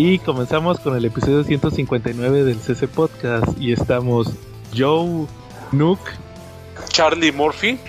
[0.00, 3.60] Y comenzamos con el episodio 159 del CC Podcast.
[3.60, 4.28] Y estamos
[4.72, 5.26] Joe,
[5.72, 5.98] Nook,
[6.90, 7.80] Charlie Murphy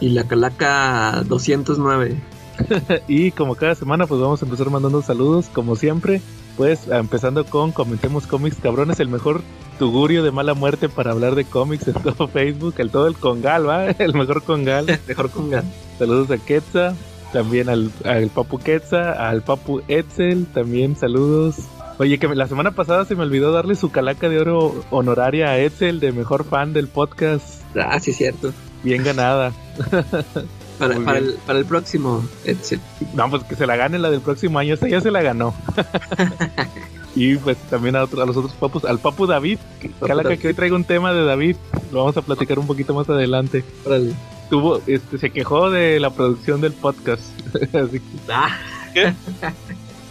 [0.00, 2.22] y la Calaca 209.
[3.08, 6.22] y como cada semana, pues vamos a empezar mandando saludos, como siempre.
[6.56, 9.42] Pues empezando con Comentemos Cómics Cabrones, el mejor
[9.80, 13.68] tugurio de mala muerte para hablar de cómics en todo Facebook, el todo el Congal,
[13.68, 13.86] ¿va?
[13.98, 14.86] El mejor Congal.
[15.08, 15.64] mejor Congal.
[15.98, 16.94] Saludos a Quetza,
[17.36, 21.56] también al, al Papu Quetza, al Papu Etzel, también saludos.
[21.98, 25.58] Oye, que la semana pasada se me olvidó darle su calaca de oro honoraria a
[25.58, 27.60] Etzel de mejor fan del podcast.
[27.78, 28.54] Ah, sí, cierto.
[28.82, 29.52] Bien ganada.
[30.78, 32.80] Para, para, el, para, el, próximo, Etzel.
[33.14, 35.54] No, pues que se la gane la del próximo año, esta ya se la ganó.
[37.16, 39.58] y pues también a, otro, a, los otros papus, al papu David,
[40.00, 40.38] David.
[40.38, 41.56] que hoy traigo un tema de David,
[41.92, 43.64] lo vamos a platicar un poquito más adelante.
[43.86, 44.12] Órale.
[44.50, 47.24] Tuvo, este, se quejó de la producción del podcast.
[47.74, 48.56] Así que, ah.
[48.94, 49.12] ¿Qué?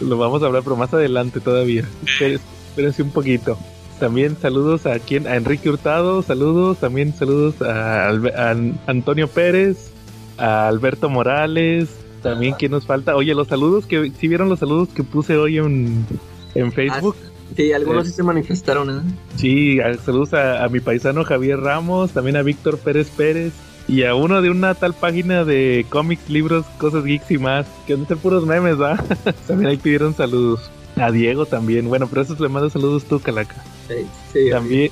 [0.00, 1.84] lo vamos a hablar, pero más adelante todavía.
[2.04, 3.58] Espérense un poquito.
[3.98, 9.90] También saludos a quien, a Enrique Hurtado, saludos, también saludos a, a Antonio Pérez,
[10.36, 11.88] a Alberto Morales,
[12.22, 13.16] también quien nos falta.
[13.16, 16.04] Oye, los saludos que si vieron los saludos que puse hoy en,
[16.54, 17.16] en Facebook.
[17.24, 19.02] Ah, sí, algunos eh, sí se manifestaron, ¿eh?
[19.36, 23.54] Sí, saludos a, a, mi paisano Javier Ramos, también a Víctor Pérez Pérez
[23.88, 27.92] y a uno de una tal página de cómics, libros, cosas geeks y más, que
[27.92, 28.96] donde están puros memes, ¿va?
[29.46, 30.70] también ahí pidieron saludos.
[30.96, 33.62] A Diego también, bueno, pero eso le mando saludos tú, Calaca.
[33.86, 34.50] Sí, sí.
[34.50, 34.90] También,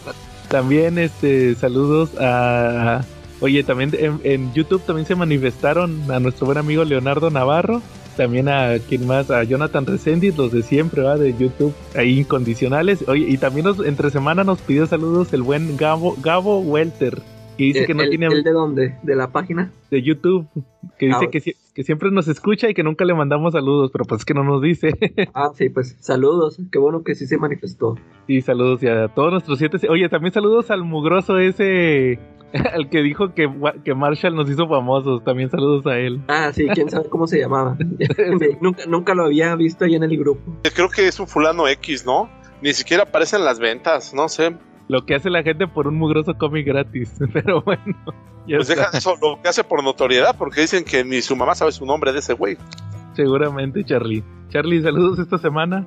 [0.51, 3.03] también este, saludos a
[3.45, 3.91] Oye, también
[4.23, 7.83] en, YouTube también se manifestaron a nuestro buen amigo Leonardo Navarro,
[8.17, 11.17] también a quien más, a Jonathan Resendiz, los de siempre, ¿va?
[11.17, 13.05] De YouTube, ahí incondicionales.
[13.09, 17.21] Oye, y también nos, entre semana nos pidió saludos el buen Gabo, Gabo Welter,
[17.57, 18.27] que dice que no tiene...
[18.27, 18.97] ¿El de dónde?
[19.03, 19.71] ¿De la página?
[19.91, 20.47] De YouTube,
[20.99, 21.41] que dice ah, que,
[21.75, 24.45] que siempre nos escucha y que nunca le mandamos saludos, pero pues es que no
[24.45, 24.91] nos dice.
[25.35, 27.97] ah, sí, pues saludos, qué bueno que sí se manifestó.
[28.27, 29.79] Sí, saludos y a todos nuestros siete...
[29.89, 32.19] Oye, también saludos al mugroso ese
[32.75, 33.51] el que dijo que,
[33.85, 35.25] que Marshall nos hizo famosos.
[35.25, 36.23] También saludos a él.
[36.29, 37.77] Ah, sí, quién sabe cómo se llamaba.
[38.61, 40.57] nunca, nunca lo había visto ahí en el grupo.
[40.75, 42.31] Creo que es un fulano X, ¿no?
[42.63, 44.57] Ni siquiera aparece en las ventas, no sé.
[44.89, 47.97] Lo que hace la gente por un mugroso cómic gratis, pero bueno.
[48.47, 51.73] Pues deja eso, lo que hace por notoriedad, porque dicen que ni su mamá sabe
[51.73, 52.59] su nombre de ese güey.
[53.15, 54.23] Seguramente, Charlie.
[54.51, 55.87] Charlie, saludos esta semana.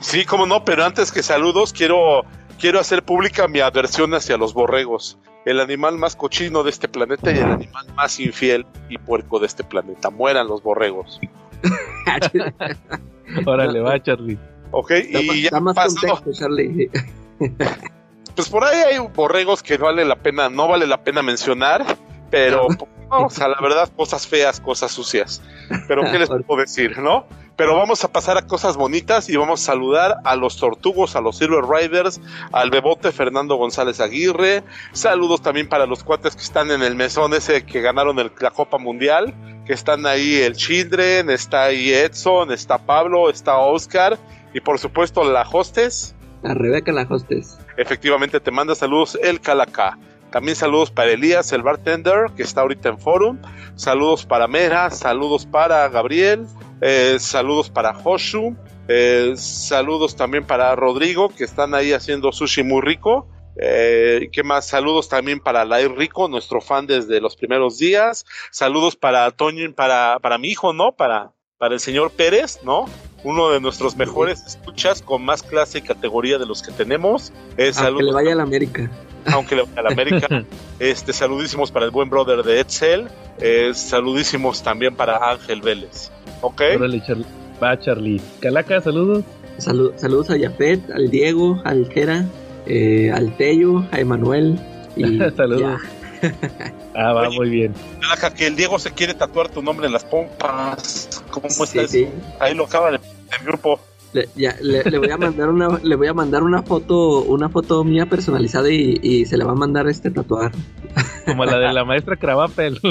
[0.00, 2.24] Sí, cómo no, pero antes que saludos, quiero,
[2.58, 7.30] quiero hacer pública mi aversión hacia los borregos el animal más cochino de este planeta
[7.30, 10.10] y el animal más infiel y puerco de este planeta.
[10.10, 11.20] Mueran los borregos.
[13.46, 14.38] Órale, va, Charlie.
[14.70, 16.90] Ok, y ya más contexto, Charlie.
[18.34, 21.84] pues por ahí hay borregos que vale la pena, no vale la pena mencionar,
[22.30, 22.66] pero,
[23.10, 25.42] o sea, la verdad, cosas feas, cosas sucias.
[25.86, 27.26] Pero, ¿qué les puedo decir, no?
[27.56, 31.20] Pero vamos a pasar a cosas bonitas y vamos a saludar a los Tortugos, a
[31.20, 34.64] los Silver Riders, al Bebote Fernando González Aguirre.
[34.92, 38.50] Saludos también para los cuates que están en el mesón ese que ganaron el, la
[38.50, 39.32] Copa Mundial,
[39.64, 44.18] que están ahí el Children, está ahí Edson, está Pablo, está Oscar
[44.52, 46.16] y por supuesto la hostess.
[46.42, 47.58] La Rebeca la hostess.
[47.76, 49.98] Efectivamente te manda saludos el Calacá.
[50.30, 53.38] También saludos para Elías, el bartender, que está ahorita en Forum.
[53.76, 56.46] Saludos para Mera, saludos para Gabriel,
[56.80, 58.56] eh, saludos para Hoshu,
[58.88, 63.28] eh, saludos también para Rodrigo, que están ahí haciendo sushi muy rico.
[63.56, 64.66] Eh, ¿Qué más?
[64.66, 68.26] Saludos también para Lai Rico, nuestro fan desde los primeros días.
[68.50, 70.92] Saludos para Toño, para, para mi hijo, ¿no?
[70.92, 72.86] Para, para el señor Pérez, ¿no?
[73.24, 77.32] Uno de nuestros mejores escuchas con más clase y categoría de los que tenemos.
[77.56, 78.90] Es Aunque le vaya a la América
[79.26, 80.44] aunque le la América.
[80.78, 83.08] Este, saludísimos para el buen brother de Edsel.
[83.38, 86.10] Eh, saludísimos también para Ángel Vélez.
[86.40, 86.62] ¿Ok?
[87.62, 88.20] Va, Charlie.
[88.40, 89.24] Calaca, saludos.
[89.58, 92.26] saludos a Yapet, al Diego, al Jera,
[92.66, 94.58] eh, al Tello, a Emanuel.
[94.96, 95.80] Y saludos.
[96.94, 97.74] ah, va muy bien.
[98.00, 101.22] Calaca, que el Diego se quiere tatuar tu nombre en las pompas.
[101.30, 101.82] ¿Cómo está
[102.40, 103.80] Ahí lo acaba de el grupo.
[104.12, 107.82] Le, ya, le, voy a mandar una le voy a mandar una foto una foto
[107.82, 110.52] mía personalizada y, se le va a mandar este tatuar.
[111.26, 112.78] Como la de la maestra Cravapel.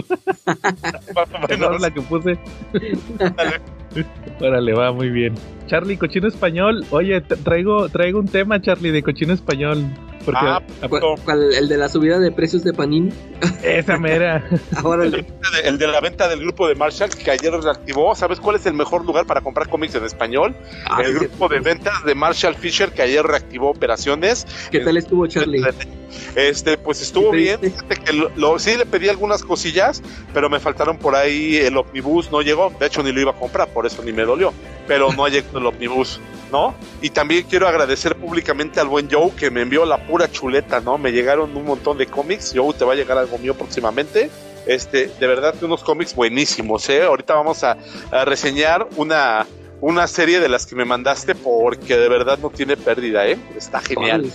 [1.80, 2.38] La que puse
[4.42, 5.36] Órale, va muy bien.
[5.68, 6.86] Charlie cochino español.
[6.90, 9.86] Oye traigo traigo un tema Charlie de cochino español
[10.34, 10.62] ah,
[11.58, 13.12] ¿El de la subida de precios de Panini?
[13.64, 14.44] Esa mera.
[14.84, 15.12] Ahora el,
[15.78, 18.16] de, la venta del grupo de Marshall que ayer reactivó.
[18.16, 20.56] ¿Sabes cuál es el mejor lugar para comprar cómics en español?
[20.86, 24.46] Ah, el grupo de ventas de Marshall Fisher que ayer reactivó operaciones.
[24.72, 25.64] ¿Qué tal estuvo Charlie?
[26.36, 27.60] Este, pues estuvo bien.
[27.60, 30.02] Fíjate que lo, sí le pedí algunas cosillas,
[30.34, 32.72] pero me faltaron por ahí el omnibus, no llegó.
[32.80, 34.54] De hecho, ni lo iba a comprar, por eso ni me dolió.
[34.88, 36.20] Pero no llegó el omnibus.
[36.52, 36.76] ¿no?
[37.02, 41.00] Y también quiero agradecer públicamente al buen Joe que me envió la pura chuleta, ¿no?
[41.00, 42.54] Me llegaron un montón de cómics.
[42.56, 44.30] Joe, te va a llegar algo mío próximamente.
[44.68, 47.02] Este, de verdad que unos cómics buenísimos, ¿eh?
[47.02, 47.78] Ahorita vamos a,
[48.12, 49.48] a reseñar una,
[49.82, 53.40] una serie de las que me mandaste porque de verdad no tiene pérdida, ¿eh?
[53.58, 54.32] Está genial.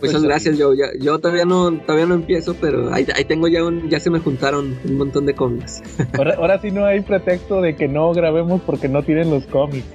[0.00, 3.90] Muchas gracias, yo, yo todavía no todavía no empiezo, pero ahí, ahí tengo ya un,
[3.90, 5.82] ya se me juntaron un montón de cómics.
[6.16, 9.86] Ahora, ahora sí no hay pretexto de que no grabemos porque no tienen los cómics.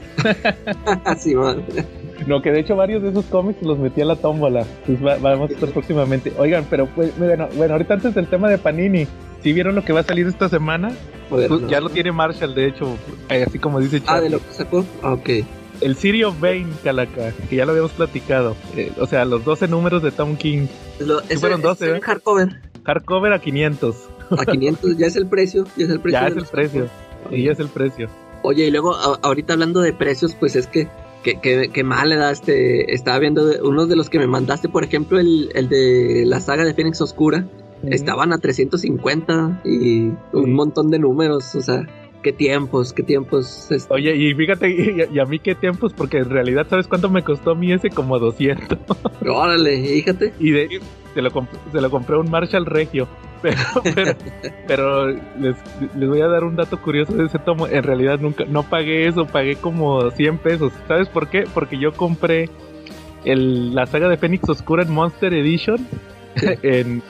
[1.18, 1.66] sí, man.
[2.28, 4.66] No, que de hecho varios de esos cómics los metí a la tómbola.
[4.86, 6.34] Pues vamos a estar próximamente.
[6.38, 9.08] Oigan, pero pues, bueno, bueno, ahorita antes del tema de Panini,
[9.44, 10.92] ¿sí vieron lo que va a salir esta semana?
[11.30, 12.96] Pues, ya lo tiene Marshall, de hecho,
[13.30, 14.86] eh, así como dice Ah, de lo que sacó.
[15.02, 15.30] Ah, ok.
[15.82, 18.56] El Sirio Bane, Calaca, que ya lo habíamos platicado.
[18.76, 20.68] Eh, o sea, los 12 números de Tom King.
[21.00, 22.02] Lo, fueron 12, ¿eh?
[22.02, 22.62] hardcover.
[22.86, 23.96] Hardcover a 500.
[24.32, 25.66] A 500, ya es el precio.
[25.76, 26.20] Ya es el precio.
[26.22, 26.88] Ya es el precio.
[27.30, 28.10] Y ya es el precio.
[28.44, 30.88] Oye, y luego, ahorita hablando de precios, pues es que
[31.34, 32.94] que, mal le da este.
[32.94, 36.64] Estaba viendo uno de los que me mandaste, por ejemplo, el, el de la saga
[36.64, 37.48] de Fénix Oscura.
[37.84, 41.86] Estaban a 350 y un montón de números, o sea,
[42.24, 43.70] qué tiempos, qué tiempos.
[43.90, 47.52] Oye, y fíjate, y, a mí qué tiempos, porque en realidad, ¿sabes cuánto me costó
[47.52, 47.92] a mí ese?
[47.92, 48.80] Como 200.
[49.28, 50.34] Órale, fíjate.
[50.40, 50.82] Y de,
[51.14, 51.30] se, lo
[51.72, 53.08] se lo compré un Marshall Regio.
[53.84, 54.16] Pero,
[54.68, 55.56] pero, les,
[55.96, 57.68] les, voy a dar un dato curioso de ese tomo.
[57.68, 60.74] En realidad nunca, no pagué eso, pagué como 100 pesos.
[60.88, 61.46] ¿Sabes por qué?
[61.54, 62.50] Porque yo compré
[63.24, 65.86] el, la saga de Fénix Oscura en Monster Edition
[66.64, 67.02] en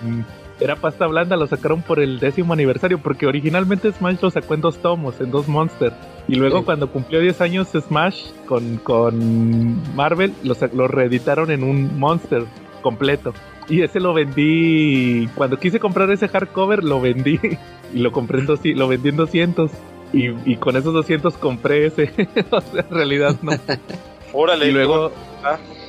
[0.60, 4.62] era pasta blanda, lo sacaron por el décimo aniversario, porque originalmente Smash lo sacó en
[4.62, 5.92] dos tomos, en dos Monster.
[6.28, 12.00] Y luego cuando cumplió 10 años Smash con, con Marvel, lo, lo reeditaron en un
[12.00, 12.46] Monster
[12.82, 13.34] completo.
[13.68, 17.40] Y ese lo vendí, cuando quise comprar ese hardcover, lo vendí.
[17.94, 19.72] Y lo compré en, dos, lo vendí en 200.
[20.14, 22.12] Y, y con esos 200 compré ese.
[22.52, 23.52] o sea, en realidad no.
[24.34, 24.70] Órale.
[24.70, 25.12] Y luego,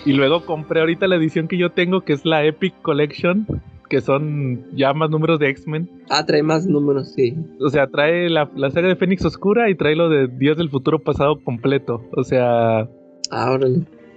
[0.04, 3.46] y luego compré ahorita la edición que yo tengo, que es la Epic Collection,
[3.88, 5.90] que son ya más números de X-Men.
[6.08, 7.36] Ah, trae más números, sí.
[7.60, 10.70] O sea, trae la, la saga de Fénix Oscura y trae lo de Dios del
[10.70, 12.02] Futuro Pasado completo.
[12.16, 12.88] O sea...
[13.30, 13.58] Ah,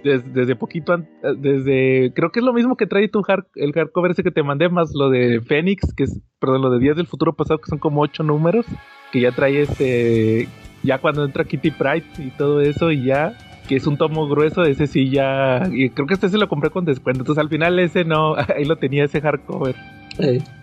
[0.02, 0.96] desde, desde, poquito,
[1.36, 4.42] desde, creo que es lo mismo que trae tu hard, el hardcover ese que te
[4.42, 7.68] mandé, más lo de Fénix, que es, perdón, lo de Días del Futuro Pasado, que
[7.68, 8.66] son como ocho números,
[9.12, 10.48] que ya trae este,
[10.82, 13.36] ya cuando entra Kitty Pride y todo eso, y ya,
[13.68, 15.62] que es un tomo grueso, ese sí ya,
[15.94, 18.76] creo que este se lo compré con descuento, entonces al final ese no, ahí lo
[18.76, 19.74] tenía ese hardcover.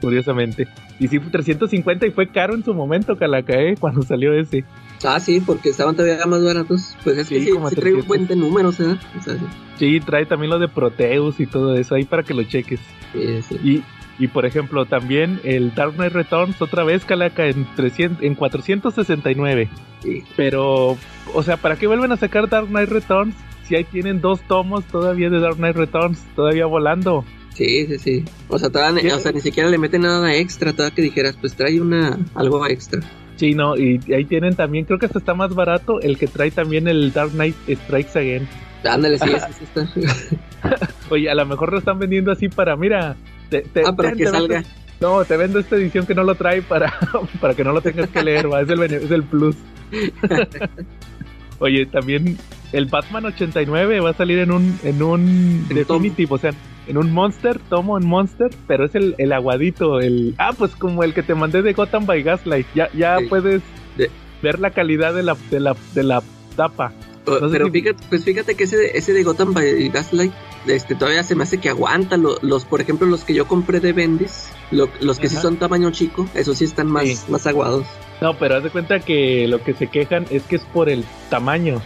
[0.02, 0.68] Curiosamente.
[1.00, 4.64] Y sí, 350 y fue caro en su momento, Calacae, cuando salió ese.
[5.04, 6.96] Ah, sí, porque estaban todavía más baratos.
[7.04, 8.98] Pues es que sí, como trae un buen de números, ¿eh?
[9.78, 10.00] sí.
[10.00, 12.80] trae también lo de Proteus y todo eso ahí para que lo cheques.
[13.14, 13.60] Sí, sí.
[13.64, 18.34] Y, y por ejemplo, también el Dark Knight Returns, otra vez, Calaca, en, 300, en
[18.34, 19.70] 469.
[20.02, 20.24] Sí.
[20.36, 20.98] Pero,
[21.34, 24.84] o sea, ¿para qué vuelven a sacar Dark Knight Returns si ahí tienen dos tomos
[24.86, 27.24] todavía de Dark Knight Returns, todavía volando?
[27.58, 28.26] Sí, sí, sí.
[28.50, 31.82] O sea, o sea, ni siquiera le meten nada extra, toda que dijeras, pues trae
[31.82, 33.02] una algo extra.
[33.36, 36.52] Sí, no, y ahí tienen también, creo que hasta está más barato el que trae
[36.52, 38.48] también el Dark Knight Strikes Again.
[38.84, 39.26] Ándale, sí,
[39.58, 39.90] sí, está.
[41.10, 43.16] Oye, a lo mejor lo están vendiendo así para, mira,
[43.50, 44.64] te, ah, para que salga.
[45.00, 46.94] no, te vendo esta edición que no lo trae para,
[47.42, 49.56] para que no lo tengas que leer, va, es el, es el plus.
[51.58, 52.38] Oye, también
[52.72, 56.52] el Batman 89 va a salir en un en un Definitive, o sea,
[56.88, 61.04] en un Monster, tomo en Monster, pero es el, el, aguadito, el ah, pues como
[61.04, 62.68] el que te mandé de Gotham by Gaslight.
[62.74, 63.62] Ya ya puedes
[64.42, 66.24] ver la calidad de la de la de la
[66.56, 66.94] tapa.
[67.26, 70.32] pero fíjate, pues fíjate que ese de, ese de Gotham by Gaslight
[70.68, 73.94] este todavía se me hace que aguanta los, por ejemplo los que yo compré de
[73.94, 77.86] Bendis, los que sí son tamaño chico, esos sí están más más aguados.
[78.22, 81.06] No, pero haz de cuenta que lo que se quejan es que es por el
[81.30, 81.82] tamaño.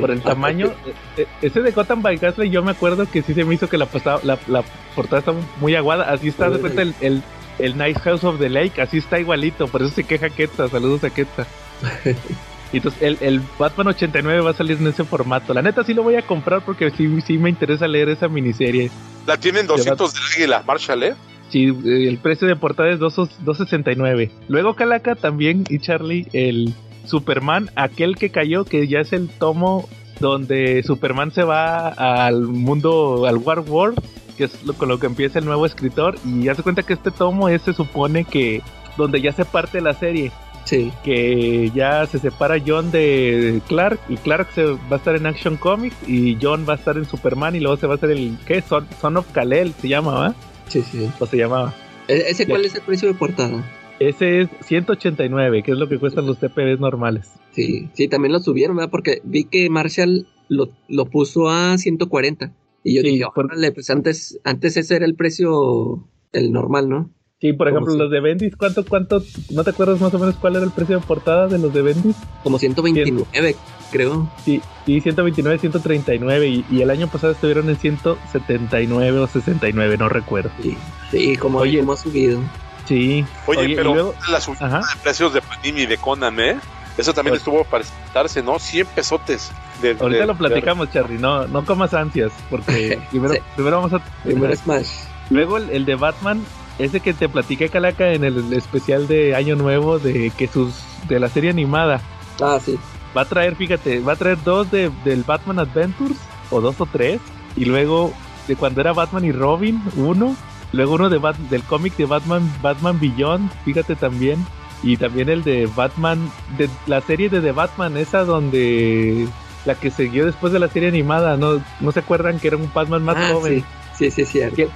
[0.00, 0.72] Por el tamaño.
[1.16, 3.68] E, e, ese de Gotham by Gaslight yo me acuerdo que sí se me hizo
[3.68, 3.88] que la,
[4.22, 4.62] la, la
[4.94, 6.10] portada está muy aguada.
[6.10, 7.22] Así está, de cuenta, el, el,
[7.58, 9.68] el, Nice House of the Lake, así está igualito.
[9.68, 10.68] Por eso se queja Ketsa.
[10.68, 11.46] Saludos a Ketsa.
[12.72, 15.52] y entonces el, el, Batman 89 va a salir en ese formato.
[15.52, 18.90] La neta sí lo voy a comprar porque sí, sí me interesa leer esa miniserie.
[19.26, 21.14] La tienen 200 de águila, Marshall, ¿eh?
[21.52, 24.30] Sí, eh, el precio de portada es 2.69.
[24.48, 29.88] Luego Calaca también y Charlie, el Superman, aquel que cayó, que ya es el tomo
[30.20, 34.00] donde Superman se va al mundo, al War World,
[34.36, 36.16] que es con lo que empieza el nuevo escritor.
[36.24, 38.62] Y ya se cuenta que este tomo es, se supone que
[38.96, 40.30] donde ya se parte la serie.
[40.64, 40.92] Sí.
[41.02, 45.56] Que ya se separa John de Clark y Clark se va a estar en Action
[45.56, 48.38] Comics y John va a estar en Superman y luego se va a hacer el
[48.46, 48.62] ¿qué?
[48.62, 50.34] Son, of Kalel se llama, ¿va?
[50.68, 51.10] Sí, sí.
[51.18, 51.74] O se llamaba.
[52.06, 53.64] ¿E-, ¿Ese cuál es el precio de portada?
[54.08, 57.30] Ese es 189, que es lo que cuestan los TPBs normales.
[57.52, 58.90] Sí, sí, también lo subieron, ¿verdad?
[58.90, 62.52] Porque vi que Marshall lo, lo puso a 140.
[62.82, 67.10] Y yo dije, órale, pues antes, antes ese era el precio, el normal, ¿no?
[67.40, 70.56] Sí, por ejemplo, los de Bendis, ¿cuánto, cuánto, no te acuerdas más o menos cuál
[70.56, 72.16] era el precio de portada de los de Bendis?
[72.42, 73.56] Como 129,
[73.90, 74.30] creo.
[74.44, 80.08] Sí, sí, 129, 139 y, y, el año pasado estuvieron en 179 o 69, no
[80.08, 80.50] recuerdo.
[80.60, 80.76] Sí,
[81.10, 82.40] sí como Oye, hemos subido.
[82.86, 83.24] Sí.
[83.46, 86.58] Oye, pero luego, la subida de precios de Panini y de Conan, ¿eh?
[86.98, 88.58] Eso también pues, estuvo para estarse, ¿no?
[88.58, 89.50] 100 pesotes.
[89.80, 93.40] De, ahorita de, lo platicamos, Charly, no, no comas ansias, porque primero, Sí.
[93.54, 93.98] primero vamos a...
[94.22, 94.88] Primero Smash.
[95.30, 96.44] Luego el, el de Batman,
[96.78, 100.74] ese que te platiqué, Calaca, en el especial de Año Nuevo, de que sus
[101.08, 102.00] de la serie animada,
[102.40, 102.78] Ah, sí.
[103.16, 106.16] va a traer, fíjate, va a traer dos de, del Batman Adventures,
[106.50, 107.20] o dos o tres,
[107.56, 108.12] y luego
[108.48, 110.36] de cuando era Batman y Robin, uno,
[110.72, 114.44] luego uno de Bat- del cómic de Batman, Batman Beyond, fíjate también,
[114.82, 119.28] y también el de Batman, de la serie de The Batman, esa donde
[119.64, 122.70] la que siguió después de la serie animada, ¿no, no se acuerdan que era un
[122.72, 123.60] Batman más ah, joven?
[123.60, 123.64] sí.
[123.94, 124.40] Sí, sí, sí.
[124.56, 124.68] Que-.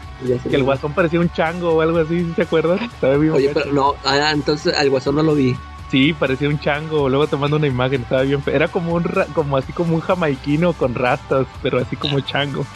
[0.49, 2.79] Que el guasón parecía un chango o algo así, ¿se acuerdan?
[2.81, 5.57] Estaba bien Oye, pero no, ah, entonces al guasón no lo vi.
[5.91, 7.09] Sí, parecía un chango.
[7.09, 10.00] Luego te mando una imagen, estaba bien Era como un ra- como así como un
[10.00, 12.67] jamaiquino con rastas, pero así como chango.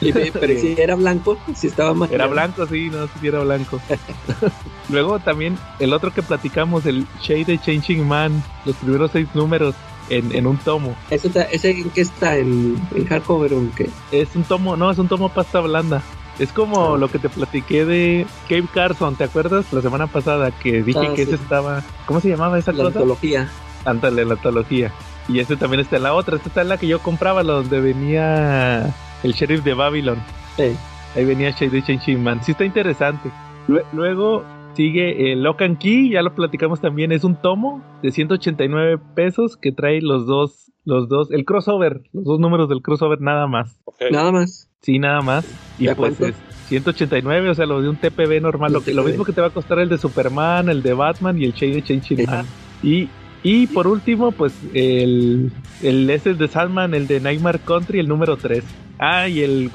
[0.00, 2.10] Y, pero si era blanco, si estaba más.
[2.10, 3.80] Era blanco, sí, no si era blanco.
[4.88, 9.74] Luego también el otro que platicamos, el Shade de Changing Man, los primeros seis números
[10.10, 10.94] en, en un tomo.
[11.10, 12.36] ¿Ese, está, ese en qué está?
[12.36, 13.90] ¿En, en hardcover o en qué?
[14.12, 16.02] Es un tomo, no, es un tomo pasta blanda.
[16.38, 16.98] Es como Ah.
[16.98, 19.64] lo que te platiqué de Cave Carson, ¿te acuerdas?
[19.72, 21.32] La semana pasada que dije Ah, que sí.
[21.32, 21.82] ese estaba...
[22.04, 22.98] ¿Cómo se llamaba esa La cosa?
[22.98, 23.48] antología.
[23.86, 24.92] Ándale, la antología.
[25.28, 26.36] Y este también está en la otra.
[26.36, 30.18] Esta está en la que yo compraba, la donde venía el sheriff de Babylon.
[30.56, 30.72] Sí.
[31.16, 32.42] Ahí venía Shady Changing Man.
[32.42, 33.30] Sí está interesante.
[33.68, 37.10] Lue- Luego sigue el Lock and Key, ya lo platicamos también.
[37.12, 42.24] Es un tomo de 189 pesos que trae los dos, los dos, el crossover, los
[42.24, 43.80] dos números del crossover nada más.
[44.10, 44.68] Nada más.
[44.82, 45.44] Sí, nada más.
[45.78, 46.36] Y ¿De pues es
[46.68, 48.72] 189, o sea, lo de un TPB normal.
[48.72, 49.08] Lo, que, lo TPB.
[49.08, 51.82] mismo que te va a costar el de Superman, el de Batman y el Shade
[51.82, 52.36] Changing Ajá.
[52.38, 52.46] Man.
[52.82, 53.08] Y,
[53.46, 58.36] y por último, pues el, el ese de Salman, el de Nightmare Country, el número
[58.36, 58.64] 3.
[58.98, 59.70] Ah, y el,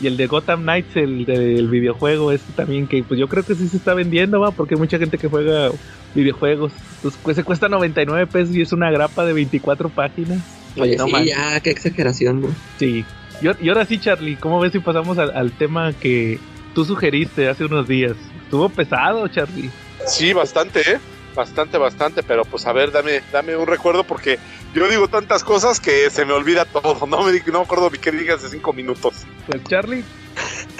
[0.00, 3.56] y el de Gotham Knights, el del videojuego, este también, que pues yo creo que
[3.56, 5.72] sí se está vendiendo, va, porque hay mucha gente que juega
[6.14, 6.70] videojuegos.
[7.02, 10.38] Pues, pues, se cuesta 99 pesos y es una grapa de 24 páginas.
[10.78, 12.48] Oye, No sí, ya, qué exageración, ¿no?
[12.78, 13.04] Sí.
[13.42, 16.38] Y ahora sí, Charlie, ¿cómo ves si pasamos al, al tema que
[16.72, 18.14] tú sugeriste hace unos días?
[18.44, 19.70] Estuvo pesado, Charlie.
[20.06, 20.98] Sí, bastante, ¿eh?
[21.36, 24.38] Bastante, bastante, pero pues a ver, dame, dame un recuerdo porque
[24.74, 27.06] yo digo tantas cosas que se me olvida todo.
[27.06, 29.12] No me, di- no me acuerdo ni qué dije hace cinco minutos.
[29.46, 30.02] Pues Charlie,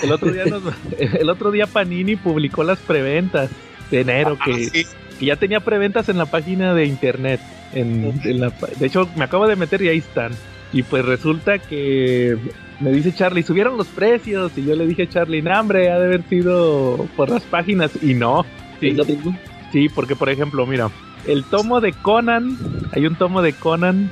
[0.03, 0.63] el otro día nos-
[0.99, 3.51] el otro día Panini publicó las preventas
[3.91, 4.87] de enero Ah, que, sí,
[5.21, 7.41] que ya tenía preventas en la página de internet.
[7.75, 10.33] En, en la de hecho, me acabo de meter y ahí están.
[10.73, 12.39] Y pues resulta que
[12.81, 14.53] me dice Charlie, subieron los precios.
[14.57, 17.91] Y yo le dije a Charlie, no, hombre, ha de haber sido por las páginas.
[18.03, 18.47] Y no.
[18.81, 19.39] Sí, ¿Es lo mismo?
[19.77, 20.89] Sí, porque por ejemplo, mira,
[21.27, 22.57] el tomo de Conan,
[22.93, 24.09] hay un tomo de Conan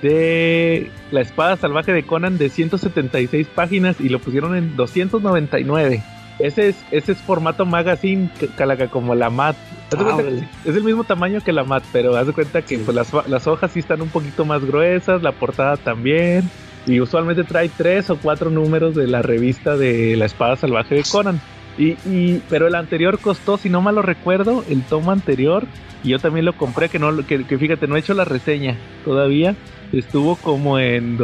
[0.00, 6.04] de La espada salvaje de Conan de 176 páginas y lo pusieron en 299.
[6.38, 9.56] Ese es, ese es formato magazine, calaca, como la MAT.
[9.98, 10.18] Ah,
[10.64, 12.82] es el mismo tamaño que la MAT, pero haz de cuenta que Sí.
[12.84, 16.48] pues, las, las hojas sí están un poquito más gruesas, la portada también.
[16.86, 21.02] Y usualmente trae tres o cuatro números de la revista de La espada salvaje de
[21.02, 21.40] Conan.
[21.78, 25.64] Y, y- pero el anterior costó, si no mal lo recuerdo, el tomo anterior,
[26.02, 28.24] y yo también lo compré, que no lo- que, que fíjate, no he hecho la
[28.24, 29.54] reseña todavía.
[29.92, 31.16] Estuvo como en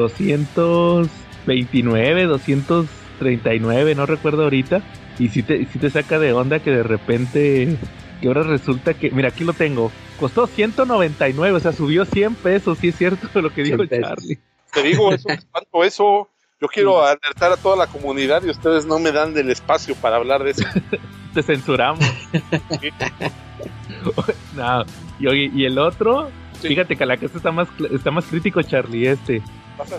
[1.46, 4.82] 229, 239, no recuerdo ahorita.
[5.18, 7.76] Y si te, sí te saca de onda que de repente,
[8.20, 12.78] que ahora resulta que, mira, aquí lo tengo, costó 199, o sea, subió 100 pesos,
[12.78, 14.08] sí es cierto lo que dijo 100 pesos.
[14.08, 14.38] Charlie.
[14.72, 16.28] te digo, eso, tanto eso.
[16.64, 20.16] Yo quiero alertar a toda la comunidad y ustedes no me dan el espacio para
[20.16, 20.64] hablar de eso.
[21.34, 22.00] te censuramos.
[24.56, 24.84] no,
[25.18, 26.30] y, y el otro,
[26.60, 26.68] Sí.
[26.68, 29.42] fíjate, Calaca, este está más, está más crítico, Charlie, este.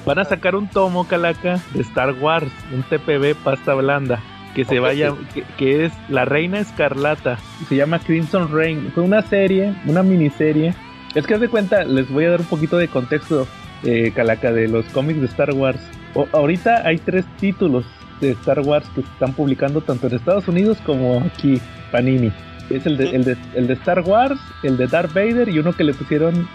[0.06, 4.20] Van a sacar un tomo, Calaca, de Star Wars, un TPB pasta blanda,
[4.56, 7.38] que se vaya, que, que es La Reina Escarlata,
[7.70, 8.92] se llama Crimson Reign.
[8.96, 10.74] Fue una serie, una miniserie.
[11.14, 13.48] Es que haz de cuenta, les voy a dar un poquito de contexto,
[13.84, 15.80] eh, Calaca, de los cómics de Star Wars.
[16.16, 17.86] O- ahorita hay tres títulos
[18.22, 21.60] de Star Wars que se están publicando tanto en Estados Unidos como aquí,
[21.92, 22.32] Panini.
[22.70, 25.74] Es el de, el de, el de Star Wars, el de Darth Vader y uno
[25.74, 26.48] que le pusieron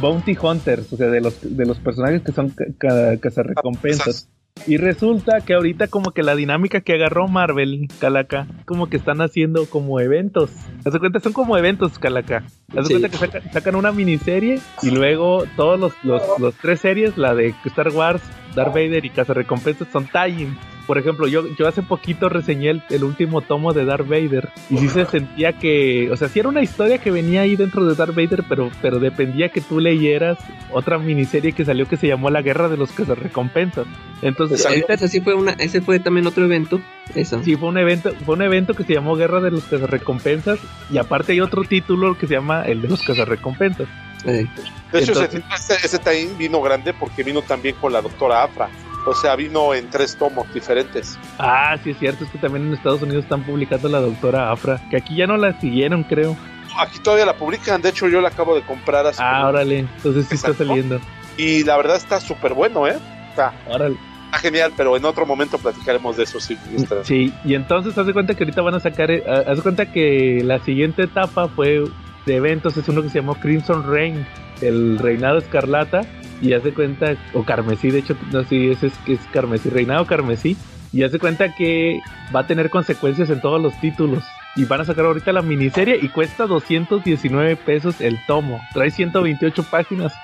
[0.00, 4.28] Bounty Hunters, o sea, de los, de los personajes que son ca- ca- cazarrecompensas.
[4.66, 9.20] Y resulta que ahorita como que la dinámica que agarró Marvel, Calaca, como que están
[9.20, 10.50] haciendo como eventos.
[10.84, 12.44] Haz cuenta, son como eventos, Calaca.
[12.76, 17.34] Haz cuenta que sacan, una miniserie y luego todos los, los, los tres series, la
[17.34, 18.22] de Star Wars,
[18.54, 20.48] Darth Vader y Casa Recompensas son tie
[20.86, 24.88] por ejemplo, yo, yo hace poquito reseñé el, último tomo de Darth Vader y sí
[24.88, 28.14] se sentía que, o sea, sí era una historia que venía ahí dentro de Darth
[28.14, 30.38] Vader, pero, pero dependía que tú leyeras
[30.72, 33.86] otra miniserie que salió que se llamó La Guerra de los Recompensas.
[34.22, 36.80] Entonces, ese sí fue una, ese fue también otro evento.
[37.14, 37.42] Eso.
[37.42, 40.98] Sí, fue un evento, fue un evento que se llamó Guerra de los Recompensas y
[40.98, 43.88] aparte hay otro título que se llama El de los Cazarrecompensas.
[44.24, 44.46] Eh.
[44.92, 48.68] De hecho, ese, ese, ese vino grande porque vino también con la doctora Afra.
[49.06, 51.16] O sea, vino en tres tomos diferentes.
[51.38, 54.80] Ah, sí, es cierto, es que también en Estados Unidos están publicando la doctora Afra,
[54.90, 56.36] que aquí ya no la siguieron, creo.
[56.78, 59.20] Aquí todavía la publican, de hecho yo la acabo de comprar así.
[59.22, 61.00] Ah, órale, entonces sí está saliendo.
[61.36, 62.96] Y la verdad está súper bueno, ¿eh?
[63.30, 63.96] Está, órale.
[64.26, 66.58] Está genial, pero en otro momento platicaremos de eso, sí.
[67.04, 69.92] Sí, y entonces haz de cuenta que ahorita van a sacar, eh, haz de cuenta
[69.92, 71.84] que la siguiente etapa fue
[72.26, 74.26] de eventos, es uno que se llamó Crimson Reign,
[74.60, 76.02] el reinado escarlata,
[76.40, 80.06] y hace cuenta, o carmesí, de hecho, no sé si ese es, es carmesí, reinado
[80.06, 80.56] carmesí,
[80.92, 82.00] y hace cuenta que
[82.34, 84.24] va a tener consecuencias en todos los títulos.
[84.54, 88.60] Y van a sacar ahorita la miniserie y cuesta 219 pesos el tomo.
[88.72, 90.14] Trae 128 páginas.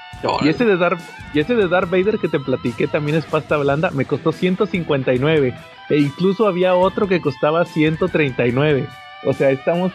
[0.40, 1.00] Y ese de Darth,
[1.34, 5.54] y ese de Darth Vader que te platiqué también es pasta blanda, me costó 159.
[5.90, 8.86] E incluso había otro que costaba 139.
[9.24, 9.92] O sea, estamos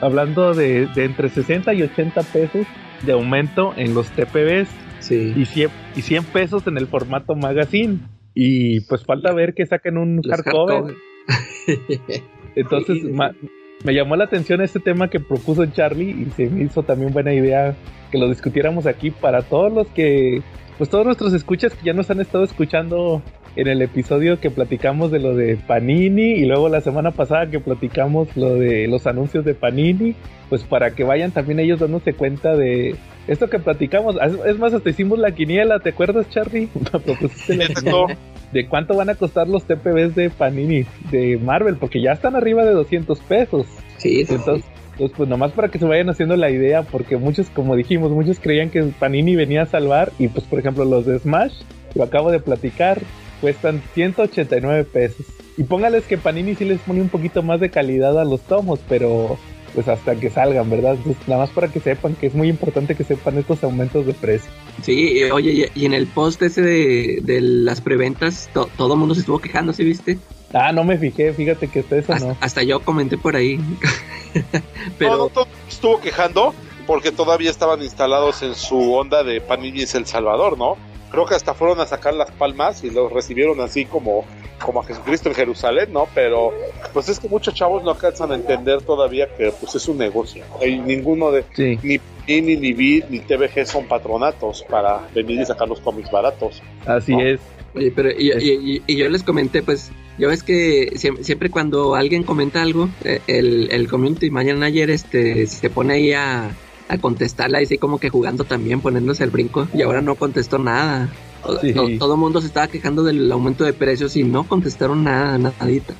[0.00, 2.66] hablando de, de entre 60 y 80 pesos
[3.02, 4.68] de aumento en los TPBs.
[5.14, 7.98] Y 100, y 100 pesos en el formato magazine.
[8.34, 10.94] Y pues falta ver que saquen un hardcover.
[12.54, 13.02] Entonces
[13.84, 17.32] me llamó la atención este tema que propuso Charlie y se me hizo también buena
[17.32, 17.74] idea
[18.10, 20.42] que lo discutiéramos aquí para todos los que,
[20.78, 23.22] pues todos nuestros escuchas que ya nos han estado escuchando
[23.56, 27.58] en el episodio que platicamos de lo de Panini y luego la semana pasada que
[27.58, 30.14] platicamos lo de los anuncios de Panini,
[30.48, 34.16] pues para que vayan también ellos dándose cuenta de esto que platicamos.
[34.46, 36.68] Es más, hasta hicimos la quiniela, ¿te acuerdas, Charlie?
[38.52, 42.64] de cuánto van a costar los TPBs de Panini de Marvel, porque ya están arriba
[42.64, 43.66] de 200 pesos.
[43.98, 44.64] Sí, entonces.
[44.96, 48.40] Pues, pues nomás para que se vayan haciendo la idea, porque muchos, como dijimos, muchos
[48.40, 51.52] creían que Panini venía a salvar, y pues por ejemplo los de Smash,
[51.94, 53.02] lo acabo de platicar,
[53.42, 55.26] cuestan 189 pesos.
[55.58, 58.80] Y póngales que Panini sí les pone un poquito más de calidad a los tomos,
[58.88, 59.38] pero
[59.76, 60.96] pues hasta que salgan, ¿verdad?
[61.26, 64.50] nada más para que sepan que es muy importante que sepan estos aumentos de precio.
[64.82, 69.38] Sí, oye, y en el post ese de, las preventas, todo el mundo se estuvo
[69.38, 70.16] quejando, ¿sí viste?
[70.54, 72.36] Ah, no me fijé, fíjate que está eso hasta, no.
[72.40, 73.60] Hasta yo comenté por ahí.
[74.98, 76.54] pero todo estuvo quejando
[76.86, 80.76] porque todavía estaban instalados en su onda de Panini es El Salvador, ¿no?
[81.10, 84.24] creo que hasta fueron a sacar las palmas y los recibieron así como,
[84.64, 86.08] como a Jesucristo en Jerusalén, ¿no?
[86.14, 86.52] Pero
[86.92, 90.44] pues es que muchos chavos no alcanzan a entender todavía que pues es un negocio.
[90.60, 91.44] Hay ninguno de
[92.26, 96.62] ni ni ni Bit ni TVG son patronatos para venir y sacar los cómics baratos.
[96.86, 97.40] Así es.
[97.74, 102.62] Oye, pero y, y, yo les comenté, pues, ya ves que siempre, cuando alguien comenta
[102.62, 106.56] algo, eh, el, el community manager este, se pone ahí a,
[106.88, 111.10] a contestarla así como que jugando también, poniéndose el brinco y ahora no contestó nada.
[111.46, 115.94] Todo, el mundo se estaba quejando del aumento de precios y no contestaron nada, nadita.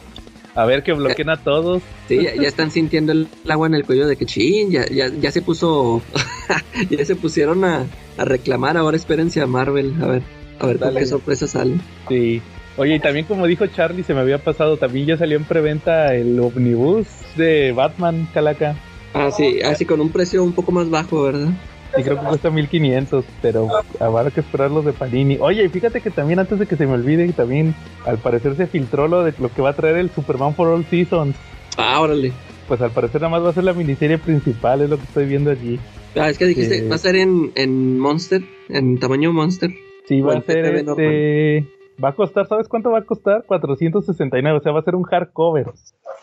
[0.54, 1.82] A ver que bloqueen a todos.
[2.09, 5.30] Sí, ya, están sintiendo el agua en el cuello de que ching, ya, ya, ya
[5.30, 6.00] se puso,
[6.90, 7.87] ya se pusieron a,
[8.18, 10.22] reclamar, ahora espérense a Marvel, a ver,
[10.59, 11.74] a ver qué sorpresa sale.
[12.09, 12.40] Sí.
[12.78, 16.14] Oye, y también como dijo Charlie, se me había pasado, también ya salió en preventa
[16.14, 17.06] el Omnibus
[17.37, 18.76] de Batman Calaca.
[19.14, 21.48] Ah, sí, así con un precio un poco más bajo, ¿verdad?
[21.94, 23.68] Sí, creo que cuesta 1500, pero
[24.01, 25.38] habrá que esperar los de Panini.
[25.40, 28.66] Oye, y fíjate que también antes de que se me olvide, también al parecer se
[28.66, 31.37] filtró lo de lo que va a traer el Superman for All Seasons.
[31.77, 32.33] Ah, órale.
[32.68, 35.27] Pues al parecer nada más va a ser la miniserie principal, es lo que estoy
[35.27, 35.79] viendo allí.
[36.16, 39.70] Ah, es que dijiste, va a ser en, en Monster, en tamaño Monster.
[40.09, 41.75] Sí, va a ser este...
[42.02, 43.44] Va a costar, ¿sabes cuánto va a costar?
[43.46, 45.66] 469, o sea, va a ser un hardcover.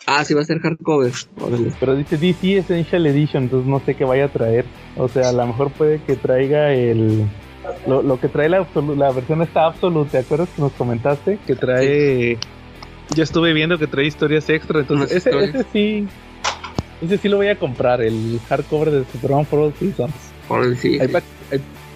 [0.05, 1.12] Ah, sí, va a ser hardcover.
[1.79, 4.65] Pero dice DC Essential Edition, entonces no sé qué vaya a traer.
[4.97, 7.25] O sea, a lo mejor puede que traiga el.
[7.88, 11.39] Lo, que trae la, la versión está absoluta, ¿te acuerdas que nos comentaste?
[11.47, 12.38] Que trae.
[13.15, 16.07] Yo estuve viendo que trae historias extra, entonces ese, ese, sí.
[17.01, 20.13] Ese sí lo voy a comprar, el hardcover de Superman for All Seasons.
[20.47, 20.99] Por sí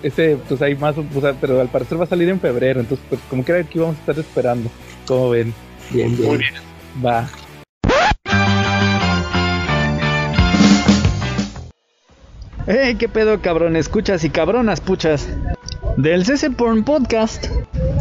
[0.03, 0.95] ese, pues hay más,
[1.41, 3.99] pero al parecer va a salir en febrero, entonces pues como que aquí vamos a
[3.99, 4.69] estar esperando.
[5.05, 5.53] ¿Cómo ven?
[5.91, 6.29] Bien, bien.
[6.29, 6.53] Muy bien.
[7.05, 7.29] Va.
[12.69, 12.95] ¡Hey!
[12.99, 13.77] ¿Qué pedo, cabrón?
[13.77, 15.29] Escuchas y cabronas, puchas.
[15.97, 17.47] Del CC Porn Podcast.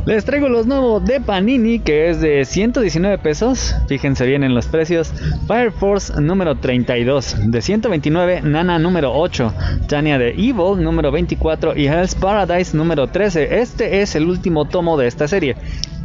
[0.04, 3.74] Les traigo los nuevos de Panini, que es de 119 pesos.
[3.88, 5.14] Fíjense bien en los precios.
[5.46, 8.42] Fire Force número 32, de 129.
[8.42, 9.54] Nana número 8.
[9.88, 11.74] Tania de Evil número 24.
[11.74, 13.60] Y Hell's Paradise número 13.
[13.60, 15.56] Este es el último tomo de esta serie.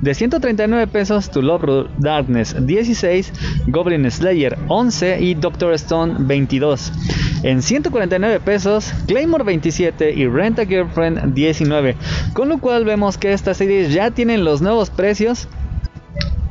[0.01, 3.33] De 139 pesos, To Love Darkness 16,
[3.67, 6.91] Goblin Slayer 11 y Doctor Stone 22.
[7.43, 11.95] En 149 pesos, Claymore 27 y Rent a Girlfriend 19.
[12.33, 15.47] Con lo cual vemos que estas series ya tienen los nuevos precios.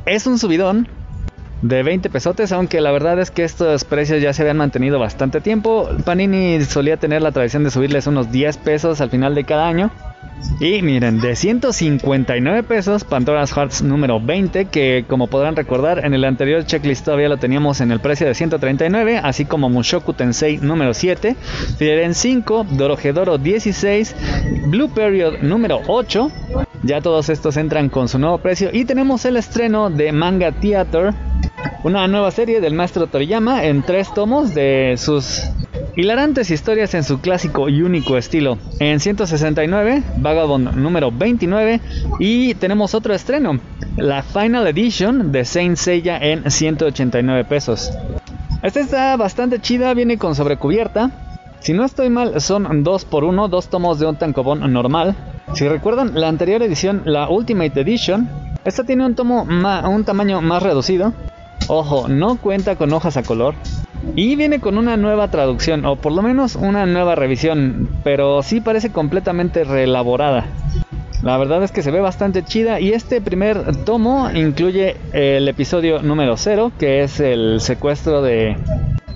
[0.05, 0.87] Es un subidón,
[1.61, 5.41] de 20 pesotes, aunque la verdad es que estos precios ya se habían mantenido bastante
[5.41, 5.89] tiempo.
[6.05, 9.91] Panini solía tener la tradición de subirles unos 10 pesos al final de cada año.
[10.59, 16.23] Y miren, de 159 pesos, Pandora's Hearts número 20, que como podrán recordar, en el
[16.23, 20.93] anterior checklist todavía lo teníamos en el precio de 139, así como Mushoku Tensei número
[20.93, 21.35] 7,
[21.77, 24.15] Frieren 5, Dorohedoro 16,
[24.67, 26.31] Blue Period número 8.
[26.83, 28.69] Ya todos estos entran con su nuevo precio.
[28.73, 31.13] Y tenemos el estreno de Manga Theater,
[31.83, 35.51] una nueva serie del maestro Toriyama en tres tomos de sus
[35.95, 38.57] Hilarantes historias en su clásico y único estilo.
[38.79, 41.81] En 169, Vagabond número 29.
[42.19, 43.59] Y tenemos otro estreno,
[43.97, 47.91] la Final Edition de Saint Seiya en 189 pesos.
[48.63, 51.11] Esta está bastante chida, viene con sobrecubierta.
[51.59, 55.15] Si no estoy mal, son 2 por 1 dos tomos de un tankobon normal.
[55.53, 58.29] Si recuerdan la anterior edición, la Ultimate Edition,
[58.63, 61.13] esta tiene un tomo un tamaño más reducido.
[61.67, 63.53] Ojo, no cuenta con hojas a color.
[64.15, 68.61] Y viene con una nueva traducción, o por lo menos una nueva revisión, pero sí
[68.61, 70.45] parece completamente reelaborada.
[71.21, 76.01] La verdad es que se ve bastante chida y este primer tomo incluye el episodio
[76.01, 78.57] número 0, que es el secuestro de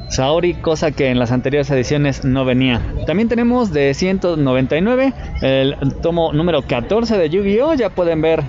[0.10, 2.82] Saori, cosa que en las anteriores ediciones no venía.
[3.06, 7.74] También tenemos de 199 el tomo número 14 de Yu-Gi-Oh!
[7.74, 8.44] Ya pueden ver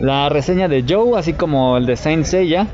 [0.00, 2.66] la reseña de Joe, así como el de Saint Seiya.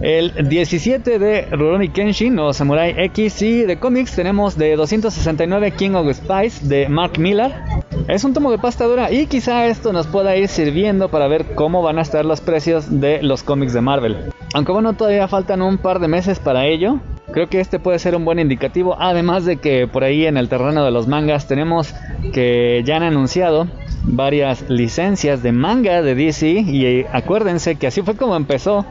[0.00, 5.90] El 17 de Rurouni Kenshin o Samurai X y de cómics tenemos de 269 King
[5.90, 7.52] of Spice de Mark Miller.
[8.06, 11.46] Es un tomo de pasta dura y quizá esto nos pueda ir sirviendo para ver
[11.56, 14.16] cómo van a estar los precios de los cómics de Marvel.
[14.54, 17.00] Aunque bueno, todavía faltan un par de meses para ello.
[17.32, 20.48] Creo que este puede ser un buen indicativo, además de que por ahí en el
[20.48, 21.94] terreno de los mangas tenemos
[22.32, 23.68] que ya han anunciado
[24.04, 28.86] varias licencias de manga de DC y acuérdense que así fue como empezó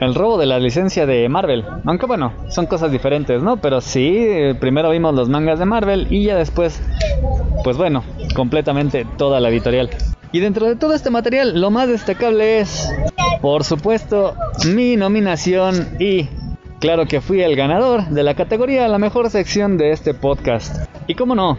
[0.00, 1.64] el robo de la licencia de Marvel.
[1.84, 3.58] Aunque bueno, son cosas diferentes, ¿no?
[3.58, 4.26] Pero sí,
[4.58, 6.80] primero vimos los mangas de Marvel y ya después,
[7.62, 8.02] pues bueno,
[8.34, 9.90] completamente toda la editorial.
[10.32, 12.90] Y dentro de todo este material, lo más destacable es,
[13.40, 14.34] por supuesto,
[14.66, 16.28] mi nominación y
[16.86, 20.88] claro que fui el ganador de la categoría La mejor sección de este podcast.
[21.08, 21.58] Y cómo no,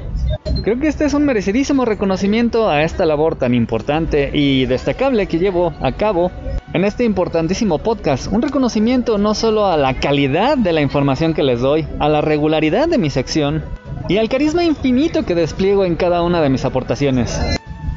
[0.63, 5.37] Creo que este es un merecidísimo reconocimiento a esta labor tan importante y destacable que
[5.37, 6.31] llevo a cabo
[6.71, 8.31] en este importantísimo podcast.
[8.31, 12.21] Un reconocimiento no solo a la calidad de la información que les doy, a la
[12.21, 13.65] regularidad de mi sección
[14.07, 17.37] y al carisma infinito que despliego en cada una de mis aportaciones.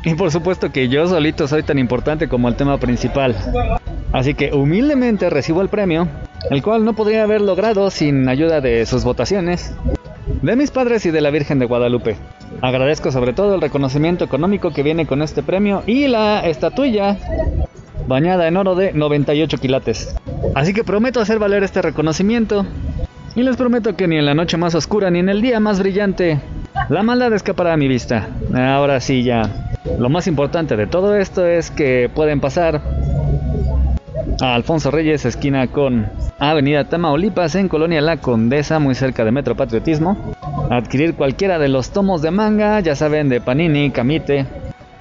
[0.04, 3.36] Y por supuesto que yo solito soy tan importante como el tema principal.
[4.12, 6.08] Así que humildemente recibo el premio,
[6.48, 9.74] el cual no podría haber logrado sin ayuda de sus votaciones,
[10.42, 12.16] de mis padres y de la Virgen de Guadalupe.
[12.62, 17.18] Agradezco sobre todo el reconocimiento económico que viene con este premio y la estatuilla
[18.06, 20.14] bañada en oro de 98 quilates.
[20.54, 22.66] Así que prometo hacer valer este reconocimiento
[23.34, 25.78] y les prometo que ni en la noche más oscura ni en el día más
[25.78, 26.40] brillante
[26.88, 28.28] la maldad escapará a mi vista.
[28.54, 29.68] Ahora sí ya.
[29.98, 32.82] Lo más importante de todo esto es que pueden pasar
[34.40, 36.08] a Alfonso Reyes, esquina con
[36.40, 40.16] Avenida Tamaulipas, en Colonia La Condesa, muy cerca de Metro Patriotismo.
[40.70, 44.46] Adquirir cualquiera de los tomos de manga, ya saben, de Panini, Kamite,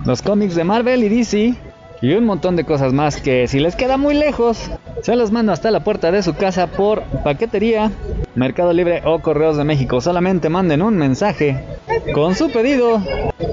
[0.05, 1.55] los cómics de Marvel y DC,
[2.01, 4.69] y un montón de cosas más que si les queda muy lejos,
[5.01, 7.89] se los mando hasta la puerta de su casa por paquetería,
[8.35, 10.01] Mercado Libre o Correos de México.
[10.01, 11.63] Solamente manden un mensaje
[12.13, 13.01] con su pedido,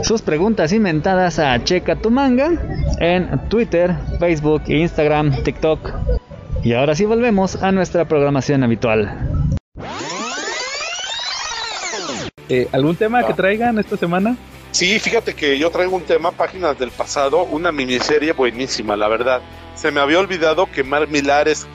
[0.02, 2.50] sus preguntas inventadas a Checa tu manga
[2.98, 6.25] en Twitter, Facebook, Instagram, TikTok.
[6.62, 9.46] Y ahora sí volvemos a nuestra programación habitual.
[12.48, 14.36] Eh, ¿Algún tema que traigan esta semana?
[14.70, 19.40] Sí, fíjate que yo traigo un tema, Páginas del Pasado, una miniserie buenísima, la verdad.
[19.74, 21.66] Se me había olvidado que Mar Milar es...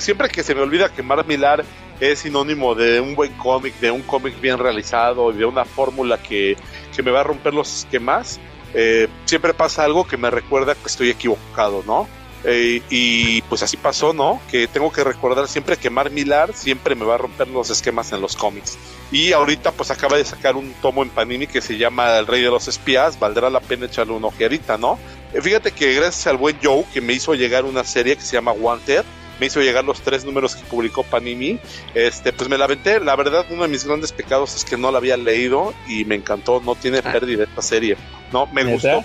[0.00, 1.64] Siempre que se me olvida que Mar Milar
[2.00, 6.18] es sinónimo de un buen cómic, de un cómic bien realizado y de una fórmula
[6.18, 6.56] que,
[7.02, 8.40] me va a romper los esquemas,
[8.72, 12.08] eh, siempre pasa algo que me recuerda que estoy equivocado, ¿no?
[12.46, 14.40] Eh, y pues así pasó, ¿no?
[14.50, 18.12] Que tengo que recordar siempre que Mar Millar siempre me va a romper los esquemas
[18.12, 18.76] en los cómics.
[19.10, 22.42] Y ahorita pues acaba de sacar un tomo en Panini que se llama El Rey
[22.42, 24.98] de los Espías, valdrá la pena echarle una ojeadita, ¿no?
[25.32, 28.34] Eh, Fíjate que gracias al buen Joe que me hizo llegar una serie que se
[28.36, 29.04] llama Wanted,
[29.40, 31.58] me hizo llegar los tres números que publicó Panini,
[31.94, 33.00] este, pues me la aventé.
[33.00, 36.14] La verdad, uno de mis grandes pecados es que no la había leído y me
[36.14, 37.10] encantó, no tiene Ah.
[37.10, 37.96] pérdida esta serie.
[38.32, 38.96] No, me ¿Neta?
[38.96, 39.04] gustó,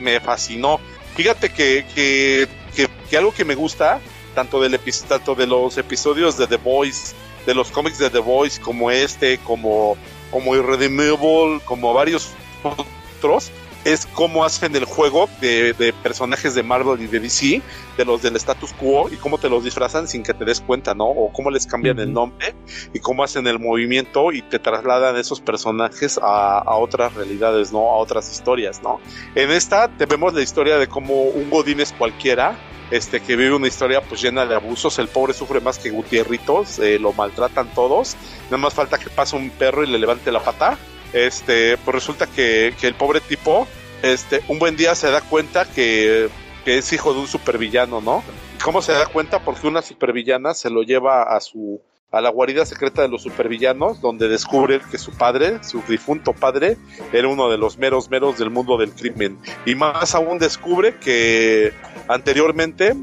[0.00, 0.78] me fascinó.
[1.14, 4.00] Fíjate que, que, que, que algo que me gusta,
[4.34, 7.14] tanto, del tanto de los episodios de The Voice,
[7.46, 9.96] de los cómics de The Voice, como este, como,
[10.30, 12.30] como Irredeemable, como varios
[12.62, 13.50] otros,
[13.84, 17.62] es cómo hacen el juego de, de personajes de Marvel y de DC,
[17.96, 20.94] de los del status quo, y cómo te los disfrazan sin que te des cuenta,
[20.94, 21.04] ¿no?
[21.06, 22.54] O cómo les cambian el nombre,
[22.92, 27.90] y cómo hacen el movimiento y te trasladan esos personajes a, a otras realidades, ¿no?
[27.90, 29.00] A otras historias, ¿no?
[29.34, 32.56] En esta te vemos la historia de cómo un Godínez cualquiera,
[32.90, 36.78] este, que vive una historia pues llena de abusos, el pobre sufre más que Gutierritos,
[36.78, 40.40] eh, lo maltratan todos, nada más falta que pase un perro y le levante la
[40.40, 40.78] pata,
[41.12, 43.66] este, pues resulta que, que el pobre tipo,
[44.02, 46.28] este, un buen día se da cuenta que,
[46.64, 48.22] que es hijo de un supervillano, ¿no?
[48.62, 49.40] ¿Cómo se da cuenta?
[49.40, 51.80] Porque una supervillana se lo lleva a su
[52.14, 56.76] a la guarida secreta de los supervillanos, donde descubre que su padre, su difunto padre,
[57.12, 59.36] era uno de los meros meros del mundo del crimen.
[59.66, 61.72] Y más aún descubre que
[62.06, 62.94] anteriormente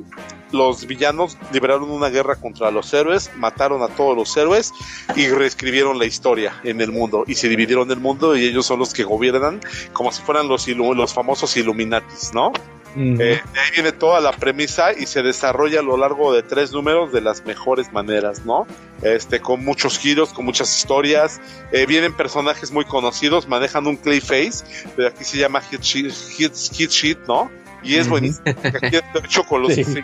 [0.52, 4.74] los villanos liberaron una guerra contra los héroes, mataron a todos los héroes
[5.16, 8.80] y reescribieron la historia en el mundo y se dividieron el mundo y ellos son
[8.80, 9.62] los que gobiernan
[9.94, 12.52] como si fueran los, los famosos Illuminatis, ¿no?
[12.96, 16.74] Eh, de ahí viene toda la premisa y se desarrolla a lo largo de tres
[16.74, 18.68] números de las mejores maneras, ¿no?
[19.02, 21.40] Este, con muchos giros, con muchas historias.
[21.72, 26.54] Eh, vienen personajes muy conocidos, manejan un Clayface, pero aquí se llama Hit Sheet, Hit,
[26.74, 27.50] Hit Sheet, ¿no?
[27.84, 28.44] Y es buenísimo.
[28.46, 30.04] Aquí está hecho con los, Sí.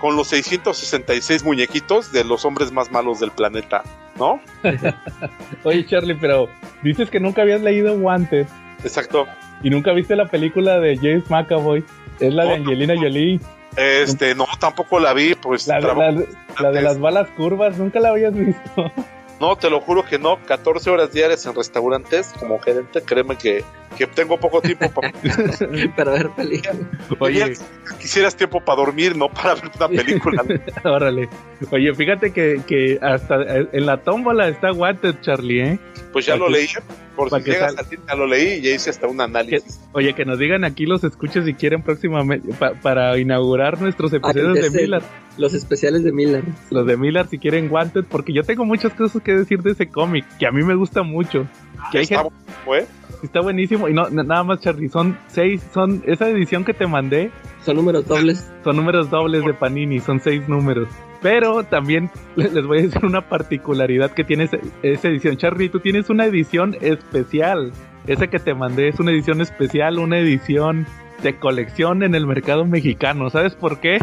[0.00, 3.82] Con los 666 muñequitos de los hombres más malos del planeta,
[4.18, 4.40] ¿no?
[5.64, 6.48] Oye, Charlie, pero
[6.82, 8.46] dices que nunca habías leído Wanted
[8.82, 9.26] Exacto.
[9.62, 11.84] y nunca viste la película de James McAvoy.
[12.18, 12.64] Es la de No.
[12.70, 13.40] Angelina Jolie,
[13.76, 16.24] Este, no, tampoco la vi, pues la, traba- la-
[16.60, 18.92] la de las balas curvas, nunca la habías visto.
[19.40, 20.38] No, te lo juro que no.
[20.44, 23.64] 14 horas diarias en restaurantes como gerente, créeme que,
[23.96, 25.12] que tengo poco tiempo para...
[25.96, 26.76] Para ver películas.
[27.18, 27.54] Oye,
[27.98, 30.44] Quisieras tiempo para dormir, no para ver una película.
[30.84, 31.28] órale.
[31.70, 33.36] Oye, fíjate que, que hasta
[33.72, 35.78] en la tómbola está Wanted, Charlie, ¿eh?
[36.12, 36.68] Pues ya lo leí,
[37.16, 39.20] por si que llegas sal- a ti, ya lo leí y ya hice hasta un
[39.20, 39.80] análisis.
[39.92, 44.54] Oye, que nos digan aquí los escuches si quieren próximamente pa- para inaugurar nuestros episodios
[44.54, 45.02] de Miller.
[45.36, 46.44] Los especiales de Miller.
[46.70, 49.88] Los de Miller si quieren Wanted, porque yo tengo muchas cosas que decir de ese
[49.88, 51.46] cómic, que a mí me gusta mucho.
[51.92, 52.34] Que hay Está gente-
[52.66, 52.88] bueno, ¿eh?
[53.22, 53.88] está buenísimo.
[53.88, 57.30] Y no, nada más, Charlie, son seis, son esa edición que te mandé,
[57.64, 58.50] Son números dobles.
[58.64, 60.88] son números dobles de Panini, son seis números.
[61.22, 64.44] Pero también le- les voy a decir una particularidad que tiene
[64.82, 65.36] esa, edición.
[65.36, 67.72] Charlie, tú tienes una edición especial.
[68.06, 70.86] Esa que te mandé es una edición especial, una edición
[71.22, 73.28] de colección en el mercado mexicano.
[73.28, 73.98] ¿Sabes por qué?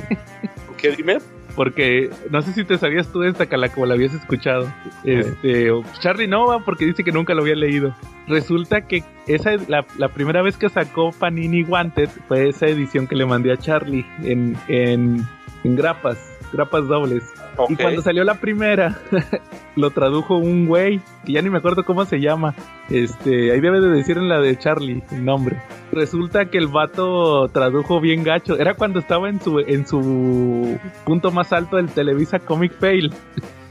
[0.77, 1.17] ¿Qué dime?
[1.56, 4.71] Porque no sé si te sabías tú esta, Calaco, la habías escuchado.
[5.03, 7.95] Este, Charlie no va porque dice que nunca lo había leído.
[8.27, 13.15] Resulta que esa la, la primera vez que sacó Panini Wanted fue esa edición que
[13.15, 15.25] le mandé a Charlie en, en,
[15.63, 16.19] en grapas,
[16.53, 17.23] grapas dobles.
[17.69, 18.99] Y cuando salió la primera,
[19.75, 22.53] lo tradujo un güey, que ya ni me acuerdo cómo se llama.
[22.89, 25.57] Este, ahí debe de decir en la de Charlie el nombre.
[25.91, 28.57] Resulta que el vato tradujo bien gacho.
[28.57, 33.13] Era cuando estaba en su, en su punto más alto del Televisa Comic Fail.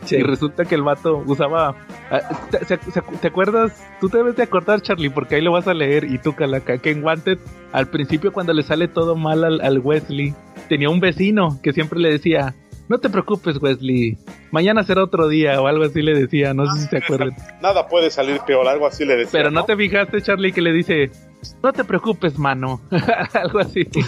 [0.04, 0.16] Sí.
[0.16, 1.74] Y resulta que el vato usaba.
[2.12, 3.84] ah, ¿Te, se- se- te acuerdas?
[4.00, 6.04] Tú te debes de acordar, Charlie, porque ahí lo vas a leer.
[6.04, 7.38] Y tú, Calaca, que en Wanted,
[7.72, 10.32] al principio, cuando le sale todo mal al, al Wesley,
[10.68, 12.54] tenía un vecino que siempre le decía:
[12.88, 14.16] No te preocupes, Wesley,
[14.53, 16.55] mañana será otro día, o algo así le decía.
[16.55, 17.35] No sé si se acuerdan.
[17.62, 19.33] Nada puede salir peor, algo así le decía.
[19.33, 21.11] Pero no te fijaste, Charlie, que le dice:
[21.62, 22.81] No te preocupes, mano.
[23.35, 23.87] algo así.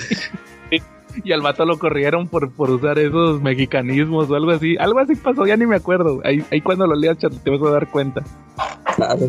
[1.24, 4.76] Y al vato lo corrieron por, por usar esos mexicanismos o algo así.
[4.78, 6.20] Algo así pasó, ya ni me acuerdo.
[6.22, 8.22] Ahí, ahí cuando lo leas, Charlie, te vas a dar cuenta.
[8.94, 9.28] Claro.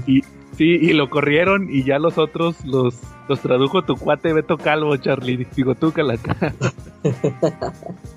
[0.60, 2.94] Sí, y lo corrieron y ya los otros los,
[3.30, 5.48] los tradujo tu cuate Beto Calvo, Charlie.
[5.56, 6.36] Digo, tú, Calaca.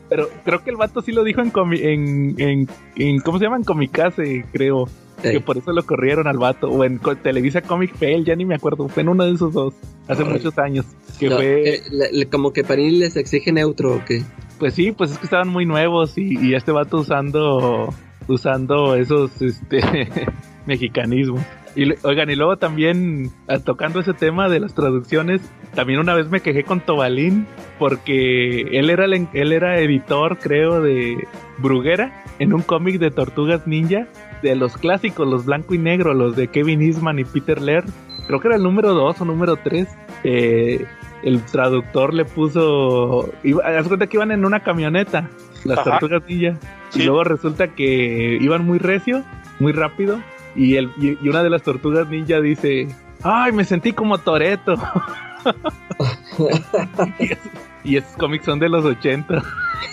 [0.08, 3.44] Pero creo que el vato sí lo dijo en, comi en, en, en ¿cómo se
[3.44, 3.58] llama?
[3.58, 4.86] En Comicase, creo.
[5.22, 5.30] Sí.
[5.30, 6.66] Que por eso lo corrieron al vato.
[6.68, 8.88] O en Televisa Comic Fail, ya ni me acuerdo.
[8.88, 9.74] Fue en uno de esos dos.
[10.08, 10.84] Hace muchos años.
[11.20, 11.74] Que No, fue...
[11.76, 14.24] eh, le- le- como que Panini les exige neutro o qué.
[14.58, 17.94] Pues sí, pues es que estaban muy nuevos y, y este vato usando
[18.28, 19.80] usando esos este
[20.66, 21.42] mexicanismos.
[21.74, 25.40] Y oigan, y luego también ah, tocando ese tema de las traducciones,
[25.74, 27.46] también una vez me quejé con Tobalín
[27.78, 31.26] porque él era el él era editor, creo, de
[31.58, 34.06] Bruguera en un cómic de Tortugas Ninja
[34.42, 37.88] de los clásicos, los blanco y negro, los de Kevin Eastman y Peter Laird.
[38.26, 39.88] Creo que era el número 2 o número 3.
[40.24, 40.84] Eh,
[41.22, 43.32] el traductor le puso.
[43.42, 45.30] Iba, haz cuenta que iban en una camioneta,
[45.64, 45.98] las Ajá.
[45.98, 46.58] tortugas ninja.
[46.92, 47.00] Sí.
[47.02, 49.24] Y luego resulta que iban muy recio,
[49.60, 50.20] muy rápido.
[50.54, 52.86] Y, el, y, y una de las tortugas ninja dice:
[53.22, 54.74] ¡Ay, me sentí como Toreto!
[57.18, 57.38] y, es-
[57.84, 59.42] y esos cómics son de los 80.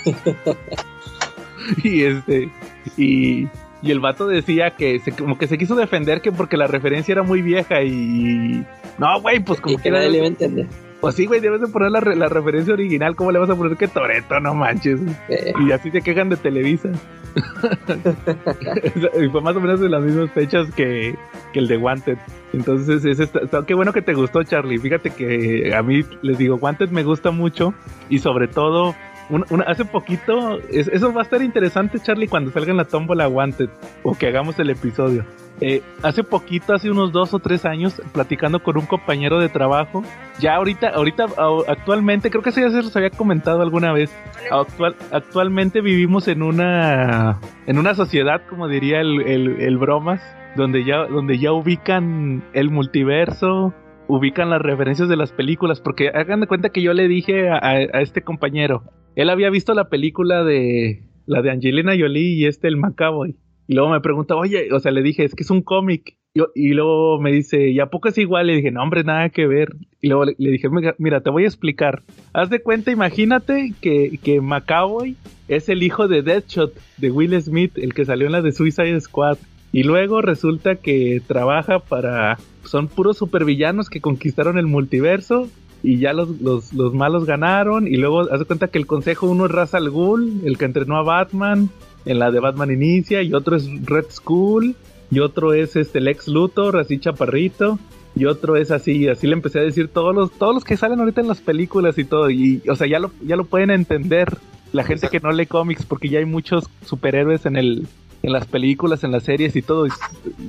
[1.83, 2.49] y este.
[2.97, 3.47] Y.
[3.81, 7.13] Y el vato decía que se, como que se quiso defender que porque la referencia
[7.13, 8.65] era muy vieja y...
[8.97, 9.91] No, güey, pues Y como que que...
[9.91, 10.67] nadie le iba a entender.
[11.01, 13.15] Pues sí, güey, debes de poner la, re- la referencia original.
[13.15, 14.39] ¿Cómo le vas a poner que Toreto?
[14.39, 14.99] No manches.
[15.29, 16.89] Eh, Y así se quejan de Televisa.
[19.21, 21.15] y fue más o menos de las mismas fechas que,
[21.53, 22.17] que el de Wanted.
[22.53, 24.77] Entonces, es esta- qué bueno que te gustó, Charlie.
[24.79, 27.73] Fíjate que a mí les digo, Wanted me gusta mucho.
[28.09, 28.95] Y sobre todo,
[29.29, 33.27] un- hace poquito, es- eso va a estar interesante, Charlie, cuando salga en la tómbola
[33.27, 33.69] Wanted.
[34.03, 35.23] O que hagamos el episodio.
[35.61, 40.03] Eh, hace poquito, hace unos dos o tres años, platicando con un compañero de trabajo,
[40.39, 41.25] ya ahorita, ahorita,
[41.67, 44.09] actualmente, creo que eso ya se los había comentado alguna vez.
[44.51, 50.21] Actual, actualmente vivimos en una, en una sociedad, como diría el, el, el bromas,
[50.55, 53.73] donde ya, donde ya ubican el multiverso,
[54.07, 57.57] ubican las referencias de las películas, porque hagan de cuenta que yo le dije a,
[57.57, 58.83] a- a este compañero,
[59.15, 63.35] él había visto la película de la de Angelina Jolie y este el Macaboy.
[63.69, 66.17] Y luego me pregunta, oye, o sea, le dije, es que es un cómic.
[66.55, 68.47] Y luego me dice, ¿y a poco es igual?
[68.47, 69.75] Le dije, no, hombre, nada que ver.
[70.01, 72.01] Y luego le, dije, "Mira- mira, te voy a explicar.
[72.34, 77.77] Haz de cuenta, imagínate que, que Macaboy es el hijo de Deadshot, de Will Smith,
[77.77, 79.38] el que salió en la de Suicide Squad.
[79.71, 82.39] Y luego resulta que trabaja para...
[82.63, 85.47] Son puros supervillanos que conquistaron el multiverso
[85.84, 87.88] y ya los, los, los malos ganaron.
[87.88, 90.65] Y luego haz de cuenta que el consejo uno es Ra's al Ghul, el que
[90.65, 91.69] entrenó a Batman
[92.05, 94.75] en la de Batman Inicia, y otro es Red Skull,
[95.12, 97.79] y otro es este Lex Luthor, así chaparrito,
[98.15, 100.99] y otro es así, así le empecé a decir todos los, todos los que salen
[100.99, 104.38] ahorita en las películas y todo, y o sea, ya lo, ya lo pueden entender
[104.71, 107.88] la gente que no lee cómics, porque ya hay muchos superhéroes en el,
[108.21, 109.91] en las películas, en las series y todo, y,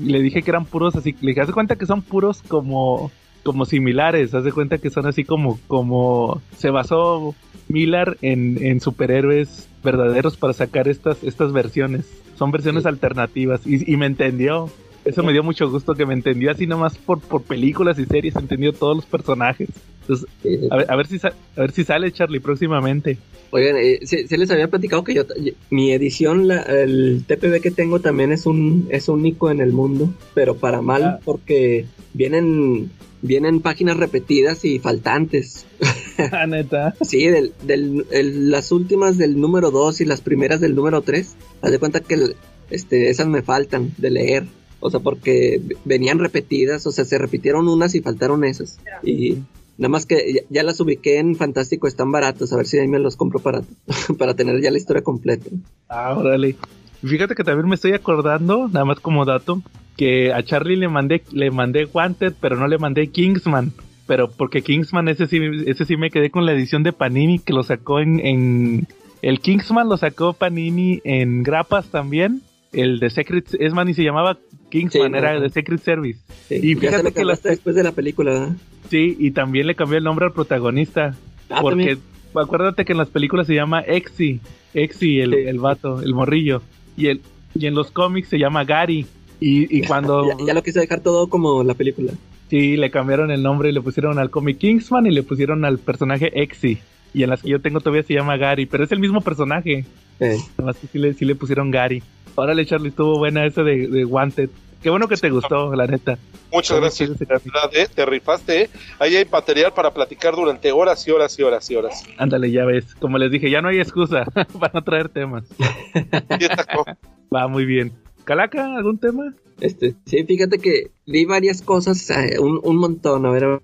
[0.02, 2.42] y le dije que eran puros así, le dije, haz de cuenta que son puros
[2.46, 3.10] como,
[3.42, 7.34] como similares, haz de cuenta que son así como, como se basó
[7.68, 12.06] Miller en, en superhéroes verdaderos para sacar estas, estas versiones.
[12.36, 12.88] Son versiones Sí.
[12.88, 14.70] alternativas y, y me entendió.
[15.04, 18.36] Eso me dio mucho gusto que me entendió así nomás por, por películas y series,
[18.36, 19.68] entendió todos los personajes.
[20.02, 20.26] Entonces,
[20.70, 23.16] a ver, a ver si a ver si sale Charlie próximamente.
[23.52, 27.60] Oigan, eh, se, se les había platicado que yo, yo- mi edición, la- el TPB
[27.60, 31.20] que tengo también es un es único en el mundo, pero para mal Ah.
[31.24, 32.90] porque vienen
[33.22, 35.66] vienen páginas repetidas y faltantes.
[36.32, 36.94] Ah, neta.
[37.00, 41.34] Sí, del, del, el- las últimas del número 2 y las primeras del número 3,
[41.62, 42.36] haz de cuenta que el-
[42.70, 44.44] este, esas me faltan de leer.
[44.80, 48.78] O sea, porque venían repetidas, o sea, se repitieron unas y faltaron esas.
[49.02, 49.38] Y
[49.78, 52.88] nada más que ya, ya las ubiqué en Fantástico, están baratos, a ver si ahí
[52.88, 53.62] me los compro para,
[54.18, 55.46] para tener ya la historia completa.
[55.88, 56.56] Ah, órale.
[57.02, 59.62] Fíjate que también me estoy acordando, nada más como dato,
[59.96, 63.72] que a Charlie le mandé, le mandé Wanted, pero no le mandé Kingsman.
[64.06, 67.52] Pero porque Kingsman, ese sí, ese sí me quedé con la edición de Panini que
[67.52, 68.86] lo sacó en, en-
[69.22, 72.42] el Kingsman lo sacó Panini en grapas también.
[72.72, 74.38] El de Secret, es más, ni se llamaba
[74.70, 75.40] Kingsman, Sí, era no.
[75.40, 76.20] de Secret Service.
[76.48, 78.56] Sí, Y fíjate que la- después de la película, ¿verdad?
[78.88, 81.16] Sí, y también le cambió el nombre al protagonista.
[81.48, 81.98] Ah, porque también.
[82.34, 84.40] acuérdate que en las películas se llama Exy,
[84.74, 85.36] Exy el, Sí.
[85.46, 86.62] el vato, el morrillo.
[86.96, 87.20] Y, el,
[87.54, 89.04] y en los cómics se llama Gary.
[89.40, 92.12] Y, y cuando Ya, ya lo quise dejar todo como la película.
[92.50, 95.78] sí le cambiaron el nombre y le pusieron al cómic Kingsman y le pusieron al
[95.78, 96.78] personaje Exy.
[97.12, 99.84] Y en las que yo tengo todavía se llama Gary, pero es el mismo personaje.
[100.20, 102.02] Eh, Nada más que sí le, sí le pusieron Gary.
[102.34, 104.50] Órale, Charlie, estuvo buena esa de, de Wanted.
[104.82, 106.18] Qué bueno que te gustó, la neta.
[106.50, 107.18] Muchas gracias.
[107.18, 107.86] verdad, ¿eh?
[107.94, 108.70] Te rifaste, ¿eh?
[108.98, 112.02] Ahí hay material para platicar durante horas y horas y horas y horas.
[112.16, 112.94] Ándale, ya ves.
[112.94, 114.24] Como les dije, ya no hay excusa
[114.58, 115.44] para no traer temas.
[117.34, 117.92] Va muy bien.
[118.24, 119.34] Calaca, ¿algún tema?
[119.60, 123.26] Este, sí, fíjate que vi varias cosas, eh, un, un montón.
[123.26, 123.60] A ver,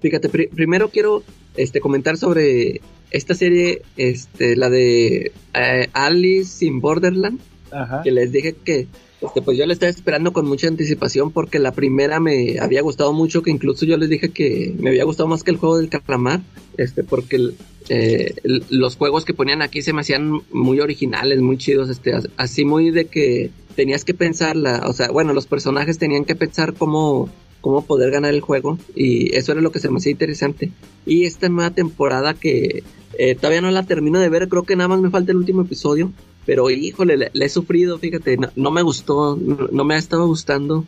[0.00, 1.22] fíjate, pri- primero quiero
[1.56, 7.40] este, comentar sobre esta serie, este, la de eh, Alice in Borderland,
[7.72, 8.02] Ajá.
[8.02, 8.86] que les dije que
[9.20, 13.12] este, pues yo la estaba esperando con mucha anticipación porque la primera me había gustado
[13.12, 15.90] mucho, que incluso yo les dije que me había gustado más que el juego del
[15.90, 16.40] calamar,
[16.78, 17.50] este, porque
[17.90, 18.34] eh,
[18.70, 22.64] los juegos que ponían aquí se me hacían muy originales, muy chidos, este, as- así
[22.64, 27.28] muy de que tenías que pensarla, o sea, bueno, los personajes tenían que pensar cómo,
[27.60, 30.70] cómo poder ganar el juego y eso era lo que se me hacía interesante.
[31.04, 32.84] Y esta nueva temporada que
[33.18, 35.62] eh, todavía no la termino de ver, creo que nada más me falta el último
[35.62, 36.10] episodio,
[36.46, 40.84] pero híjole, le, le he sufrido, fíjate, no, me gustó, no, me ha estado gustando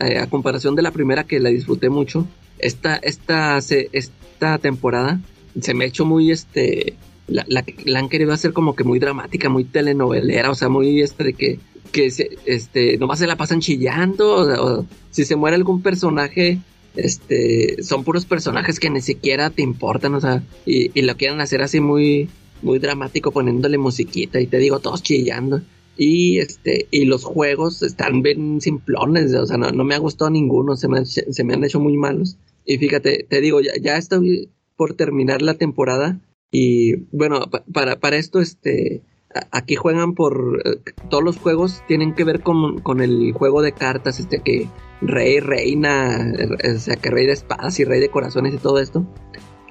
[0.00, 2.26] eh, a comparación de la primera que la disfruté mucho.
[2.58, 5.20] esta, esta, esta temporada
[5.60, 6.94] se me ha hecho muy, este,
[7.26, 11.02] la, la, la, han querido hacer como que muy dramática, muy telenovelera, o sea, muy,
[11.02, 11.58] este, de que,
[11.90, 16.58] que se, este, nomás se la pasan chillando, o, si se muere algún personaje,
[16.96, 21.40] este, son puros personajes que ni siquiera te importan, o sea, y, y lo quieren
[21.40, 22.28] hacer así muy,
[22.62, 25.62] muy dramático poniéndole musiquita y te digo, todos chillando.
[25.96, 30.30] Y este, y los juegos están bien simplones, o sea, no, no me ha gustado
[30.30, 32.38] ninguno, se me, se me han hecho muy malos.
[32.64, 36.20] Y fíjate, te digo, ya, ya estoy por terminar la temporada.
[36.50, 39.02] Y bueno, para, para esto, este,
[39.50, 43.72] aquí juegan por eh, todos los juegos tienen que ver con, con, el juego de
[43.72, 44.68] cartas este que
[45.00, 46.32] rey reina
[46.74, 49.06] o sea que rey de espadas y rey de corazones y todo esto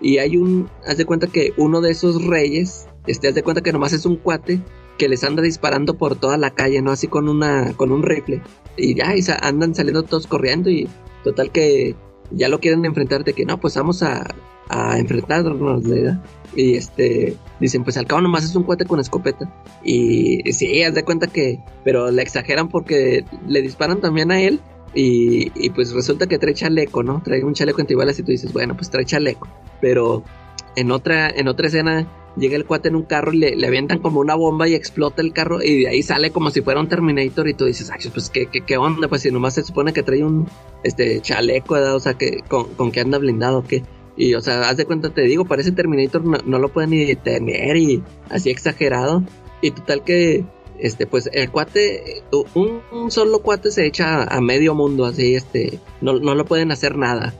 [0.01, 3.61] y hay un haz de cuenta que uno de esos reyes este haz de cuenta
[3.61, 4.61] que nomás es un cuate
[4.97, 8.41] que les anda disparando por toda la calle no así con una con un rifle
[8.77, 10.87] y ya y andan saliendo todos corriendo y
[11.23, 11.95] total que
[12.31, 14.27] ya lo quieren enfrentar de que no pues vamos a
[14.71, 16.23] a enfrentarnos, ¿verdad?
[16.55, 19.53] Y este, dicen, pues al cabo nomás es un cuate con escopeta.
[19.83, 24.61] Y sí, haz de cuenta que, pero le exageran porque le disparan también a él.
[24.93, 27.21] Y, pues resulta que trae chaleco, ¿no?
[27.23, 29.47] Trae un chaleco antibalas y tú dices, bueno, pues trae chaleco.
[29.79, 30.23] Pero
[30.75, 33.99] en otra, en otra escena llega el cuate en un carro y le, le, avientan
[33.99, 36.87] como una bomba y explota el carro y de ahí sale como si fuera un
[36.87, 39.91] Terminator y tú dices, ay, pues qué, qué, qué onda, pues si nomás se supone
[39.91, 40.47] que trae un
[40.83, 41.95] este chaleco, ¿verdad?
[41.95, 43.83] o sea, que con, con que anda blindado, que
[44.15, 47.77] y, o sea, haz de cuenta, te digo, parece Terminator no, lo pueden ni detener
[47.77, 49.23] y así exagerado.
[49.61, 50.43] Y total que,
[50.81, 52.23] este, pues el cuate,
[52.55, 56.97] un, solo cuate se echa a, medio mundo así, este, no, no lo pueden hacer
[56.97, 57.33] nada.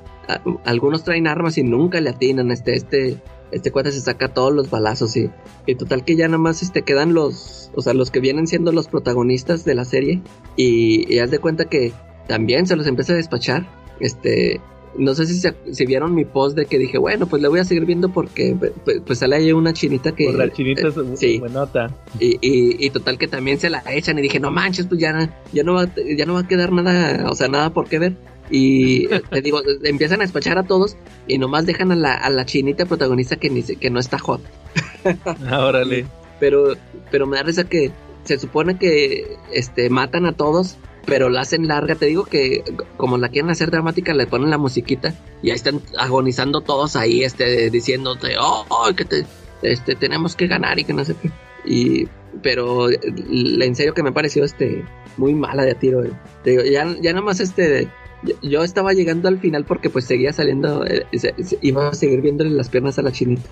[0.63, 3.17] algunos traen armas y nunca le atinan, este, este,
[3.51, 5.29] este cuate se saca todos los balazos y,
[5.65, 8.71] y total que ya nada más este, quedan los, o sea, los que vienen siendo
[8.71, 10.21] los protagonistas de la serie
[10.55, 11.93] y, y haz de cuenta que
[12.27, 13.67] también se los empieza a despachar,
[13.99, 14.61] este,
[14.97, 17.65] no sé si, si vieron mi post de que dije, bueno, pues le voy a
[17.65, 20.31] seguir viendo porque pues, pues sale ahí una chinita que...
[20.31, 21.39] la chinita es eh, sí.
[21.39, 21.95] buenota.
[22.19, 25.29] Y, y, y, total que también se la echan y dije, no manches, pues ya,
[25.53, 28.15] ya, no, va, ya no va a quedar nada, o sea, nada por qué ver.
[28.49, 32.45] Y te digo, empiezan a despachar a todos y nomás dejan a la, a la
[32.45, 34.41] chinita protagonista que, ni, que no está hot.
[35.49, 36.05] Ah, órale.
[36.39, 36.75] pero,
[37.09, 37.91] pero me da risa que
[38.23, 41.95] se supone que este, matan a todos pero la hacen larga.
[41.95, 42.63] Te digo que
[42.97, 47.23] como la quieren hacer dramática, le ponen la musiquita y ahí están agonizando todos ahí,
[47.23, 49.25] este, diciéndote, oh, que te,
[49.61, 51.31] este, tenemos que ganar y que no sé qué.
[51.65, 52.07] Y,
[52.41, 54.85] pero en serio que me pareció este
[55.17, 56.03] muy mala de tiro.
[56.03, 56.11] Eh.
[56.43, 57.89] Te digo, ya, ya nomás este
[58.41, 61.05] yo estaba llegando al final porque pues seguía saliendo, eh,
[61.61, 63.49] iba a seguir viéndole las piernas a la chinita.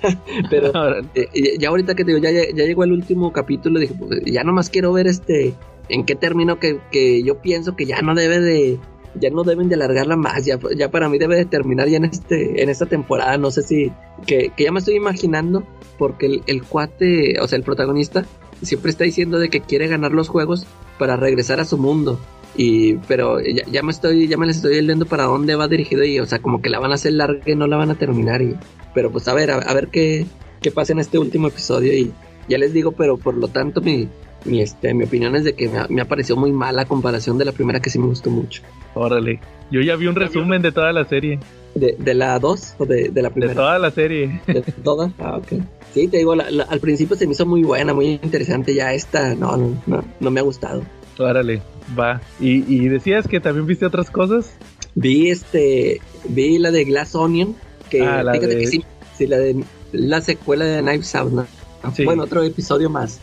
[0.50, 0.72] Pero
[1.14, 4.42] eh, ya ahorita que te digo, ya, ya, llegó el último capítulo, dije, pues, ya
[4.44, 5.54] nomás quiero ver este
[5.88, 8.78] en qué término que, que yo pienso que ya no debe de
[9.14, 12.04] ya no deben de alargarla más, ya, ya para mí debe de terminar ya en
[12.04, 13.92] este en esta temporada, no sé si
[14.26, 15.64] que, que ya me estoy imaginando
[15.98, 18.24] porque el, el, cuate, o sea, el protagonista
[18.62, 20.66] siempre está diciendo de que quiere ganar los juegos
[20.98, 22.20] para regresar a su mundo.
[22.56, 26.04] Y pero ya, ya me estoy ya me les estoy leyendo para dónde va dirigido
[26.04, 27.94] y o sea, como que la van a hacer larga y no la van a
[27.94, 28.56] terminar y
[28.94, 30.26] pero pues a ver, a, a ver qué
[30.60, 32.12] qué pasa en este último episodio y
[32.48, 34.08] ya les digo, pero por lo tanto mi
[34.44, 37.52] mi, este, mi opinión es de que me ha, parecido muy mala comparación de la
[37.52, 38.62] primera que sí me gustó mucho.
[38.94, 41.38] Órale, yo ya vi un resumen de toda la serie.
[41.74, 43.52] ¿De, de la 2 o de, de, la primera?
[43.52, 44.40] De toda la serie.
[44.46, 45.12] ¿De toda?
[45.18, 45.62] Ah, ok.
[45.94, 48.74] Sí, te digo, al principio se me hizo muy buena, muy interesante.
[48.74, 50.82] Ya esta, no, no, no, me ha gustado.
[51.18, 51.62] Órale,
[51.98, 52.20] va.
[52.40, 54.56] ¿Y, ¿Y decías que también viste otras cosas?
[54.94, 57.54] Vi este, vi la de Glass Onion,
[57.90, 58.60] que ah, la fíjate de...
[58.60, 58.84] que sí,
[59.16, 59.62] sí, la de
[59.92, 61.46] la secuela de Knives Out, ¿no?
[61.94, 62.04] Sí.
[62.04, 63.20] Bueno, otro episodio más.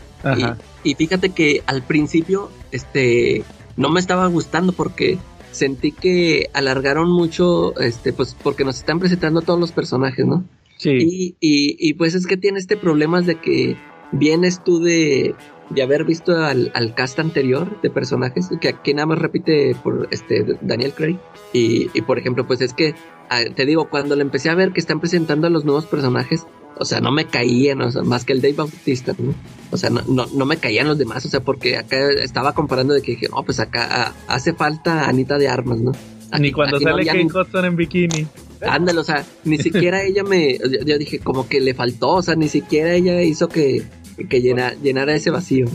[0.84, 3.44] Y, fíjate que al principio, este,
[3.76, 5.18] no me estaba gustando porque
[5.52, 10.44] sentí que alargaron mucho, este, pues porque nos están presentando todos los personajes, ¿no?
[10.78, 10.90] Sí.
[10.90, 13.76] Y, y, y pues es que tiene este problema de que
[14.12, 15.34] vienes tú de,
[15.70, 20.08] de haber visto al, al, cast anterior de personajes, que aquí nada más repite por
[20.10, 21.18] este Daniel Craig.
[21.52, 22.94] Y, y por ejemplo, pues es que,
[23.30, 26.46] ah, te digo, cuando le empecé a ver que están presentando a los nuevos personajes,
[26.78, 29.34] o sea, no me caían, o sea, más que el Dave Bautista, ¿no?
[29.70, 32.94] O sea, no, no, no, me caían los demás, o sea, porque acá estaba comparando
[32.94, 35.92] de que dije, no, pues acá ah, hace falta Anita de Armas, ¿no?
[36.30, 37.38] Aquí, Ni cuando sale no, Kate.
[37.38, 38.26] Hudson en bikini.
[38.60, 42.22] Ándale, o sea, ni siquiera ella me, yo, yo, dije, como que le faltó, o
[42.22, 43.82] sea, ni siquiera ella hizo que,
[44.28, 45.66] que llena, llenara ese vacío.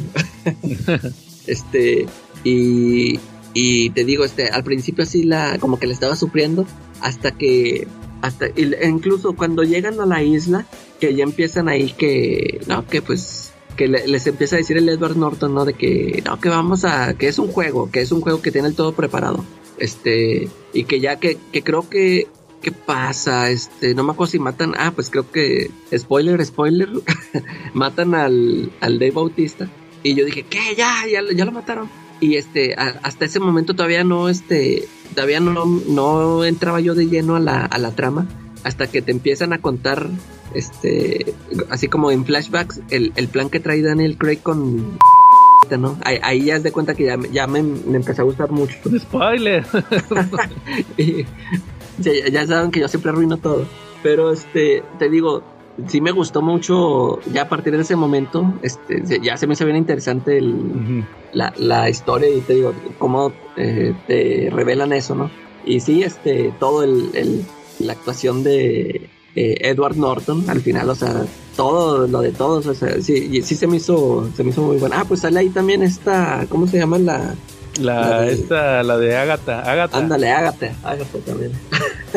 [1.47, 2.07] este,
[2.43, 3.19] y,
[3.53, 6.65] y te digo, este, al principio así la, como que le estaba sufriendo,
[7.01, 7.87] hasta que,
[8.21, 10.65] hasta, incluso cuando llegan a la isla,
[10.99, 14.89] que ya empiezan ahí que, no, que pues, que le, les empieza a decir el
[14.89, 15.65] Edward Norton, ¿no?
[15.65, 18.51] De que, no, que vamos a, que es un juego, que es un juego que
[18.51, 19.43] tiene el todo preparado.
[19.77, 22.27] Este, y que ya que, que creo que
[22.61, 23.49] ¿qué pasa?
[23.49, 26.89] Este, no me acuerdo si matan, ah, pues creo que, spoiler, spoiler,
[27.73, 29.69] matan al, al Dave Bautista.
[30.03, 30.75] Y yo dije, ¿qué?
[30.75, 31.89] Ya, ya, ya lo mataron.
[32.21, 37.35] Y este, hasta ese momento todavía no, este, todavía no, no entraba yo de lleno
[37.35, 38.27] a la, a la trama.
[38.63, 40.07] Hasta que te empiezan a contar,
[40.53, 41.33] este,
[41.69, 44.99] así como en flashbacks, el, el plan que trae Daniel Craig con
[45.77, 45.97] ¿no?
[46.03, 48.77] Ahí, ya es de cuenta que ya, ya me, empezó a gustar mucho.
[48.99, 49.65] Spoiler.
[51.97, 53.65] ya, saben que yo siempre arruino todo.
[54.03, 55.43] Pero este, te digo,
[55.87, 59.65] sí me gustó mucho ya a partir de ese momento, este, ya se me hizo
[59.65, 65.31] bien interesante el, la, historia y te digo, cómo eh, te revelan eso, ¿no?
[65.65, 67.45] Y sí, este, todo el,
[67.79, 72.73] la actuación de eh, Edward Norton al final, o sea, todo lo de todos, o
[72.73, 74.95] sea, sí, sí se me hizo, se me hizo muy bueno.
[74.97, 77.35] Ah, pues sale ahí también esta, ¿cómo se llama la?
[77.79, 79.97] La, de, esta, la de Agatha, Agatha.
[79.97, 81.51] Ándale, Agatha, Agatha también.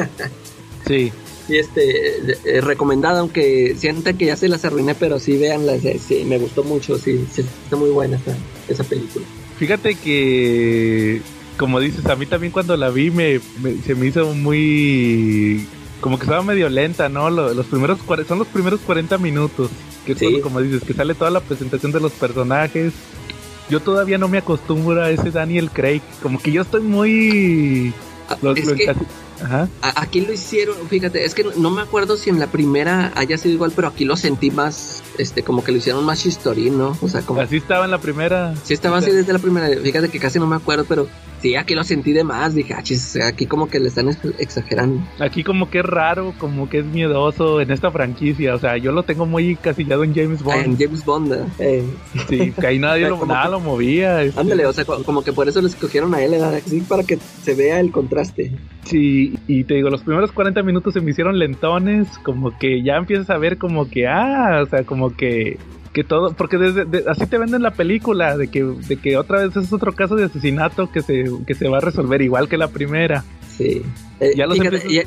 [0.86, 1.12] sí.
[1.48, 6.24] Y este, eh, recomendada, aunque sienta que ya se las arruiné, pero sí, véanla, sí,
[6.24, 8.36] me gustó mucho, sí, está muy buena esa,
[8.68, 9.26] esa película.
[9.58, 11.20] Fíjate que,
[11.58, 13.40] como dices, a mí también cuando la vi me,
[13.84, 15.66] se me hizo muy
[16.04, 17.30] como que estaba medio lenta, ¿no?
[17.30, 19.70] Los, primeros son los primeros 40 minutos,
[20.04, 20.38] que sí.
[20.42, 22.92] como dices, que sale toda la presentación de los personajes.
[23.70, 27.94] Yo todavía no me acostumbro a ese Daniel Craig, como que yo estoy muy...
[29.42, 33.36] Ah, aquí lo hicieron, fíjate, es que no me acuerdo si en la primera haya
[33.38, 36.96] sido igual, pero aquí lo sentí más, este, como que lo hicieron más chistorín, ¿no?
[37.00, 37.40] O sea, como...
[37.40, 38.54] Así estaba en la primera.
[38.62, 41.08] Sí, estaba así desde la primera, fíjate que casi no me acuerdo, pero
[41.44, 45.06] Sí, aquí lo sentí de más, dije, ah, aquí como que le están exagerando.
[45.18, 48.92] Aquí como que es raro, como que es miedoso en esta franquicia, o sea, yo
[48.92, 50.64] lo tengo muy casillado en James Bond.
[50.64, 51.84] en James Bond, eh.
[52.30, 54.22] Sí, que ahí nadie lo, nada lo movía.
[54.22, 54.40] Este.
[54.40, 57.54] Ándale, o sea, como que por eso lo escogieron a él, así para que se
[57.54, 58.56] vea el contraste.
[58.84, 62.96] Sí, y te digo, los primeros 40 minutos se me hicieron lentones, como que ya
[62.96, 65.58] empiezas a ver como que, ah, o sea, como que
[65.94, 69.56] que todo, porque desde así te venden la película, de que, de que otra vez
[69.56, 72.68] es otro caso de asesinato que se, que se va a resolver igual que la
[72.68, 73.24] primera.
[73.56, 73.82] Sí.
[74.20, 74.34] Eh,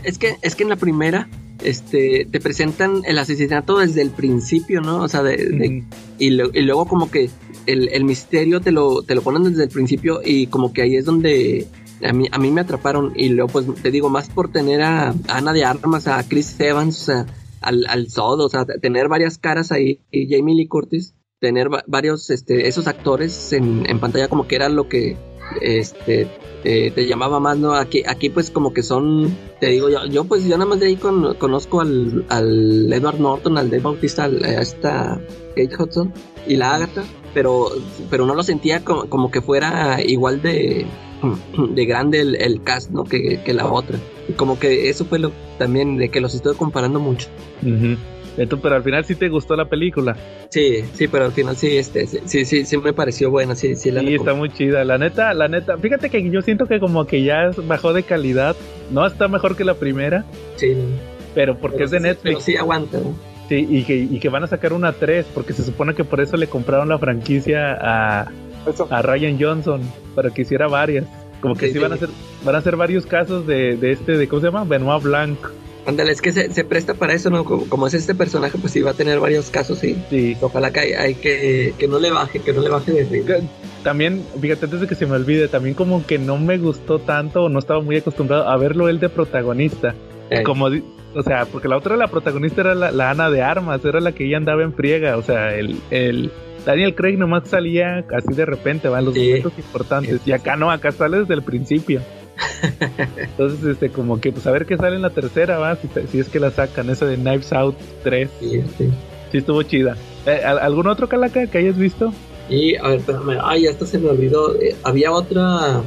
[0.04, 1.28] es que es que en la primera
[1.64, 5.04] este te presentan el asesinato desde el principio, ¿no?
[5.04, 5.84] O sea, de,
[6.18, 7.30] y, luego como que
[7.66, 10.96] el, el, misterio te lo, te lo ponen desde el principio y como que ahí
[10.96, 11.68] es donde
[12.04, 15.14] a mí, a mí me atraparon y luego pues te digo, más por tener a,
[15.28, 17.26] Ana de Armas, a Chris Evans, o sea,
[17.62, 22.30] al, al Sod, o sea, tener varias caras ahí, y Jamie Lee Curtis, tener varios,
[22.30, 25.18] este, esos actores en, en pantalla como que era lo que,
[25.62, 26.28] este,
[26.64, 27.74] te llamaba más, ¿no?
[27.74, 30.88] Aquí, aquí pues como que son, te digo yo, yo pues yo nada más de
[30.88, 35.22] ahí conozco al, al Edward Norton, al Dave Bautista, a esta
[35.56, 36.14] Kate Hudson
[36.46, 37.04] y la Agatha,
[37.34, 37.70] pero,
[38.10, 40.86] pero no lo sentía como, como que fuera igual de,
[41.70, 43.04] de grande el, cast, ¿no?
[43.04, 43.98] Que, que, la otra.
[44.36, 47.28] Como que eso fue lo también de que los estoy comparando mucho.
[48.62, 50.16] pero al final sí te gustó la película.
[50.50, 53.92] Sí, sí, pero al final sí, este, sí, sí, sí me pareció buena, sí, sí
[53.92, 54.02] la.
[54.02, 54.84] Sí, está muy chida.
[54.84, 58.56] La neta, la neta, fíjate que yo siento que como que ya bajó de calidad.
[58.92, 60.26] No está mejor que la primera.
[60.56, 60.76] Sí.
[61.34, 62.24] Pero porque es de Netflix.
[62.24, 63.00] Pero sí aguanta.
[63.48, 66.20] Sí, y que, y que van a sacar una 3, porque se supone que por
[66.20, 68.32] eso le compraron la franquicia a,
[68.90, 69.82] a Ryan Johnson
[70.16, 71.06] para que hiciera varias.
[71.42, 72.10] Como que sí, van a hacer
[72.44, 75.38] van a hacer varios casos de, de este de cómo se llama Benoit Blanc.
[75.86, 77.46] Ándale, es que se, se, presta para eso, ¿no?
[77.46, 79.98] Como, es este personaje, pues sí va a tener varios casos, sí.
[80.10, 80.36] Sí.
[80.42, 83.44] Ojalá que, hay, que, que no le baje, que no le baje de
[83.84, 87.44] También, fíjate, antes de que se me olvide, también como que no me gustó tanto
[87.44, 89.96] o no estaba muy acostumbrado a verlo él de protagonista.
[90.44, 94.02] Como, o sea, porque la otra, la protagonista era la, la, Ana de Armas, era
[94.02, 96.32] la que ella andaba en friega, o sea, el, el,
[96.66, 100.22] Daniel Craig nomás salía así de repente, va en los momentos importantes.
[100.26, 102.02] Y acá no, acá sale desde el principio.
[103.18, 105.78] Entonces, este, como que, pues a ver qué sale en la tercera, va,
[106.12, 108.30] si, es que la sacan, esa de Knives Out 3.
[108.40, 108.90] Sí, sí.
[109.32, 109.98] Sí, estuvo chida.
[110.26, 112.14] Eh, ¿Algún otro calaca que hayas visto?
[112.50, 114.56] Y, a ver, espérame, ay, esto se me olvidó.
[114.56, 115.82] Eh, había otra,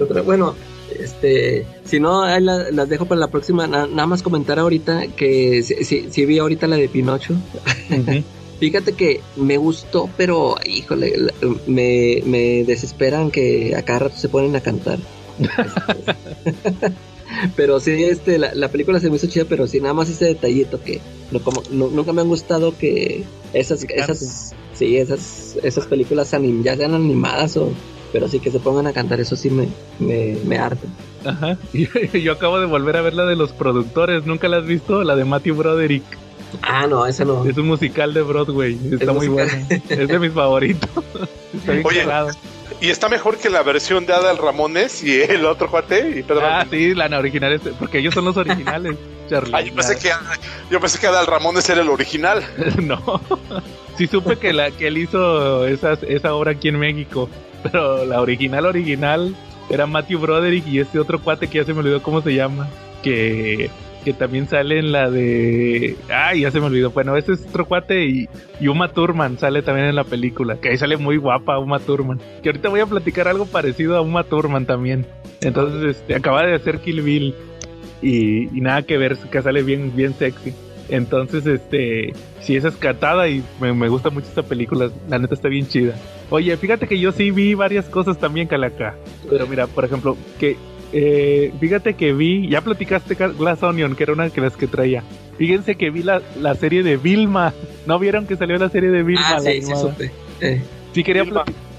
[0.00, 0.54] otra, bueno,
[0.98, 3.66] este, si no, ahí las dejo para la próxima.
[3.66, 7.34] nada más comentar ahorita que si, si, vi ahorita la de Pinocho.
[8.58, 11.30] Fíjate que me gustó, pero híjole,
[11.66, 14.98] me, me desesperan que a cada rato se ponen a cantar.
[17.56, 20.82] pero sí, este, la, película se me hizo chida, pero sí, nada más ese detallito
[20.82, 21.00] que
[21.30, 26.30] no, como, nunca me han gustado que esas, esas, sí, esas, esas películas
[26.62, 27.72] ya sean animadas o,
[28.12, 30.86] pero sí que se pongan a cantar, eso sí me, me, me harta.
[31.24, 35.04] Ajá, yo acabo de volver a ver la de los productores, ¿nunca la has visto?
[35.04, 36.25] La de Matthew Broderick.
[36.62, 37.44] Ah, no, esa no.
[37.44, 38.78] Es un musical de Broadway.
[38.92, 39.52] Está muy bueno.
[39.70, 40.90] es de mis favoritos.
[41.84, 42.06] Oye,
[42.80, 46.18] Y está mejor que la versión de Adal Ramones y el otro cuate.
[46.18, 48.96] Y Pedro ah, sí, la original, es, porque ellos son los originales,
[49.28, 49.52] Charlie.
[49.54, 50.10] Ah, yo, pensé que,
[50.70, 52.44] yo pensé que Adal Ramones era el original.
[52.82, 53.20] no.
[53.96, 57.28] Sí supe que, la, que él hizo esa, esa obra aquí en México,
[57.62, 59.34] pero la original, original,
[59.70, 62.68] era Matthew Broderick y este otro cuate que ya se me olvidó cómo se llama,
[63.02, 63.70] que
[64.06, 65.96] que también sale en la de.
[66.08, 66.92] Ay, ya se me olvidó.
[66.92, 68.28] Bueno, ese es otro cuate y,
[68.60, 70.60] y Uma Thurman sale también en la película.
[70.60, 72.20] Que ahí sale muy guapa Uma Thurman.
[72.40, 75.06] Que ahorita voy a platicar algo parecido a Uma Thurman también.
[75.40, 77.34] Entonces, este, acaba de hacer Kill Bill.
[78.00, 80.54] Y, y nada que ver, que sale bien, bien sexy.
[80.88, 84.88] Entonces, este, sí es escatada y me, me, gusta mucho esta película.
[85.08, 85.96] La neta está bien chida.
[86.30, 88.94] Oye, fíjate que yo sí vi varias cosas también, Calaca.
[89.28, 90.56] Pero mira, por ejemplo, que
[90.92, 95.02] eh, fíjate que vi, ya platicaste Glass Onion, que era una de las que traía.
[95.38, 97.52] Fíjense que vi la, la serie de Vilma.
[97.86, 99.36] ¿No vieron que salió la serie de Vilma?
[99.36, 100.10] Ah, sí, sí, supe.
[100.40, 100.62] Eh.
[100.92, 101.24] Sí, quería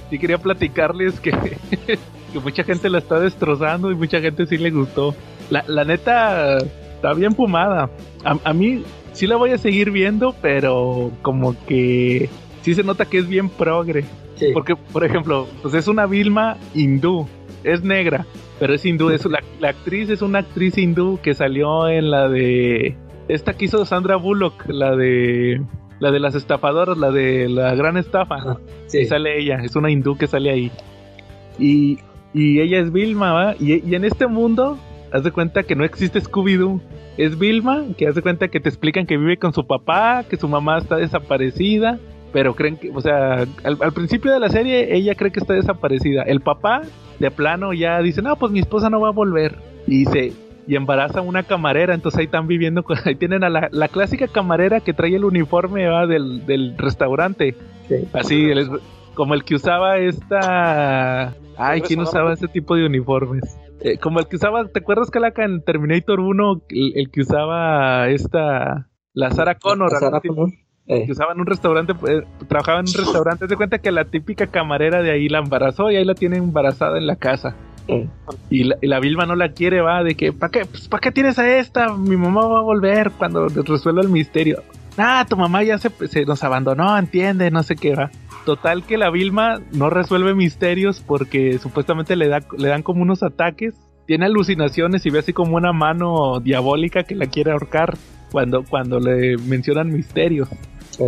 [0.09, 1.31] sí quería platicarles que,
[1.87, 5.15] que mucha gente la está destrozando y mucha gente sí le gustó.
[5.49, 7.89] La, la neta está bien fumada.
[8.23, 8.83] A, a mí
[9.13, 12.29] sí la voy a seguir viendo, pero como que
[12.61, 14.05] sí se nota que es bien progre.
[14.35, 14.47] Sí.
[14.53, 17.27] Porque, por ejemplo, pues es una Vilma hindú,
[17.63, 18.27] es negra,
[18.59, 19.09] pero es hindú.
[19.09, 22.95] Es la, la, actriz es una actriz hindú que salió en la de.
[23.27, 25.61] Esta que hizo Sandra Bullock, la de.
[25.99, 28.57] La de las estafadoras, la de la gran estafa.
[28.85, 28.99] Sí.
[28.99, 30.71] Y sale ella, es una hindú que sale ahí.
[31.57, 31.97] Y,
[32.35, 33.55] y ella es Vilma, ¿va?
[33.59, 34.77] Y, y en este mundo,
[35.11, 36.81] haz de cuenta que no existe Scooby-Doo.
[37.17, 40.37] Es Vilma, que haz de cuenta que te explican que vive con su papá, que
[40.37, 41.99] su mamá está desaparecida
[42.33, 45.53] pero creen que, o sea, al, al, principio de la serie ella cree que está
[45.53, 46.23] desaparecida.
[46.23, 46.81] El papá,
[47.19, 49.57] de plano, ya dice, no, pues mi esposa no va a volver.
[49.87, 50.33] Y se
[50.67, 54.27] y embaraza a una camarera, entonces ahí están viviendo, ahí tienen a la, la clásica
[54.27, 56.05] camarera que trae el uniforme ¿va?
[56.05, 57.55] Del, del restaurante.
[57.87, 58.07] Sí.
[58.13, 58.69] Así, el,
[59.13, 61.33] como el que usaba esta...
[61.57, 63.57] Ay, ¿quién usaba ese tipo de uniformes?
[63.79, 67.21] Eh, como el que usaba, ¿te acuerdas que la en Terminator 1, el, el que
[67.21, 68.89] usaba esta...
[69.13, 69.91] La Sarah Connor.
[69.91, 70.49] La Sarah Connor.
[70.87, 71.05] Eh.
[71.05, 73.47] Que usaba en un restaurante, eh, trabajaba en un restaurante.
[73.47, 76.97] Se cuenta que la típica camarera de ahí la embarazó y ahí la tiene embarazada
[76.97, 77.55] en la casa.
[77.87, 78.07] Eh.
[78.49, 81.01] Y, la, y la Vilma no la quiere, va, de que, ¿para qué, pues, ¿para
[81.01, 81.93] qué tienes a esta?
[81.93, 84.63] Mi mamá va a volver cuando resuelva el misterio.
[84.97, 88.09] Ah, tu mamá ya se, se nos abandonó, entiende, no sé qué va.
[88.45, 93.21] Total que la Vilma no resuelve misterios porque supuestamente le, da, le dan como unos
[93.21, 93.75] ataques.
[94.05, 97.97] Tiene alucinaciones y ve así como una mano diabólica que la quiere ahorcar
[98.31, 100.47] cuando, cuando le mencionan misterios.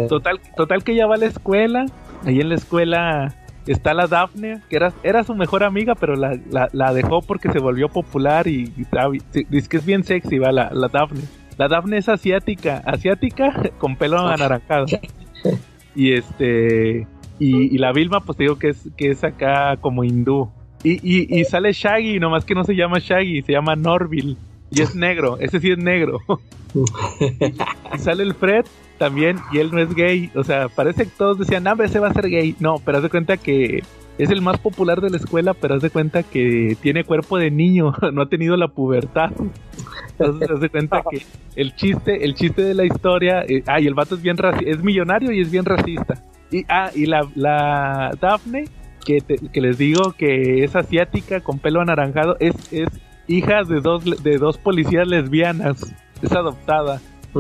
[0.08, 1.86] Total, total que ella va a la escuela.
[2.26, 3.36] Ahí en la escuela
[3.66, 6.40] está la Daphne, que era, era su mejor amiga, pero la,
[6.72, 8.66] la, dejó porque se volvió popular y,
[9.50, 11.22] dice que es bien sexy, va la, la Daphne.
[11.58, 14.86] La Daphne es asiática, asiática con pelo anaranjado.
[15.96, 17.08] Y este
[17.40, 20.50] y, y, la Vilma, pues te digo que es, que es acá como hindú.
[20.84, 24.38] Y, y, y sale Shaggy, nomás que no se llama Shaggy, se llama Norville.
[24.72, 26.20] Y es negro, ese sí es negro.
[27.94, 28.66] y sale el Fred
[28.98, 30.32] también, y él no es gay.
[30.36, 32.56] O sea, parece que todos decían, ah, ese va a ser gay.
[32.60, 33.82] No, pero haz de cuenta que
[34.20, 37.50] es el más popular de la escuela, pero haz de cuenta que tiene cuerpo de
[37.50, 39.32] niño, no ha tenido la pubertad.
[40.12, 41.24] Entonces haz de cuenta que
[41.56, 44.84] el chiste, el chiste de la historia, eh, ah, y el vato es bien es
[44.84, 46.24] millonario y es bien racista.
[46.52, 48.66] Y, ah, y la, la Daphne,
[49.06, 52.90] que, te, que les digo que es asiática con pelo anaranjado, es, es
[53.30, 57.00] hija de dos, de dos policías lesbianas, es adoptada.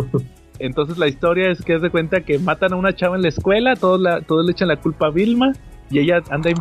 [0.60, 3.30] Entonces la historia es que es de cuenta que matan a una chava en la
[3.30, 5.54] escuela, todos, la, todos le echan la culpa a Vilma
[5.90, 6.52] y ella anda.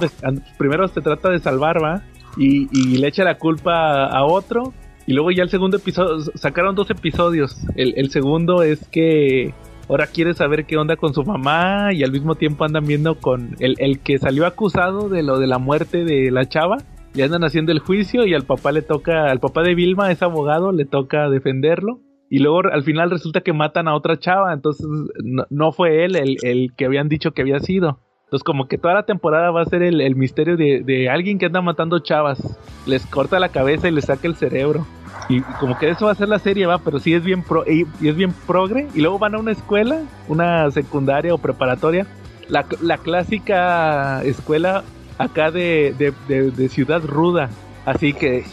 [0.57, 2.03] Primero se trata de salvar, ¿va?
[2.37, 4.73] Y, y, le echa la culpa a, a, otro.
[5.07, 7.61] Y luego ya el segundo episodio, sacaron dos episodios.
[7.75, 9.53] El, el, segundo es que
[9.89, 13.57] ahora quiere saber qué onda con su mamá y al mismo tiempo andan viendo con
[13.59, 16.79] el, el que salió acusado de lo de la muerte de la chava.
[17.19, 20.23] Le andan haciendo el juicio y al papá le toca, al papá de Vilma es
[20.23, 21.99] abogado, le toca defenderlo
[22.31, 24.87] y luego al final resulta que matan a otra chava, entonces
[25.25, 27.99] no, no fue él el, el, que habían dicho que había sido.
[28.27, 31.41] Entonces como que toda la temporada va a ser el, el misterio de, de, alguien
[31.41, 32.57] que anda matando chavas.
[32.87, 34.87] Les corta la cabeza y les saca el cerebro.
[35.29, 37.65] Y como que eso va a ser la serie, va, pero sí es bien pro,
[37.67, 38.87] y, y es bien progre.
[38.95, 42.07] Y luego van a una escuela, una secundaria o preparatoria.
[42.49, 44.85] La, la clásica escuela
[45.19, 47.51] acá de, de, de, de ciudad ruda.
[47.85, 48.45] Así que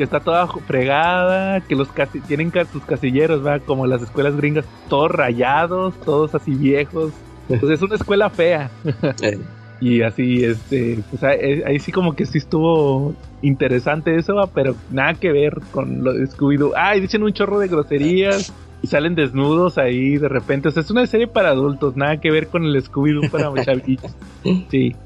[0.00, 3.62] que está toda fregada, que los casi tienen sus casilleros, ¿verdad?
[3.66, 7.12] Como las escuelas gringas, todos rayados, todos así viejos.
[7.48, 8.70] Pues es una escuela fea.
[9.78, 14.46] y así, este, pues ahí, ahí, sí como que sí estuvo interesante eso, ¿va?
[14.46, 16.72] pero nada que ver con lo de Scooby-Doo.
[16.76, 18.54] Ah, y dicen un chorro de groserías.
[18.82, 20.68] Y salen desnudos ahí de repente.
[20.68, 24.16] O sea, es una serie para adultos, nada que ver con el Scooby-Doo para chavitos.
[24.70, 24.96] Sí.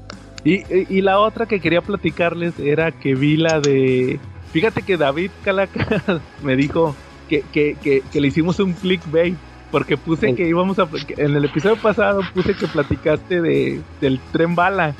[0.45, 4.19] Y, y la otra que quería platicarles era que vi la de...
[4.53, 6.01] Fíjate que David Calaca
[6.43, 6.95] me dijo
[7.27, 9.35] que, que, que, que le hicimos un clickbait
[9.75, 10.87] porque puse que íbamos a.
[11.17, 14.95] En el episodio pasado puse que platicaste de, del tren bala.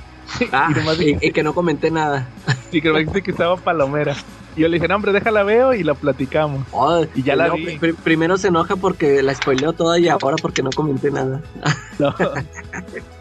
[0.51, 0.69] Ah,
[0.99, 2.27] y, que no comenté nada.
[2.71, 4.15] Sí, que me dijiste que estaba palomera.
[4.55, 6.65] Y yo le dije, no, hombre, déjala veo y la platicamos.
[6.71, 7.77] Oh, y ya la vi.
[8.03, 11.41] primero se enoja porque la spoileó toda y ahora porque no comenté nada.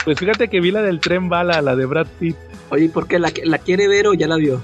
[0.05, 2.37] Pues fíjate que vi la del tren bala, la de Brad Pitt.
[2.69, 3.19] Oye, ¿por qué?
[3.19, 4.61] ¿La, la quiere ver o ya la vio?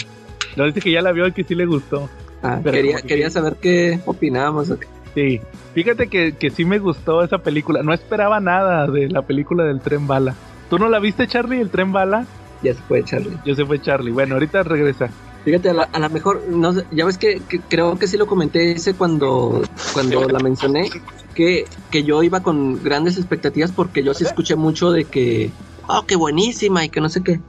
[0.55, 2.11] No, dice que ya la vio y que sí le gustó.
[2.43, 4.73] Ah, quería, quería saber qué opinábamos.
[5.15, 5.41] Sí,
[5.75, 7.83] fíjate que, que sí me gustó esa película.
[7.83, 10.35] No esperaba nada de la película del tren bala.
[10.69, 12.27] ¿Tú no la viste, Charlie, el tren bala?
[12.63, 13.39] Ya se fue Charlie.
[13.45, 14.13] Ya se fue Charlie.
[14.13, 15.09] Bueno, ahorita regresa.
[15.45, 19.63] Fíjate, a lo mejor, no ya ves que, creo que sí lo comenté ese cuando,
[19.95, 20.91] cuando la mencioné,
[21.35, 25.51] que, que yo iba con grandes expectativas porque yo sí escuché mucho de que,
[25.89, 27.41] oh, qué buenísima y que no sé qué.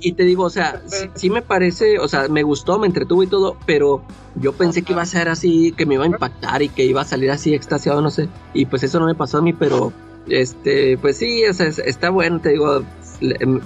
[0.00, 0.80] Y, te digo, o sea,
[1.14, 4.02] sí, me parece, o sea, me gustó, me entretuvo y todo, pero
[4.36, 7.02] yo pensé que iba a ser así, que me iba a impactar y que iba
[7.02, 8.28] a salir así extasiado, no sé.
[8.54, 9.92] Y pues eso no me pasó a mí, pero
[10.28, 12.82] este, pues sí, o sea, está bueno, te digo,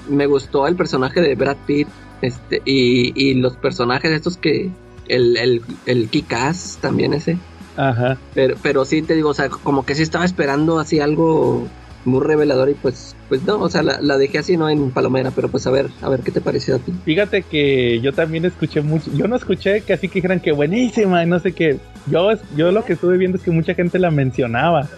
[0.08, 1.86] me gustó el personaje de Brad Pitt,
[2.22, 4.70] este, y, y los personajes estos que,
[5.08, 7.38] el, el, el Kikas también ese.
[7.76, 8.18] Ajá.
[8.34, 11.66] Pero, pero sí te digo, o sea, como que sí estaba esperando así algo
[12.04, 15.48] muy revelador y pues pues no, o sea, la, dejé así no en palomera, pero
[15.48, 16.92] pues a ver, a ver qué te pareció a ti.
[17.04, 21.22] Fíjate que yo también escuché mucho, yo no escuché que así que dijeran que buenísima
[21.22, 21.78] y no sé qué.
[22.06, 24.88] Yo yo lo que estuve viendo es que mucha gente la mencionaba.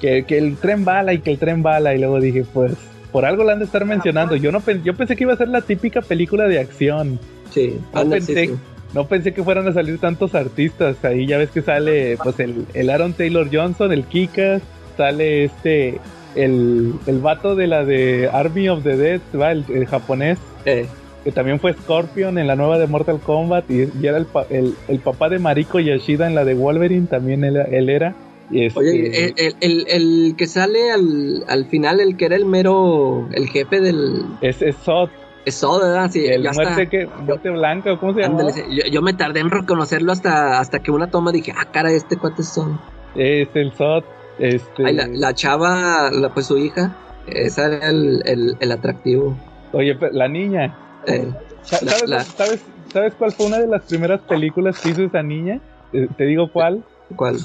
[0.00, 2.72] que, que el tren bala y que el tren bala y luego dije, pues
[3.12, 4.36] por algo la han de estar mencionando.
[4.36, 7.18] Yo no yo pensé que iba a ser la típica película de acción.
[7.50, 8.50] Sí, no pensé,
[8.94, 11.04] no pensé que fueran a salir tantos artistas.
[11.04, 14.62] Ahí ya ves que sale pues el, el Aaron Taylor Johnson, el Kikas,
[14.96, 16.00] sale este
[16.34, 19.52] el, el vato de la de Army of the Dead, ¿va?
[19.52, 20.38] El, japonés.
[20.64, 20.86] Eh.
[21.24, 24.98] Que también fue Scorpion en la nueva de Mortal Kombat y, era el, el, el,
[25.00, 28.14] papá de Mariko Yoshida en la de Wolverine, también él, él era.
[28.50, 28.78] Este...
[28.78, 33.48] Oye, el, el, el, que sale al, al final, el que era el mero, el
[33.48, 34.24] jefe del...
[34.40, 35.10] Es, es Sod.
[35.44, 36.10] Es Sod, ¿verdad?
[36.10, 38.50] Sí, el muerte, que, muerte blanca, ¿cómo se llama?
[38.70, 42.16] Yo, yo, me tardé en reconocerlo hasta, hasta que una toma dije, ah, cara, este
[42.16, 42.72] cuate es Sod.
[43.14, 44.04] Es el Sod.
[44.38, 44.92] Este...
[44.92, 46.96] la, chava, la, pues su hija,
[47.26, 48.22] ese era el,
[48.60, 49.36] el, atractivo.
[49.72, 50.76] Oye, la niña.
[51.06, 51.28] Eh,
[51.62, 55.60] ¿Sabes, ¿sabes, cuál fue una de las primeras películas que hizo esa niña?
[55.92, 56.84] Eh, te digo cuál.
[57.16, 57.38] ¿Cuál?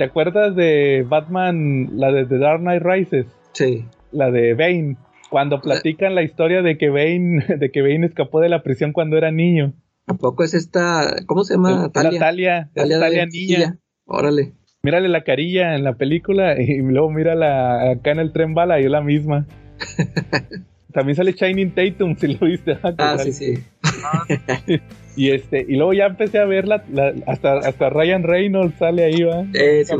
[0.00, 3.26] ¿Te acuerdas de Batman, la de The Dark Knight Rises?
[3.52, 3.84] Sí.
[4.12, 4.96] La de Bane.
[5.28, 9.18] Cuando platican la historia de que Bane, de que Bane escapó de la prisión cuando
[9.18, 9.74] era niño.
[10.06, 11.90] ¿A poco es esta, cómo se llama?
[11.92, 12.18] Talia.
[12.18, 13.78] Talia, Talia, niña.
[14.06, 18.80] Órale mírale la carilla en la película y luego mírala acá en el tren bala
[18.80, 19.46] y es la misma.
[20.92, 22.78] También sale Shining Tatum, si lo viste.
[22.98, 23.54] ah, sí, sí.
[25.16, 26.82] y este, y luego ya empecé a verla,
[27.26, 29.44] hasta, hasta Ryan Reynolds sale ahí, va.
[29.54, 29.94] Eh, sí,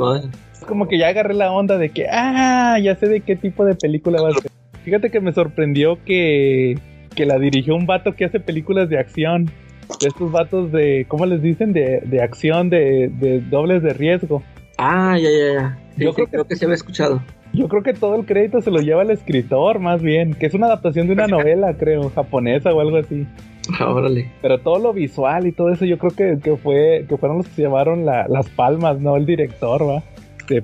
[0.52, 3.64] es como que ya agarré la onda de que, ah, ya sé de qué tipo
[3.64, 4.50] de película va a ser.
[4.84, 6.78] Fíjate que me sorprendió que,
[7.14, 9.50] que la dirigió un vato que hace películas de acción.
[10.00, 11.72] De estos vatos de, ¿cómo les dicen?
[11.72, 14.42] De, de acción, de, de dobles de riesgo.
[14.78, 15.78] Ah, ya, ya, ya.
[15.96, 17.20] yo creo, que, se había escuchado.
[17.52, 20.54] Yo creo que todo el crédito se lo lleva el escritor, más bien, que es
[20.54, 23.26] una adaptación de una novela, creo, japonesa o algo así.
[23.78, 24.30] Ah, órale.
[24.40, 27.48] Pero todo lo visual y todo eso, yo creo que, que fue, que fueron los
[27.48, 30.02] que se llevaron las palmas, no el director, va.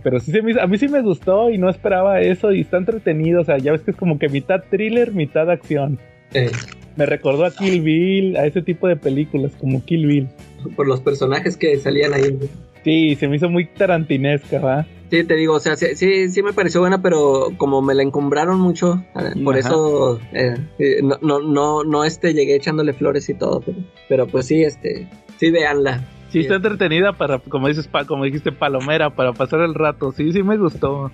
[0.03, 3.45] pero sí, a mí sí me gustó y no esperaba eso y está entretenido, o
[3.45, 5.99] sea, ya ves que es como que mitad thriller, mitad acción.
[6.35, 6.51] Eh.
[6.97, 10.29] Me recordó a Kill Bill, a ese tipo de películas como Kill Bill.
[10.75, 12.39] Por los personajes que salían ahí.
[12.87, 14.87] Sí, se me hizo muy tarantinesca, ¿va?
[15.11, 18.61] Sí, te digo, o sea, sí, sí, me pareció buena, pero como me la encumbraron
[18.61, 20.55] mucho, eh, por eso eh,
[21.03, 23.61] no, no, no, no, este, llegué echándole flores y todo,
[24.09, 26.05] pero, pues sí, este, sí, véanla.
[26.31, 30.13] Sí, está entretenida para, como dices, como dijiste, palomera, para pasar el rato.
[30.13, 31.11] Sí, sí me gustó.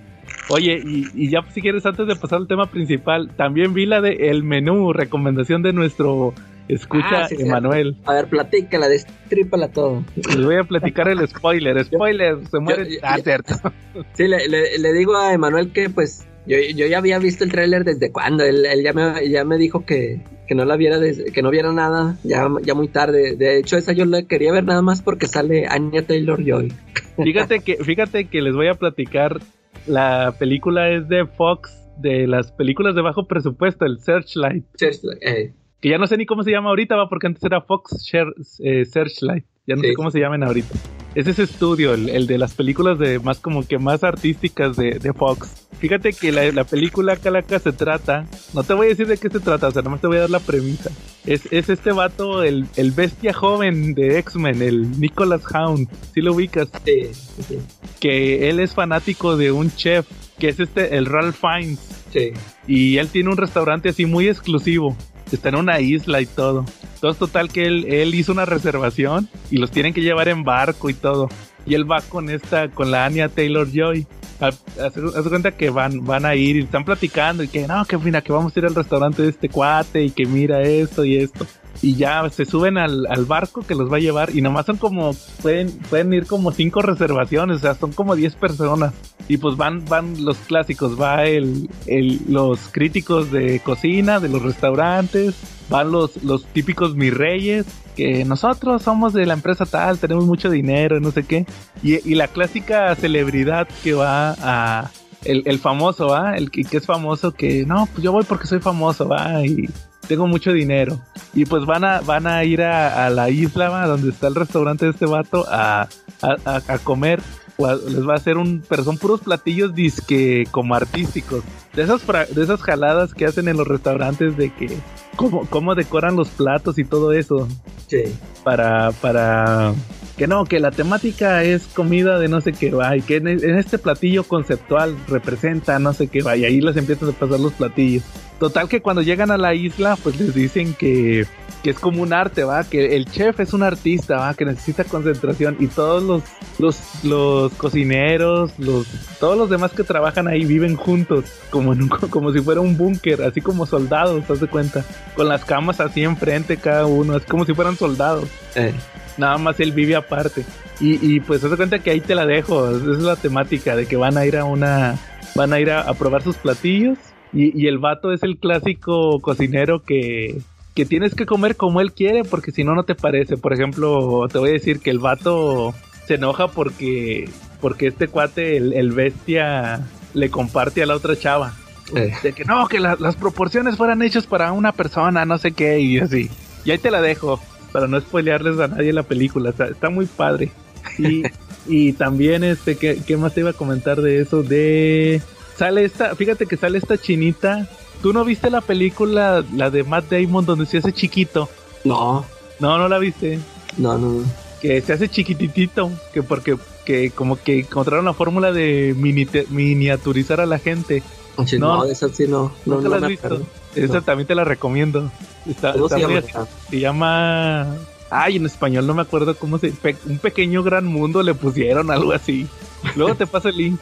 [0.49, 3.99] Oye, y, y ya si quieres, antes de pasar al tema principal, también vi la
[3.99, 6.35] de El Menú, recomendación de nuestro
[6.67, 7.97] Escucha, ah, Emanuel.
[8.05, 10.03] A ver, platícala, destrípala todo.
[10.15, 11.83] Les voy a platicar el spoiler.
[11.85, 12.99] Spoiler, se muere.
[13.01, 13.55] ah, cierto.
[14.13, 17.83] Sí, le, le, digo a Emanuel que, pues, yo, yo, ya había visto el tráiler
[17.83, 18.43] desde cuando.
[18.43, 20.97] Él, él, ya, me, ya me dijo que, que no la viera,
[21.31, 23.35] que no viera nada, ya, ya muy tarde.
[23.35, 26.73] De hecho, esa yo la quería ver nada más porque sale Anya Taylor Joy.
[27.23, 29.39] Fíjate que, fíjate que les voy a platicar.
[29.85, 34.63] La película es de Fox, de las películas de bajo presupuesto, el Searchlight.
[34.75, 35.53] Searchlight, eh
[35.83, 38.85] que ya no sé ni cómo se llama ahorita, va, porque antes era Fox eh,
[38.85, 40.73] Searchlight, ya no sé cómo se llaman ahorita.
[41.13, 45.67] Es ese estudio, el, de las películas de más como que más artísticas de, Fox.
[45.79, 49.29] Fíjate que la, la, película Calaca se trata, no te voy a decir de qué
[49.29, 50.89] se trata, o sea, nomás te voy a dar la premisa.
[51.25, 56.31] Es, es este vato, el, el bestia joven de X-Men, el Nicholas Hound, si lo
[56.31, 56.69] ubicas?
[56.85, 57.59] Sí, sí.
[57.99, 60.07] Que él es fanático de un chef,
[60.39, 62.05] que es este, el Ralph Fiennes.
[62.13, 62.31] Sí.
[62.67, 64.95] Y él tiene un restaurante así muy exclusivo.
[65.35, 66.65] Está en una isla y todo.
[66.95, 70.89] Entonces, total que él, él hizo una reservación y los tienen que llevar en barco
[70.89, 71.29] y todo.
[71.65, 74.05] Y él va con esta, con la Anya Taylor Joy
[74.39, 78.21] haz cuenta que van, van a ir y están platicando y que no, que mira,
[78.21, 81.45] que vamos a ir al restaurante de este cuate y que mira esto y esto.
[81.81, 84.77] Y ya se suben al, al barco que los va a llevar y nomás son
[84.77, 88.93] como, pueden, pueden ir como cinco reservaciones, o sea, son como 10 personas.
[89.27, 94.41] Y pues van, van los clásicos, va el, el, los críticos de cocina, de los
[94.41, 95.35] restaurantes,
[95.69, 97.65] van los, los típicos mis reyes,
[97.95, 101.45] que nosotros somos de la empresa tal, tenemos mucho dinero, no sé qué.
[101.81, 104.91] Y, y la clásica celebridad que va a...
[105.25, 106.35] El, el famoso, ¿va?
[106.35, 109.45] El que, que, es famoso que, no, pues yo voy porque soy famoso, ¿va?
[109.45, 109.69] Y
[110.07, 110.99] tengo mucho dinero.
[111.33, 113.87] Y pues van a, van a ir a, a la isla, ¿va?
[113.87, 115.87] Donde está el restaurante de este vato a,
[116.21, 117.21] a, a comer
[117.59, 121.43] les va a hacer un, pero son puros platillos disque como artísticos.
[121.73, 124.69] De esas, de esas jaladas que hacen en los restaurantes de que
[125.15, 127.47] cómo, cómo decoran los platos y todo eso.
[127.87, 128.03] Sí.
[128.43, 129.73] Para, para
[130.17, 133.27] que no, que la temática es comida de no sé qué va y que en,
[133.27, 137.39] en este platillo conceptual representa no sé qué va y ahí les empiezan a pasar
[137.39, 138.03] los platillos.
[138.43, 141.25] Total que cuando llegan a la isla, pues les dicen que,
[141.63, 142.65] que es como un arte, ¿va?
[142.65, 144.33] Que el chef es un artista, ¿va?
[144.33, 146.23] Que necesita concentración y todos los,
[146.59, 148.85] los, los cocineros, los,
[149.17, 152.75] todos los demás que trabajan ahí viven juntos, como, en un, como si fuera un
[152.75, 154.83] búnker, así como soldados, ¿te das cuenta?
[155.15, 158.27] Con las camas así enfrente cada uno, es como si fueran soldados.
[158.55, 158.73] Eh.
[159.15, 160.43] Nada más él vive aparte.
[160.81, 163.73] Y, y pues te das cuenta que ahí te la dejo, esa es la temática
[163.77, 164.99] de que van a ir a una,
[165.33, 166.97] van a ir a, a probar sus platillos
[167.33, 170.41] y, y, el vato es el clásico cocinero que,
[170.75, 173.37] que tienes que comer como él quiere porque si no, no te parece.
[173.37, 175.73] Por ejemplo, te voy a decir que el vato
[176.07, 177.29] se enoja porque,
[177.61, 181.53] porque este cuate, el, el bestia, le comparte a la otra chava.
[181.95, 182.13] Eh.
[182.23, 185.79] De que no, que la, las proporciones fueran hechas para una persona, no sé qué,
[185.79, 186.29] y así.
[186.65, 187.39] Y ahí te la dejo,
[187.71, 189.51] para no spoilearles a nadie la película.
[189.51, 190.51] Está, está muy padre.
[190.97, 191.23] Y,
[191.67, 194.43] y también, este, ¿qué, ¿qué más te iba a comentar de eso?
[194.43, 195.21] De
[195.57, 197.67] sale esta, fíjate que sale esta chinita.
[198.01, 201.49] ¿Tú no viste la película, la de Matt Damon, donde se hace chiquito?
[201.83, 202.25] No.
[202.59, 203.39] No, no la viste.
[203.77, 204.23] No, no.
[204.61, 210.41] Que se hace chiquititito, que porque que como que encontraron la fórmula de mini miniaturizar
[210.41, 211.01] a la gente.
[211.37, 212.51] Oye, no, no, esa sí no.
[212.65, 213.41] No, no no la has visto.
[213.75, 215.09] Esa también te la recomiendo.
[215.47, 216.21] Está, ¿Cómo está se llama?
[216.69, 217.75] se llama.
[218.09, 219.71] Ay, en español no me acuerdo cómo se.
[219.71, 222.47] pe- un pequeño gran mundo le pusieron algo así.
[222.95, 223.79] Luego te paso el link.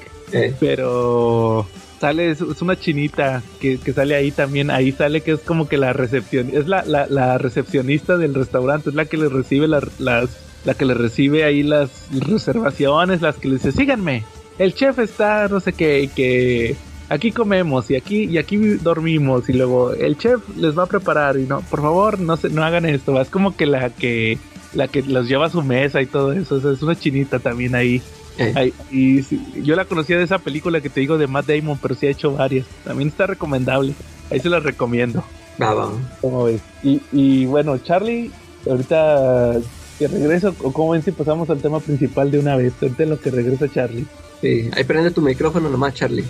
[0.59, 1.67] Pero
[1.99, 5.77] sale, es, una chinita que, que sale ahí también, ahí sale que es como que
[5.77, 10.29] la recepción, es la, la, recepcionista del restaurante, es la que le recibe la- las,
[10.65, 14.23] la que le recibe ahí las reservaciones, las que le dice, síganme,
[14.57, 16.75] el chef está, no sé qué, que
[17.09, 21.37] aquí comemos y aquí, y aquí dormimos, y luego el chef les va a preparar,
[21.37, 24.37] y no, por favor, no se, no hagan esto, es como que la que
[24.73, 28.01] la que los lleva a su mesa y todo eso, es una chinita también ahí.
[28.37, 28.53] Eh.
[28.55, 31.77] Ay, y sí, yo la conocía de esa película que te digo de Matt Damon,
[31.81, 32.65] pero sí ha hecho varias.
[32.83, 33.93] También está recomendable.
[34.29, 35.23] Ahí se la recomiendo.
[35.61, 35.91] Va.
[36.21, 36.61] ¿Cómo ves?
[36.83, 38.31] Y, y bueno, Charlie,
[38.67, 39.59] ahorita
[39.99, 42.73] que regreso, o cómo ven si pasamos al tema principal de una vez.
[42.81, 44.05] Ahorita en lo que regresa Charlie.
[44.41, 44.69] Sí.
[44.73, 46.25] Ahí prende tu micrófono nomás, Charlie.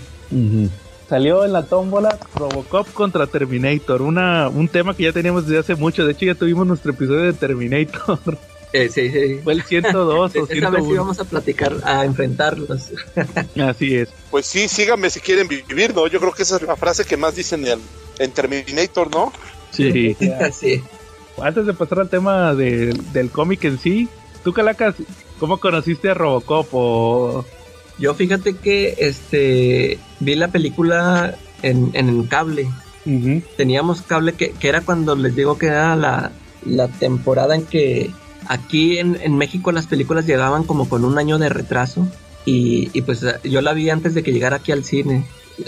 [1.08, 5.76] Salió en la tómbola Robocop contra Terminator, una, un tema que ya teníamos desde hace
[5.76, 6.06] mucho.
[6.06, 8.20] De hecho, ya tuvimos nuestro episodio de Terminator.
[8.74, 9.40] Eh, sí, sí.
[9.44, 10.96] Fue el 102 o Esta vez sí 101.
[11.02, 12.90] vamos a platicar, a enfrentarlos.
[13.62, 14.10] Así es.
[14.30, 16.08] Pues sí, síganme si quieren vivir, ¿no?
[16.08, 17.80] Yo creo que esa es la frase que más dicen en,
[18.20, 19.34] en Terminator, ¿no?
[19.72, 20.16] Sí.
[20.54, 20.82] sí.
[21.42, 24.08] Antes de pasar al tema de- del cómic en sí,
[24.44, 24.96] tú, Calacas,
[25.40, 26.68] ¿cómo conociste a Robocop?
[26.72, 27.46] O...
[27.98, 32.68] Yo fíjate que este vi la película en, en cable.
[33.58, 36.32] Teníamos cable que, que era cuando les digo que era la,
[36.66, 38.12] la temporada en que
[38.48, 42.08] aquí en, en México las películas llegaban como con un año de retraso.
[42.46, 45.26] Y, y pues yo la vi antes de que llegara aquí al cine.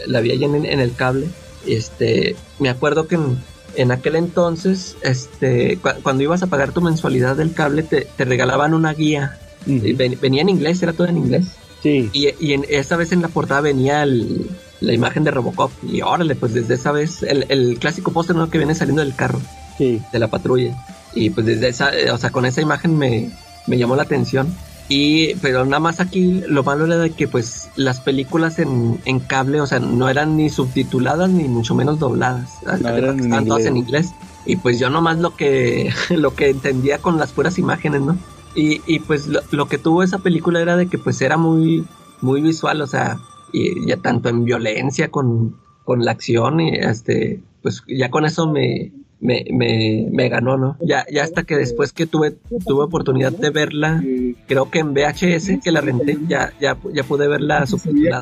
[0.08, 1.28] La vi allá en, en el cable.
[1.68, 3.38] Este, me acuerdo que en,
[3.76, 8.26] en aquel entonces, este, cu- cuando ibas a pagar tu mensualidad del cable, te, te
[8.26, 9.40] regalaban una guía.
[9.66, 11.46] Ven- venía en inglés, era todo en inglés.
[11.82, 12.10] Sí.
[12.12, 14.50] Y, y en, esa vez en la portada venía el-
[14.82, 15.72] la imagen de Robocop.
[15.84, 18.50] Y órale, pues desde esa vez, el, el clásico póster ¿no?
[18.50, 19.40] que viene saliendo del carro,
[19.78, 20.02] Sí.
[20.12, 20.76] de la patrulla.
[21.16, 23.32] Y pues desde esa, eh, o sea, con esa imagen me,
[23.68, 24.54] me llamó la atención.
[24.90, 29.20] Y, pero nada más aquí lo malo era de que pues las películas en, en
[29.20, 32.60] cable, o sea, no eran ni subtituladas ni mucho menos dobladas.
[32.64, 34.14] estaban todas en inglés.
[34.46, 38.18] Y pues yo nomás lo que, lo que entendía con las puras imágenes, ¿no?
[38.56, 41.88] Y, y pues lo, que tuvo esa película era de que pues era muy,
[42.22, 43.20] muy visual, o sea,
[43.52, 48.52] y ya tanto en violencia con, con la acción y este, pues ya con eso
[48.52, 50.78] me, me, me, me, ganó, ¿no?
[50.82, 54.04] Ya, ya hasta que después que tuve, tuve oportunidad de verla,
[54.48, 58.22] creo que en VHS que la renté, ya, ya, ya pude verla subtitulada.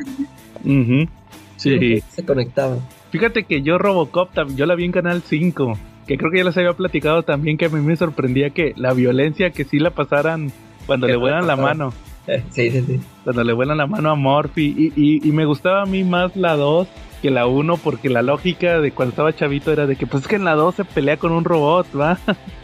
[1.57, 2.03] Sí.
[2.09, 2.77] Se conectaba.
[3.11, 6.57] Fíjate que yo Robocop, yo la vi en Canal 5, que creo que ya les
[6.57, 10.51] había platicado también que a mí me sorprendía que la violencia que sí la pasaran
[10.85, 11.93] cuando le vuelan la mano.
[12.51, 13.01] Sí, sí, sí.
[13.23, 14.75] Cuando le vuelan la mano a Morphy.
[14.77, 16.87] Y, y, y me gustaba a mí más la 2
[17.21, 20.27] que la 1 porque la lógica de cuando estaba chavito era de que pues es
[20.27, 22.17] que en la 2 se pelea con un robot, ¿va?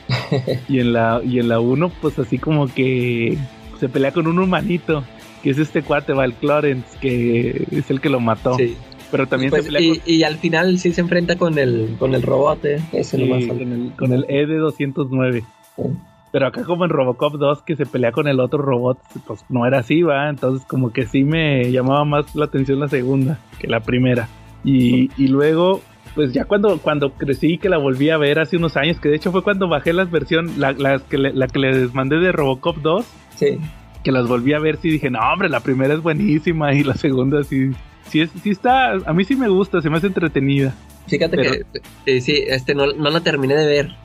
[0.67, 3.37] y en la y en la 1 pues así como que
[3.79, 5.03] se pelea con un humanito,
[5.43, 8.55] que es este cuate, va, el Clarence, que es el que lo mató.
[8.55, 8.75] Sí.
[9.11, 9.99] Pero también se pues, pelea y, con...
[10.05, 12.81] y, al final sí se enfrenta con el con el robot, ¿eh?
[12.91, 15.43] Ese sí, con, el, con el ED209.
[15.75, 15.83] Sí.
[16.31, 19.65] Pero acá como en Robocop 2 que se pelea con el otro robot, pues no
[19.65, 20.29] era así, va.
[20.29, 24.27] Entonces como que sí me llamaba más la atención la segunda que la primera.
[24.63, 25.81] Y, y luego,
[26.15, 29.15] pues ya cuando, cuando crecí que la volví a ver hace unos años, que de
[29.15, 32.31] hecho fue cuando bajé las versiones, la, la, que, le, la que les mandé de
[32.31, 33.05] Robocop 2.
[33.35, 33.57] Sí.
[34.03, 36.95] Que las volví a ver, sí dije, no hombre, la primera es buenísima y la
[36.95, 37.71] segunda sí,
[38.09, 40.73] sí, es, sí está, a mí sí me gusta, se me hace entretenida.
[41.07, 41.65] Fíjate que
[42.05, 43.95] eh, sí, este no, no, la terminé de ver.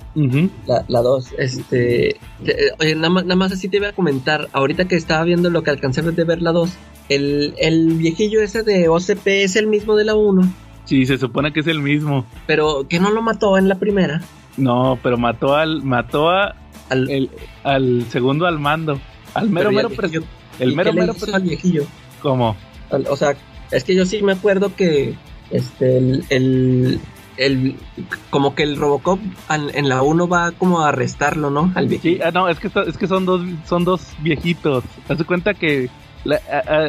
[0.88, 1.34] La 2.
[1.38, 2.16] este, eh,
[2.78, 4.48] oye, nada más, nada más así te iba a comentar.
[4.52, 6.70] Ahorita que estaba viendo lo que alcancé de ver la 2,
[7.08, 10.42] el, el viejillo ese de OCP es el mismo de la 1.
[10.84, 12.26] Sí, se supone que es el mismo.
[12.46, 14.20] Pero que no lo mató en la primera.
[14.56, 16.54] No, pero mató al mató a,
[16.90, 17.30] al, el,
[17.64, 19.00] al segundo al mando.
[19.34, 20.22] Al mero mero viejillo,
[20.58, 21.84] El mero mero al viejillo.
[22.20, 22.56] ¿Cómo?
[22.90, 23.34] o sea,
[23.70, 25.14] es que yo sí me acuerdo que
[25.50, 27.00] este el,
[27.38, 27.76] el,
[28.30, 31.72] como que el Robocop en la 1 va como a arrestarlo, ¿no?
[31.74, 32.16] Al viejito.
[32.16, 34.84] Sí, ah, no, es que, es que son dos son dos viejitos.
[35.08, 35.88] Haz cuenta que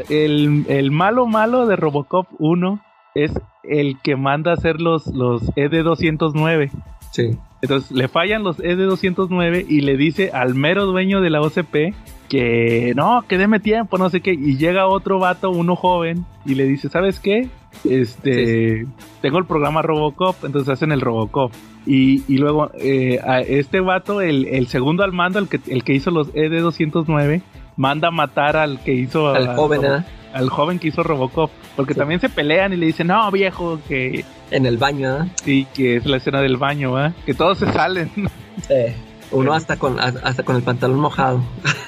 [0.10, 2.80] el, el, malo malo de Robocop 1
[3.16, 3.32] es
[3.64, 6.72] el que manda a hacer los, los ED209.
[7.12, 7.38] Sí.
[7.62, 11.94] Entonces le fallan los ED209 y le dice al mero dueño de la OCP
[12.28, 14.34] que no, que deme tiempo, no sé qué.
[14.34, 17.48] Y llega otro vato, uno joven, y le dice, ¿sabes qué?
[17.84, 18.88] Este,
[19.22, 21.52] tengo el programa Robocop, entonces hacen el Robocop.
[21.86, 25.84] Y, y luego eh, a este vato, el, el, segundo al mando, el que, el
[25.84, 27.44] que hizo los ED209,
[27.76, 29.30] manda a matar al que hizo...
[29.30, 30.04] Al a, joven, ¿eh?
[30.34, 31.52] Al joven que hizo Robocop.
[31.76, 32.00] Porque sí.
[32.00, 34.26] también se pelean y le dicen, no, viejo, que...
[34.52, 35.32] En el baño, ¿eh?
[35.44, 37.14] Sí, que es la escena del baño, ¿eh?
[37.26, 38.10] Que todos se salen.
[38.68, 38.94] Sí.
[39.32, 41.44] Uno hasta con, hasta con el pantalón mojado.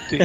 [0.09, 0.17] Sí.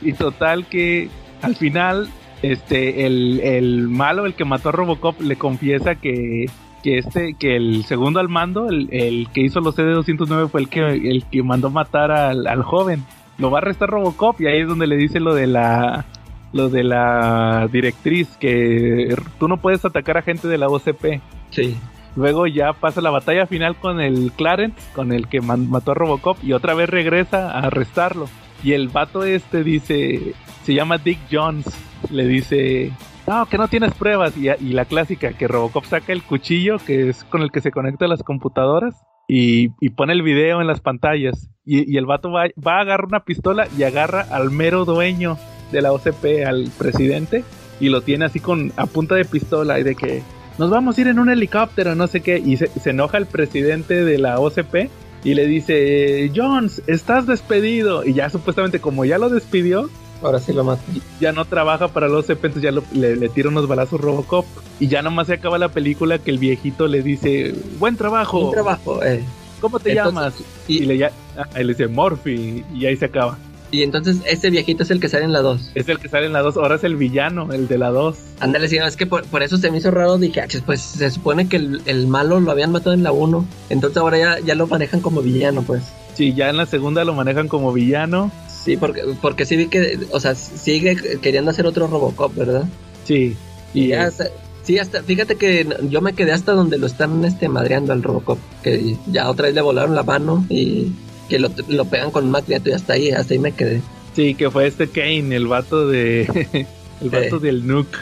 [0.00, 1.10] Y total que
[1.42, 2.08] al final
[2.42, 6.46] este el, el, malo, el que mató a Robocop, le confiesa que,
[6.82, 10.68] que este, que el segundo al mando, el, el que hizo los CD209 fue el
[10.68, 13.04] que, el que mandó matar al, al, joven.
[13.38, 16.04] Lo va a arrestar Robocop y ahí es donde le dice lo de la
[16.52, 21.20] lo de la directriz que tú no puedes atacar a gente de la OCP.
[21.50, 21.76] Sí.
[22.16, 26.42] Luego ya pasa la batalla final con el Clarence, con el que mató a Robocop,
[26.42, 28.28] y otra vez regresa a arrestarlo.
[28.64, 30.34] Y el vato este dice,
[30.64, 31.66] se llama Dick Jones,
[32.10, 32.90] le dice,
[33.26, 34.36] no, que no tienes pruebas.
[34.36, 37.70] Y, y, la clásica, que Robocop saca el cuchillo, que es con el que se
[37.70, 38.96] conecta las computadoras,
[39.28, 41.50] y, pone el video en las pantallas.
[41.64, 45.38] Y, el vato va, va, a una pistola y agarra al mero dueño
[45.70, 47.44] de la OCP, al presidente,
[47.78, 50.22] y lo tiene así con a punta de pistola y de que
[50.56, 52.38] nos vamos a ir en un helicóptero, no sé qué.
[52.38, 54.90] Y se, se enoja el presidente de la OCP
[55.24, 58.06] y le dice, Jones, estás despedido.
[58.06, 59.90] Y ya supuestamente como ya lo despidió,
[60.22, 60.82] ahora sí lo mata.
[61.20, 64.46] Ya no trabaja para OCP, entonces ya lo, le, le, tira unos balazos Robocop.
[64.80, 68.40] Y ya nomás se acaba la película que el viejito le dice, buen trabajo.
[68.40, 69.24] Buen trabajo, eh.
[69.60, 70.34] ¿Cómo te entonces, llamas?
[70.68, 71.12] Y, y le, ya,
[71.56, 73.38] le dice Morphy y ahí se acaba.
[73.70, 75.72] Y entonces ese viejito es el que sale en la 2.
[75.74, 78.16] Es el que sale en la 2, ahora es el villano, el de la 2.
[78.40, 81.48] Ándale, sí, es que por, por, eso se me hizo raro, dije, pues se supone
[81.48, 84.66] que el, el, malo lo habían matado en la 1, entonces ahora ya, ya lo
[84.66, 85.82] manejan como villano, pues.
[86.14, 88.32] Sí, ya en la segunda lo manejan como villano.
[88.64, 92.64] Sí, porque, porque sí vi que, o sea, sigue queriendo hacer otro Robocop, ¿verdad?
[93.04, 93.36] Sí.
[93.74, 94.28] Y, y ya, hasta,
[94.62, 98.38] sí, hasta, fíjate que yo me quedé hasta donde lo están este, madreando al Robocop,
[98.62, 100.92] que ya otra vez le volaron la mano y
[101.28, 103.82] que lo, lo pegan con macriato y hasta ahí, hasta ahí me quedé.
[104.14, 106.66] Sí, que fue este Kane, el vato de.
[107.00, 107.40] el vato eh.
[107.40, 107.96] del Nuke.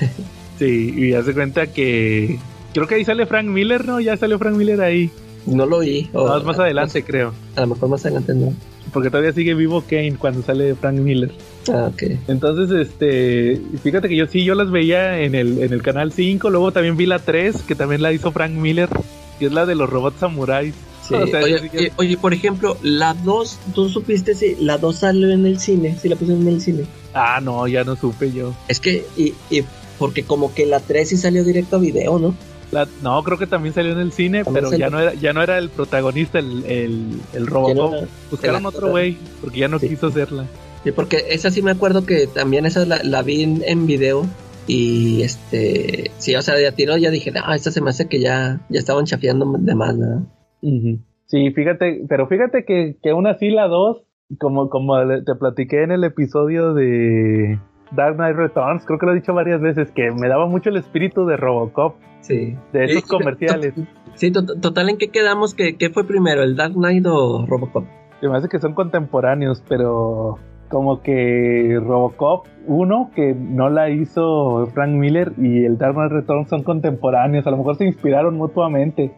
[0.58, 2.38] Sí, y hace cuenta que.
[2.72, 3.98] Creo que ahí sale Frank Miller, ¿no?
[3.98, 5.10] Ya salió Frank Miller ahí.
[5.46, 6.08] No lo oí.
[6.12, 7.34] O, no, más adelante, creo.
[7.56, 8.54] A lo mejor más adelante no.
[8.92, 11.30] Porque todavía sigue vivo Kane cuando sale Frank Miller.
[11.72, 12.02] Ah, ok.
[12.28, 16.50] Entonces, este, fíjate que yo sí, yo las veía en el, en el canal 5,
[16.50, 18.88] luego también vi la 3, que también la hizo Frank Miller,
[19.38, 20.74] que es la de los robots samuráis.
[21.06, 21.14] Sí.
[21.14, 25.98] oye, oye, por ejemplo, la 2, ¿tú supiste si la 2 salió en el cine?
[26.00, 26.84] Si la pusieron en el cine.
[27.12, 28.54] Ah, no, ya no supe yo.
[28.68, 29.64] Es que, y, y
[29.98, 32.34] porque como que la 3 sí salió directo a video, ¿no?
[33.02, 35.58] No, creo que también salió en el cine, pero ya no, era, ya no era
[35.58, 38.08] el protagonista, el, el, el Robocop.
[38.30, 40.46] Buscaron otro güey, porque ya no quiso hacerla.
[40.84, 44.26] Sí, porque esa sí me acuerdo que también esa la, vi en, video.
[44.66, 48.08] Y este, sí, o sea, de a tiro ya dije, ah, esta se me hace
[48.08, 49.94] que ya, ya estaban chafiando de más.
[51.26, 54.02] Sí, fíjate, pero fíjate que, que aún así la 2,
[54.38, 57.58] como, como te platiqué en el episodio de
[57.92, 60.76] Dark Knight Returns, creo que lo he dicho varias veces, que me daba mucho el
[60.76, 61.96] espíritu de Robocop.
[62.24, 62.56] Sí.
[62.72, 63.74] De esos comerciales.
[64.14, 65.54] Sí, total, ¿en qué quedamos?
[65.54, 67.84] ¿Qué, fue primero, el Dark Knight o Robocop?
[68.20, 70.38] Se me hace que son contemporáneos, pero
[70.70, 76.48] como que Robocop 1, que no la hizo Frank Miller, y el Dark Knight Returns
[76.48, 79.12] son contemporáneos, a lo mejor se inspiraron mutuamente.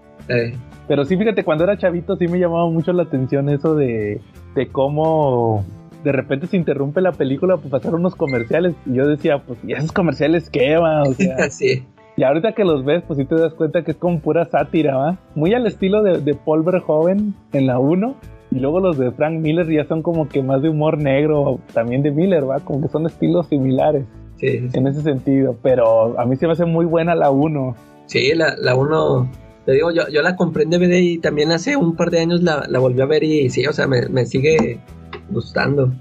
[0.89, 4.21] Pero sí, fíjate, cuando era chavito sí me llamaba mucho la atención eso de,
[4.57, 5.65] de cómo
[6.03, 8.75] de repente se interrumpe la película por pasar unos comerciales.
[8.87, 11.03] Y yo decía, pues, ¿y esos comerciales qué, va?
[11.03, 11.85] O sea, sí.
[12.17, 14.97] Y ahorita que los ves, pues sí te das cuenta que es como pura sátira,
[14.97, 15.19] ¿va?
[15.35, 18.15] Muy al estilo de, de Paul Verhoeven en la 1.
[18.53, 22.03] Y luego los de Frank Miller ya son como que más de humor negro, también
[22.03, 22.61] de Miller, ¿va?
[22.61, 24.05] Como que son estilos similares.
[24.37, 25.57] Sí, En ese sentido.
[25.63, 27.77] Pero a mí se me hace muy buena la 1.
[28.07, 29.31] Sí, la 1.
[29.67, 32.43] te digo, yo, yo la compré en DVD y también hace un par de años
[32.43, 34.81] la, la volví a ver y sí, o sea, me, me sigue
[35.29, 35.93] gustando.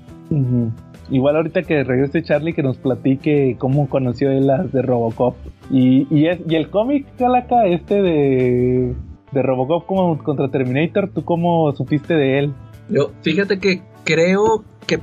[1.10, 5.36] Igual ahorita que regrese Charlie que nos platique cómo conoció él las de Robocop.
[5.70, 8.95] Y, y, es, y el cómic, Calaca, este de,
[9.32, 12.53] de Robocop como contra Terminator, ¿tú cómo supiste de él?
[12.89, 14.99] Yo, fíjate que creo que,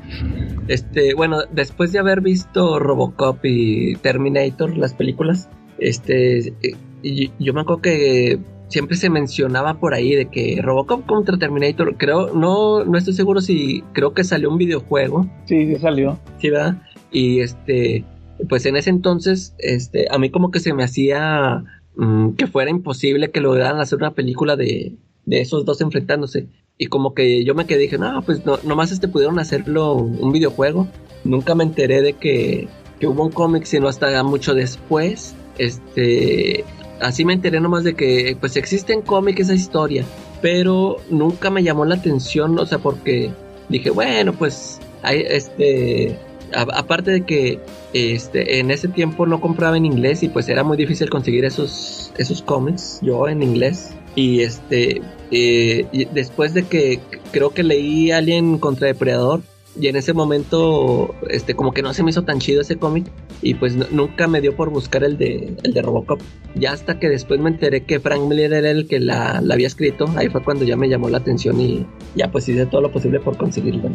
[0.68, 5.48] este, bueno, después de haber visto Robocop y Terminator, las películas,
[5.78, 8.38] este, eh, yo me acuerdo que
[8.72, 13.42] siempre se mencionaba por ahí de que Robocop contra Terminator, creo, no, no estoy seguro
[13.42, 15.28] si creo que salió un videojuego.
[15.44, 16.18] Sí, sí salió.
[16.38, 16.82] Sí, ¿verdad?
[17.10, 18.06] Y este,
[18.48, 21.64] pues en ese entonces, este, a mí como que se me hacía
[21.96, 24.96] mm, que fuera imposible que lograran hacer una película de,
[25.26, 26.48] de esos dos enfrentándose.
[26.78, 30.32] Y como que yo me quedé dije, no, pues no, nomás este pudieron hacerlo un
[30.32, 30.88] videojuego.
[31.24, 32.68] Nunca me enteré de que,
[32.98, 35.36] que hubo un cómic, sino hasta mucho después.
[35.58, 36.64] Este,
[37.03, 40.05] así me enteré nomás de que pues existe en cómic esa historia,
[40.40, 43.30] pero nunca me llamó la atención, o sea, porque
[43.68, 46.18] dije, bueno, pues hay este
[46.55, 47.59] aparte de que
[47.92, 52.12] este en ese tiempo no compraba en inglés y pues era muy difícil conseguir esos
[52.18, 55.00] esos cómics yo en inglés y este
[55.30, 57.00] eh, después de que
[57.32, 59.40] creo que leí Alien contra Depredador
[59.80, 63.06] y en ese momento este como que no se me hizo tan chido ese cómic
[63.40, 66.20] y pues nunca me dio por buscar el de el de Robocop.
[66.54, 70.06] Ya hasta que después me enteré que Frank Miller era el que la, había escrito
[70.16, 73.18] ahí fue cuando ya me llamó la atención y ya pues hice todo lo posible
[73.20, 73.90] por conseguirlo.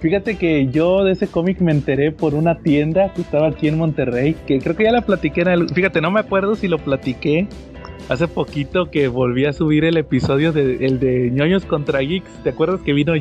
[0.00, 3.78] Fíjate que yo de ese cómic me enteré por una tienda que estaba aquí en
[3.78, 6.78] Monterrey que creo que ya la platiqué en el, fíjate no me acuerdo si lo
[6.78, 7.46] platiqué
[8.08, 12.50] hace poquito que volví a subir el episodio de el de ñoños contra geeks te
[12.50, 13.14] acuerdas que vino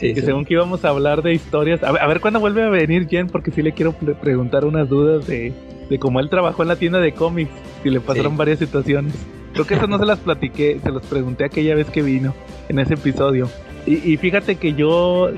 [0.00, 1.82] ya que según que íbamos a hablar de historias.
[1.82, 5.52] A ver, cuándo vuelve a venir Jen, porque sí le quiero preguntar unas dudas de,
[5.88, 7.50] de cómo él trabajó en la tienda de cómics.
[7.82, 9.14] Si le pasaron varias situaciones.
[9.52, 12.34] Creo que eso no se las platiqué, se los pregunté aquella vez que vino
[12.68, 13.48] en ese episodio.
[13.86, 15.30] Y, fíjate que yo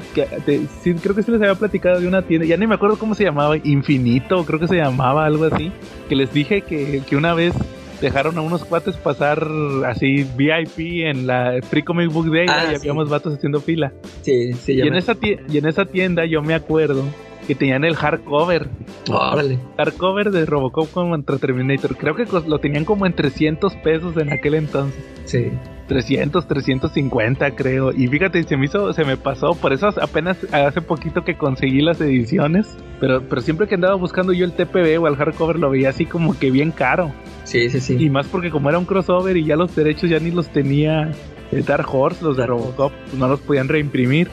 [0.82, 3.14] sí, creo que sí les había platicado de una tienda, ya ni me acuerdo cómo
[3.14, 5.70] se llamaba, Infinito, creo que se llamaba algo así,
[6.08, 7.54] que les dije que, que una vez
[8.00, 9.46] dejaron a unos cuates pasar
[9.86, 13.92] así VIP en la Free Comic Book Day ah, y habíamos vatos haciendo fila.
[14.22, 17.04] Sí, sí, y en, esa y en esa tienda yo me acuerdo
[17.46, 18.68] que tenían el hardcover.
[19.10, 19.58] Órale.
[19.76, 21.96] Hardcover de Robocop contra Terminator.
[21.96, 25.02] Creo que lo tenían como en 300 pesos en aquel entonces.
[25.24, 25.50] Sí.
[25.90, 27.90] 300, 350 creo.
[27.90, 29.56] Y fíjate, se me hizo, se me pasó.
[29.56, 32.76] Por eso apenas hace poquito que conseguí las ediciones.
[33.00, 36.06] Pero, pero siempre que andaba buscando yo el TPB o el hardcover lo veía así
[36.06, 37.12] como que bien caro.
[37.42, 37.96] Sí, sí, sí.
[37.98, 41.10] Y más porque como era un crossover y ya los derechos ya ni los tenía
[41.50, 44.30] eh, Dark Horse, los de Robocop, pues no los podían reimprimir.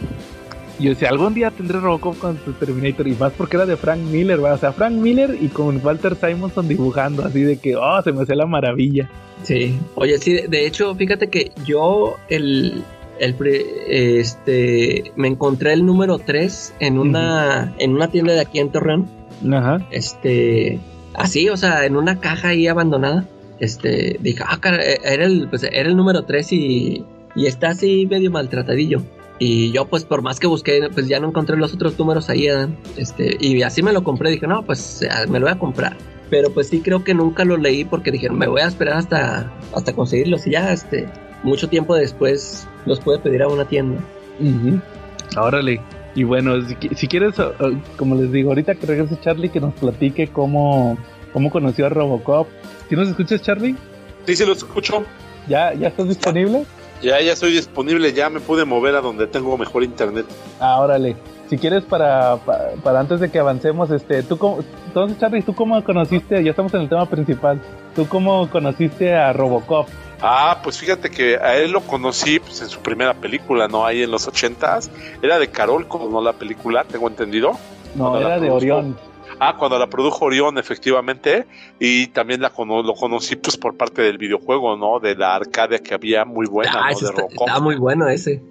[0.80, 3.08] Y yo decía, algún día tendré Robocop con su Terminator.
[3.08, 4.56] Y más porque era de Frank Miller, ¿verdad?
[4.56, 8.22] O sea, Frank Miller y con Walter Simonson dibujando, así de que, oh, se me
[8.22, 9.10] hace la maravilla.
[9.44, 9.78] Sí.
[9.96, 12.84] Oye, sí, de hecho, fíjate que yo el,
[13.20, 13.36] el
[13.88, 19.08] este me encontré el número 3 en una en una tienda de aquí en Torreón.
[19.52, 19.88] Ajá.
[19.92, 20.80] Este,
[21.14, 23.28] así, o sea, en una caja ahí abandonada.
[23.60, 27.06] Este, dije, ah, cara, era el, pues, era el número 3 y,
[27.36, 29.02] y está así medio maltratadillo.
[29.40, 32.48] Y yo, pues, por más que busqué, pues ya no encontré los otros números ahí,
[32.48, 32.68] ¿eh?
[32.98, 34.32] este, y así me lo compré.
[34.32, 35.96] Dije, no, pues me lo voy a comprar.
[36.30, 39.52] Pero pues sí creo que nunca lo leí porque dije, me voy a esperar hasta,
[39.74, 40.46] hasta conseguirlos.
[40.48, 41.08] Y ya, este,
[41.44, 44.02] mucho tiempo después los pude pedir a una tienda.
[45.38, 45.82] Órale.
[46.16, 46.56] Y bueno,
[46.96, 47.36] si, quieres,
[47.96, 50.98] como les digo, ahorita que regrese Charlie, que nos platique cómo,
[51.32, 52.48] cómo conoció a Robocop.
[52.90, 53.76] ¿Sí nos escuchas, Charlie?
[54.26, 55.06] Sí, sí, lo escucho.
[55.48, 56.66] ¿Ya, ya estás disponible?
[57.02, 60.26] Ya, ya estoy disponible, ya me pude mover a donde tengo mejor internet.
[60.60, 61.16] Ah, órale.
[61.50, 62.38] Si quieres, para,
[62.84, 66.74] para, antes de que avancemos, este, tú cómo, entonces Charlie, ¿tú cómo conociste, ya estamos
[66.74, 67.62] en el tema principal,
[67.96, 69.88] ¿tú cómo conociste a Robocop?
[70.22, 73.86] Ah, pues fíjate que a él lo conocí pues, en su primera película, ¿no?
[73.86, 74.90] Ahí en los ochentas.
[75.22, 77.52] Era de Carol, no la película, tengo entendido.
[77.96, 78.98] No, era de Orión.
[79.40, 81.46] Ah, cuando la produjo Orión, efectivamente,
[81.80, 85.00] y también la lo conocí pues por parte del videojuego, ¿no?
[85.00, 87.12] De la arcade que había muy buena, ah, ¿no?
[87.12, 88.42] De está, muy bueno ese.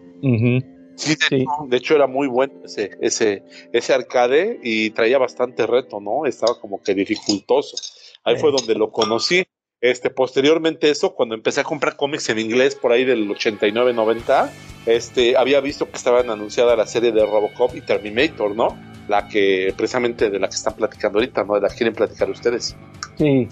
[0.96, 6.24] Sí, de, Hecho, era muy bueno ese, ese, ese arcade y traía bastante reto, ¿no?
[6.24, 7.76] Estaba como que dificultoso.
[8.24, 9.44] Ahí fue donde lo conocí.
[9.80, 14.50] Este, posteriormente eso, cuando empecé a comprar cómics en inglés por ahí del 89-90,
[14.86, 18.76] este, había visto que estaban anunciada la serie de Robocop y Terminator, ¿no?
[19.08, 21.54] La que, precisamente de la que están platicando ahorita, ¿no?
[21.54, 22.76] De la que quieren platicar ustedes.
[23.18, 23.48] Sí.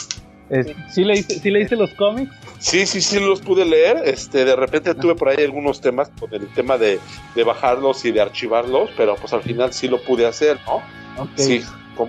[0.93, 2.33] ¿sí, leíste, ¿Sí leíste los cómics?
[2.59, 4.03] Sí, sí, sí los pude leer.
[4.05, 6.99] Este, de repente tuve por ahí algunos temas con el tema de,
[7.35, 10.83] de bajarlos y de archivarlos, pero pues al final sí lo pude hacer, ¿no?
[11.37, 11.63] Sí,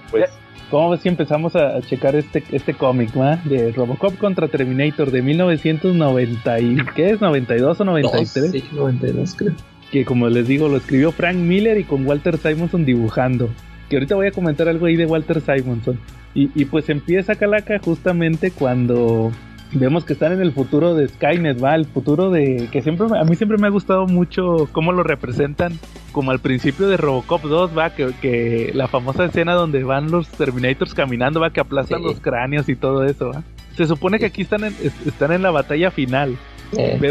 [0.09, 0.29] pues.
[0.71, 3.11] ¿Cómo ves si empezamos a, checar este, este cómic,
[3.43, 7.19] De Robocop contra Terminator de 1990 y ¿qué es?
[7.19, 8.51] ¿92 o 93?
[8.51, 9.53] sí, 92 creo.
[9.91, 13.49] Que como les digo, lo escribió Frank Miller y con Walter Simonson dibujando.
[13.89, 15.99] Que ahorita voy a comentar algo ahí de Walter Simonson.
[16.33, 19.31] Y, y pues empieza Calaca justamente cuando
[19.71, 23.23] vemos que están en el futuro de Skynet, va, el futuro de que siempre a
[23.23, 25.79] mí siempre me ha gustado mucho cómo lo representan
[26.11, 30.93] como al principio de Robocop 2, va, que, la famosa escena donde van los Terminators
[30.93, 33.43] caminando, va, que aplastan los cráneos y todo eso, va.
[33.75, 34.73] Se supone que aquí están en,
[35.05, 36.37] están en la batalla final.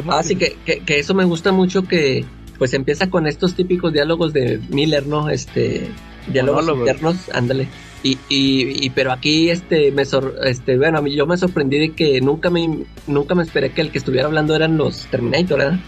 [0.08, 2.24] ah, sí, que, que, eso me gusta mucho que
[2.56, 5.28] pues empieza con estos típicos diálogos de Miller, ¿no?
[5.28, 5.90] Este,
[6.32, 7.68] diálogos internos, ándale.
[8.06, 12.20] Y, y, pero aquí este me este bueno a mí yo me sorprendí de que
[12.20, 15.80] nunca me nunca me esperé que el que estuviera hablando eran los Terminator ¿eh?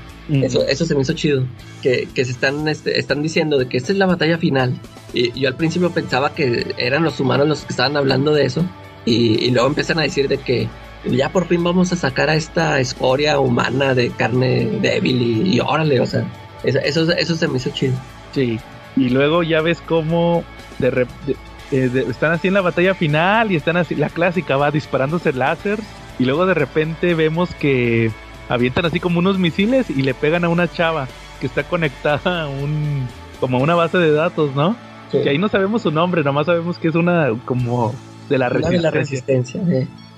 [0.43, 1.45] eso eso se me hizo chido
[1.83, 4.73] que, que se están este, están diciendo de que esta es la batalla final.
[5.13, 8.65] Y yo al principio pensaba que eran los humanos los que estaban hablando de eso
[9.05, 10.69] y, luego empiezan a decir de que
[11.05, 16.01] ya por fin vamos a sacar a esta escoria humana de carne débil y, órale
[16.01, 16.27] o sea
[16.65, 17.95] eso, eso, eso se me hizo chido.
[18.33, 18.59] Sí
[18.97, 20.43] y luego ya ves cómo
[20.79, 21.37] de, repente
[21.73, 25.79] eh, están así en la batalla final y están así, la clásica va disparándose láser
[26.19, 28.11] y luego de repente vemos que
[28.49, 31.09] avientan así como unos misiles y le pegan a una chava
[31.41, 33.07] que está conectada a un
[33.41, 34.77] como a una base de datos, ¿no?
[35.11, 37.95] Que ahí no sabemos su nombre, nomás sabemos que es una como
[38.29, 38.79] de la resistencia.
[38.79, 39.61] De la resistencia.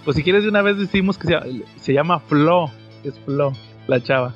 [0.04, 1.38] Pues si quieres de una vez decimos que
[1.80, 2.70] se, llama Flo,
[3.04, 3.52] es Flo,
[3.86, 4.34] la chava.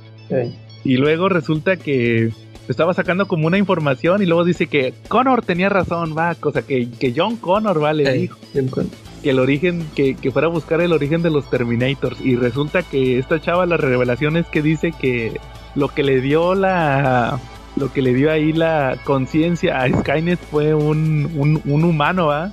[0.84, 2.32] Y luego resulta que
[2.68, 6.88] estaba sacando como una información y luego dice que Connor tenía razón, va, cosa que,
[6.90, 8.38] que John Connor, va, le dijo.
[9.22, 12.20] Que el origen, que, que, fuera a buscar el origen de los Terminators.
[12.20, 15.38] Y resulta que esta chava, la revelación es que dice que
[15.74, 17.38] lo que le dio la.
[17.74, 22.52] Lo que le dio ahí la conciencia a Skynet fue un, un, humano, ¿va?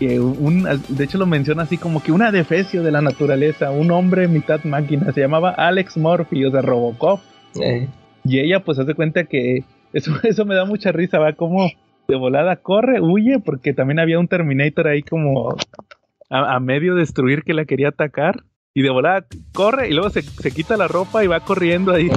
[0.00, 3.92] Que un, de hecho lo menciona así como que una defecio de la naturaleza, un
[3.92, 7.20] hombre mitad máquina, se llamaba Alex Murphy, o sea, Robocop.
[8.28, 11.70] Y ella pues hace cuenta que eso, eso me da mucha risa, va como
[12.08, 15.56] de volada corre, huye, porque también había un Terminator ahí como
[16.30, 18.44] a, medio destruir que la quería atacar.
[18.74, 19.24] Y de volada
[19.54, 22.10] corre y luego se, quita la ropa y va corriendo ahí.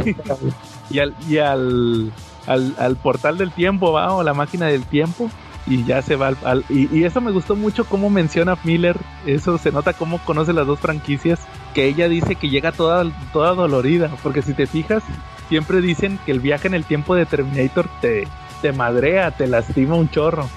[0.90, 2.12] y al, y al,
[2.46, 5.30] al, portal del tiempo va, o la máquina del tiempo.
[5.66, 6.66] Y ya se va al...
[6.68, 8.98] y, y, eso me gustó mucho cómo menciona Miller.
[9.26, 11.40] Eso se nota cómo conoce las dos franquicias.
[11.74, 14.12] Que ella dice que llega toda, toda dolorida.
[14.22, 15.04] Porque si te fijas,
[15.50, 18.28] siempre dicen que el viaje en el tiempo de Terminator te,
[18.62, 20.48] te madrea, te lastima un chorro.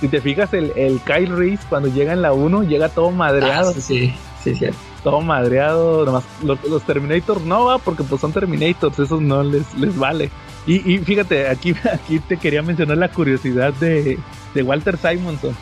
[0.00, 3.70] Si te fijas, el, el, Kyle Reese cuando llega en la 1 llega todo madreado.
[3.70, 4.66] Ah, sí, sí, sí.
[5.02, 9.74] Todo madreado, nomás los, los Terminator no va porque pues son Terminators, esos no les,
[9.74, 10.30] les vale.
[10.66, 14.18] Y, y fíjate, aquí, aquí te quería mencionar la curiosidad de,
[14.54, 15.56] de Walter Simonson.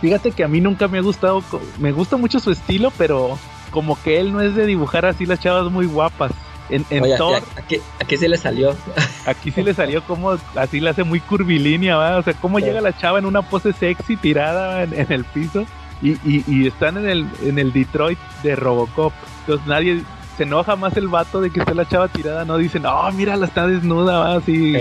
[0.00, 1.42] Fíjate que a mí nunca me ha gustado,
[1.78, 3.38] me gusta mucho su estilo, pero
[3.70, 6.32] como que él no es de dibujar así las chavas muy guapas.
[6.68, 7.42] En, en Thor.
[7.56, 8.74] Aquí, aquí, sí le salió.
[9.26, 12.16] Aquí sí le salió como así le hace muy curvilínea, ¿va?
[12.18, 15.66] O sea, cómo llega la chava en una pose sexy tirada en, el piso
[16.00, 19.12] y, y, y, están en el, en el Detroit de Robocop.
[19.40, 20.02] Entonces nadie,
[20.36, 23.36] se enoja más el vato de que está la chava tirada, no dicen, oh, mira,
[23.36, 24.74] la está desnuda, va, así.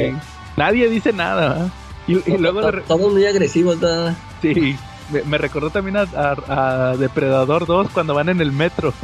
[0.57, 1.69] Nadie dice nada, ¿va?
[2.07, 2.61] Y, luego...
[2.87, 4.15] Todos muy agresivos, ¿verdad?
[4.41, 4.77] Sí,
[5.25, 8.93] me, recordó también a, Depredador 2 cuando van en el metro.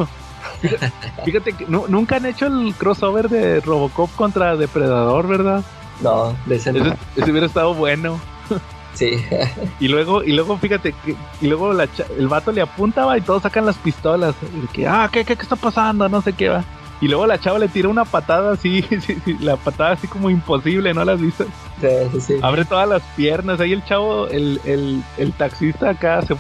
[1.26, 5.64] Fíjate que nunca han hecho el crossover de Robocop contra Depredador, ¿verdad?
[6.02, 8.20] No, de ese, hubiera estado bueno.
[8.94, 9.24] Sí.
[9.80, 13.66] y luego, y luego fíjate que, y luego el vato le apuntaba y todos sacan
[13.66, 14.36] las pistolas.
[14.62, 16.10] Y que, ah, ¿qué, qué, qué está pasando?
[16.10, 16.66] No sé qué va.
[17.02, 18.86] Y luego la chava le tira una patada así,
[19.40, 21.46] la patada así como imposible, ¿no la has visto?
[21.80, 22.34] Sí, sí, sí.
[22.44, 23.60] Abre todas las piernas.
[23.60, 26.36] Ahí el chavo, el, el, el taxista acá se,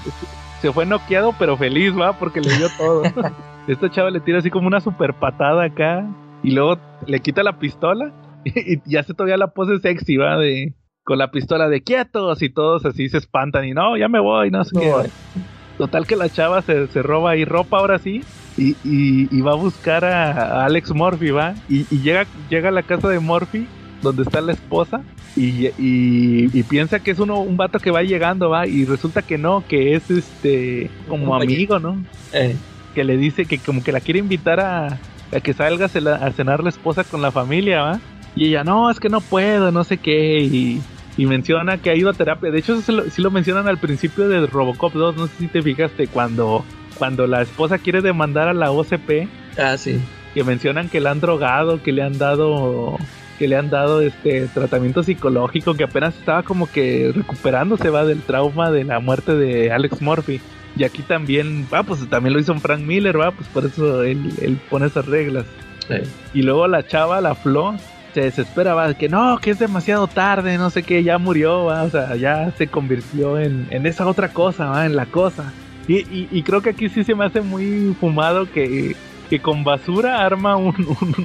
[0.62, 3.04] se fue noqueado, pero feliz, va, porque le dio todo.
[3.68, 6.08] Esta chava le tira así como una super patada acá.
[6.44, 8.14] Y luego le quita la pistola.
[8.44, 10.74] Y, y hace todavía la pose sexy, va, de
[11.04, 14.52] con la pistola de quietos y todos así se espantan y no, ya me voy,
[14.52, 14.92] no sé qué.
[15.78, 18.24] Total que la chava se, roba ahí ropa ahora sí
[18.58, 21.56] y, y, va a buscar a, Alex Murphy, ¿va?
[21.68, 23.68] Y, llega, llega a la casa de Murphy
[24.02, 25.02] donde está la esposa
[25.36, 29.38] y, y, piensa que es uno un vato que va llegando, va, y resulta que
[29.38, 32.04] no, que es este como amigo, ¿no?
[32.34, 32.56] Eh.
[32.94, 35.00] Que le dice que como que la quiere invitar a,
[35.32, 38.00] a que salga a cenar la esposa con la familia, va.
[38.36, 40.42] Y ella, no, es que no puedo, no sé qué.
[40.44, 40.82] Y,
[41.18, 42.50] menciona que ha ido a terapia.
[42.50, 45.18] De hecho, eso sí lo, mencionan al principio de Robocop 2.
[45.18, 46.66] No sé si te fijaste cuando,
[46.98, 49.28] cuando la esposa quiere demandar a la OCP.
[49.58, 50.02] Ah, sí.
[50.34, 52.98] Que mencionan que le han drogado, que le han dado
[53.42, 58.22] que le han dado este tratamiento psicológico que apenas estaba como que recuperándose va del
[58.22, 60.40] trauma de la muerte de Alex Murphy
[60.78, 64.32] y aquí también va pues también lo hizo Frank Miller va pues por eso él,
[64.44, 65.48] él pone esas reglas
[66.36, 67.74] y luego la chava la Flo
[68.14, 71.84] se desespera, va, que no, que es demasiado tarde, no sé qué, ya murió, va,
[71.84, 75.54] o sea, ya se convirtió en, en esa otra cosa, va, en la cosa.
[75.88, 78.98] Y, y, creo que aquí sí se me hace muy fumado que,
[79.30, 80.76] que con basura arma un,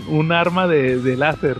[0.07, 1.57] un, arma de, de láser.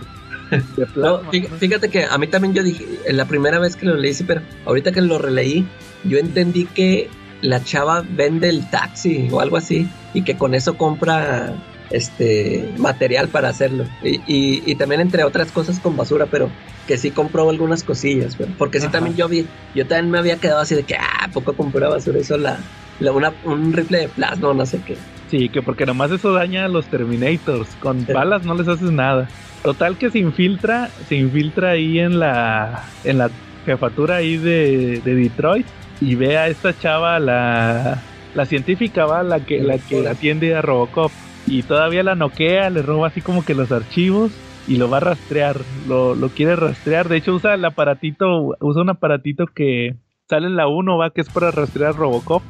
[1.59, 4.91] Fíjate que a mí también yo dije, la primera vez que lo leí, pero ahorita
[4.91, 5.65] que lo releí,
[6.03, 7.09] yo entendí que
[7.41, 11.53] la chava vende el taxi o algo así y que con eso compra
[11.89, 13.85] este material para hacerlo.
[14.03, 14.21] Y,
[14.65, 16.49] y, también entre otras cosas con basura, pero
[16.85, 19.45] que sí compró algunas cosillas, porque sí también yo vi,
[19.75, 22.59] yo también me había quedado así de que, ah, poco compró basura, eso la,
[22.99, 24.97] la una, un rifle de plasma, no sé qué.
[25.29, 29.27] Sí, que porque nomás eso daña a los Terminators, con balas no les haces nada.
[29.67, 33.29] Total que se infiltra, se infiltra ahí en la, en la
[33.65, 35.67] jefatura ahí de, de Detroit
[35.99, 38.01] y ve a esta chava, la,
[38.33, 41.11] la científica, va, la que, la que atiende a Robocop
[41.47, 44.31] y todavía la noquea, le roba así como que los archivos
[44.69, 48.81] y lo va a rastrear, lo, lo quiere rastrear, de hecho usa el aparatito, usa
[48.81, 49.97] un aparatito que
[50.29, 52.41] sale en la 1, va, que es para rastrear Robocop,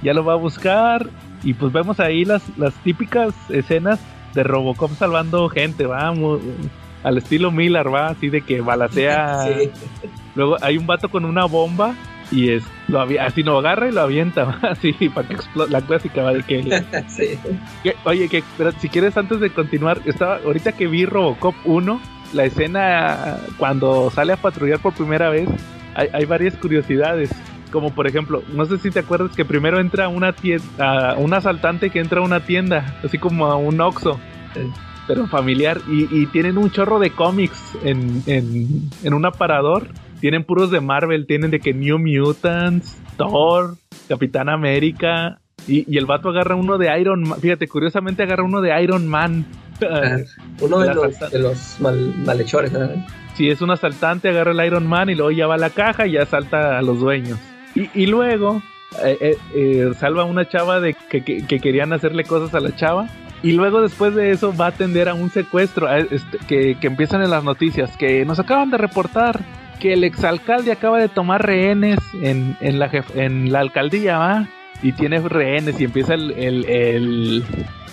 [0.00, 1.08] ya lo va a buscar
[1.42, 3.98] y pues vemos ahí las, las típicas escenas
[4.36, 6.14] de Robocop salvando gente, va,
[7.02, 9.48] al estilo Miller, va, así de que balacea,
[10.36, 11.94] luego hay un vato con una bomba
[12.30, 16.22] y es lo así no agarra y lo avienta así para que explote la clásica
[16.22, 16.62] va de que,
[17.08, 17.38] sí.
[18.04, 18.42] oye que
[18.80, 22.00] si quieres antes de continuar estaba ahorita que vi Robocop 1
[22.32, 25.48] la escena cuando sale a patrullar por primera vez
[25.94, 27.30] hay, hay varias curiosidades
[27.76, 31.90] como por ejemplo no sé si te acuerdas que primero entra una tienda un asaltante
[31.90, 34.18] que entra a una tienda así como a un Oxxo
[35.06, 39.88] pero familiar y, y, tienen un chorro de cómics en, en, en un aparador
[40.20, 43.76] tienen puros de Marvel, tienen de que New Mutants, Thor,
[44.08, 45.38] Capitán América.
[45.68, 47.40] Y, el vato agarra uno de Iron Man.
[47.40, 49.46] Fíjate, curiosamente agarra uno de Iron Man.
[49.78, 50.16] Ah,
[50.62, 51.76] uno de, los,
[52.24, 52.72] malhechores,
[53.34, 56.06] Si es un asaltante, agarra el Iron Man y luego ya va a la caja
[56.06, 57.38] y ya salta a los dueños.
[57.94, 58.62] Y, luego
[59.04, 63.08] eh, eh, eh, salva a una chava de que, querían hacerle cosas a la chava.
[63.42, 67.22] Y luego después de eso va a atender a un secuestro este, que, que empiezan
[67.22, 69.40] en las noticias, que nos acaban de reportar
[69.78, 74.48] que el exalcalde acaba de tomar rehenes en, en, la, en la alcaldía, ¿va?
[74.82, 77.44] Y tiene rehenes y empieza el, el,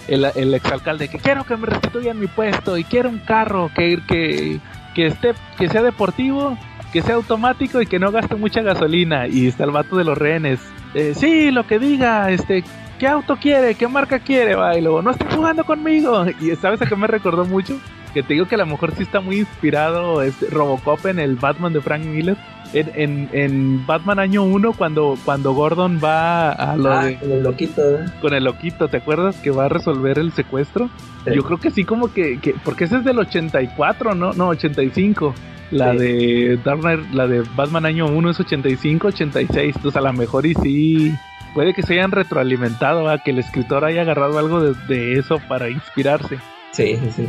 [0.07, 3.99] el, el, exalcalde que quiero que me restituyan mi puesto y quiero un carro que,
[4.07, 4.60] que,
[4.93, 6.57] que, esté, que sea deportivo,
[6.94, 9.28] que sea automático y que no gaste mucha gasolina.
[9.28, 10.60] Y está el vato de los rehenes.
[10.94, 12.64] Eh, sí, lo que diga, este,
[12.99, 13.74] ¿qué auto quiere?
[13.74, 14.53] ¿Qué marca quiere?
[14.53, 16.26] Va, no estoy jugando conmigo.
[16.40, 17.80] Y sabes a qué me recordó mucho?
[18.14, 21.35] Que te digo que a lo mejor sí está muy inspirado este Robocop en el
[21.35, 22.38] Batman de Frank Miller.
[22.76, 27.99] En, en, Batman año 1 cuando, cuando Gordon va a lo ah, con el loquito
[27.99, 28.06] ¿eh?
[28.19, 29.35] con el loquito, ¿te acuerdas?
[29.35, 30.90] que va a resolver el secuestro
[31.31, 35.35] yo creo que sí como que, que, porque ese es del 84 no no 85
[35.69, 36.81] la de Dark
[37.14, 41.14] la de Batman año 1 es 85 86 entonces a lo mejor y sí
[41.53, 45.40] puede que se hayan retroalimentado, a que el escritor haya agarrado algo de, de eso
[45.48, 46.40] para inspirarse.
[46.72, 47.27] Sí, sí, sí.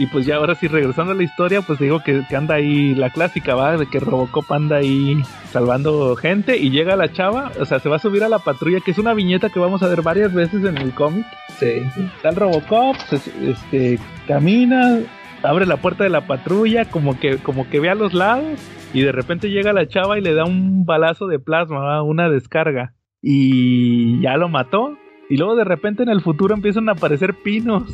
[0.00, 2.94] Y pues ya ahora sí, regresando a la historia, pues digo que, que, anda ahí
[2.94, 3.76] la clásica, ¿va?
[3.76, 5.20] De que Robocop anda ahí
[5.50, 8.80] salvando gente y llega la chava, o sea, se va a subir a la patrulla,
[8.80, 11.26] que es una viñeta que vamos a ver varias veces en el cómic.
[11.58, 11.82] Sí.
[12.16, 12.96] Está el Robocop,
[13.42, 15.00] este, camina,
[15.42, 18.58] abre la puerta de la patrulla, como que, como que ve a los lados,
[18.94, 22.02] y de repente llega la chava y le da un balazo de plasma, ¿va?
[22.02, 22.94] una descarga.
[23.20, 24.96] Y ya lo mató.
[25.28, 27.84] Y luego de repente en el futuro empiezan a aparecer pinos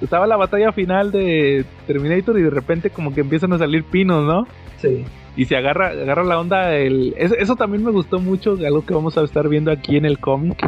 [0.00, 4.24] estaba la batalla final de Terminator y de repente como que empiezan a salir pinos,
[4.24, 4.46] ¿no?
[4.78, 5.04] Sí.
[5.36, 7.14] Y se agarra, agarra la onda el...
[7.16, 10.58] Eso, también me gustó mucho, algo que vamos a estar viendo aquí en el cómic.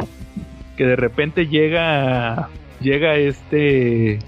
[0.77, 2.49] Que de repente llega...
[2.79, 4.19] Llega este...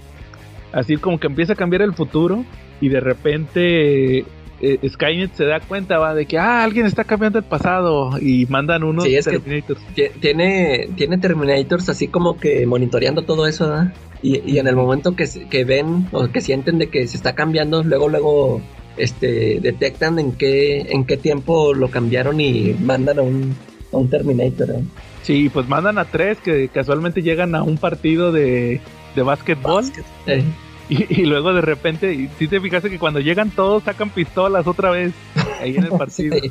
[0.72, 2.44] Así como que empieza a cambiar el futuro.
[2.80, 4.24] Y de repente
[4.60, 8.46] eh, Skynet se da cuenta va de que ah alguien está cambiando el pasado y
[8.46, 9.80] mandan unos sí, es Terminators.
[9.94, 13.92] Que tiene tiene Terminators así como que monitoreando todo eso ¿verdad?
[14.22, 17.34] y, y en el momento que, que ven o que sienten de que se está
[17.34, 18.62] cambiando luego luego
[18.96, 23.54] este detectan en qué en qué tiempo lo cambiaron y mandan a un,
[23.92, 24.84] a un Terminator ¿eh?
[25.22, 28.80] sí pues mandan a tres que casualmente llegan a un partido de
[29.14, 29.84] de básquetbol
[30.26, 30.42] eh.
[31.10, 34.66] y, y, luego de repente, y si te fijaste que cuando llegan todos sacan pistolas
[34.66, 35.12] otra vez
[35.60, 36.38] ahí en el partido.
[36.38, 36.48] Sí.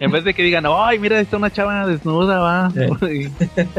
[0.00, 2.70] En vez de que digan, ay, mira, está una chava desnuda, va.
[2.70, 3.28] Sí.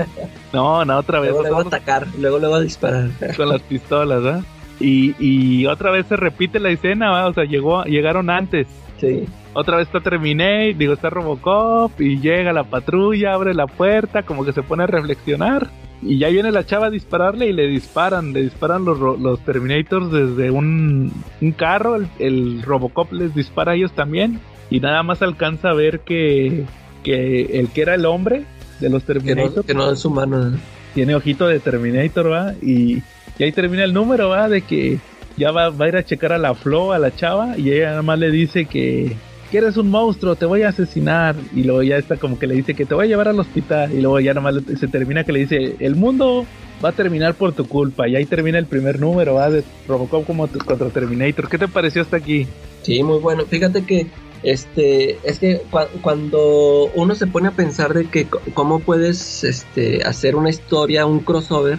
[0.54, 1.32] no, no, otra vez.
[1.32, 4.44] luego luego atacar luego luego disparar con las pistolas, ¿va?
[4.82, 7.28] Y, y otra vez se repite la escena, ¿va?
[7.28, 8.68] O sea, llegó, llegaron antes.
[9.00, 14.24] sí Otra vez está Terminate, digo, está Robocop y llega la patrulla, abre la puerta,
[14.24, 15.70] como que se pone a reflexionar.
[16.02, 20.12] Y ya viene la chava a dispararle y le disparan, le disparan los, los Terminators
[20.12, 21.12] desde un,
[21.42, 24.40] un carro, el, el Robocop les dispara a ellos también.
[24.70, 26.66] Y nada más alcanza a ver que,
[27.04, 28.46] que el que era el hombre
[28.80, 30.54] de los que no, Terminators que no es humano
[30.94, 32.54] tiene ojito de Terminator, va.
[32.62, 33.02] Y,
[33.38, 35.00] y ahí termina el número, va, de que
[35.38, 37.92] ya va, va a ir a checar a la Flo, a la chava, y ella
[37.92, 39.16] nada más le dice que,
[39.50, 41.36] que eres un monstruo, te voy a asesinar.
[41.56, 43.92] Y luego ya está como que le dice que te voy a llevar al hospital.
[43.94, 46.46] Y luego ya nada más le- se termina que le dice, el mundo
[46.84, 48.08] va a terminar por tu culpa.
[48.08, 51.50] Y ahí termina el primer número, va, de Robocop como contra Terminator.
[51.50, 52.48] ¿Qué te pareció hasta aquí?
[52.84, 53.46] Sí, muy bueno.
[53.46, 54.08] Fíjate que
[54.44, 60.04] este es que cua- cuando uno se pone a pensar de que cómo puedes este
[60.04, 61.78] hacer una historia, un crossover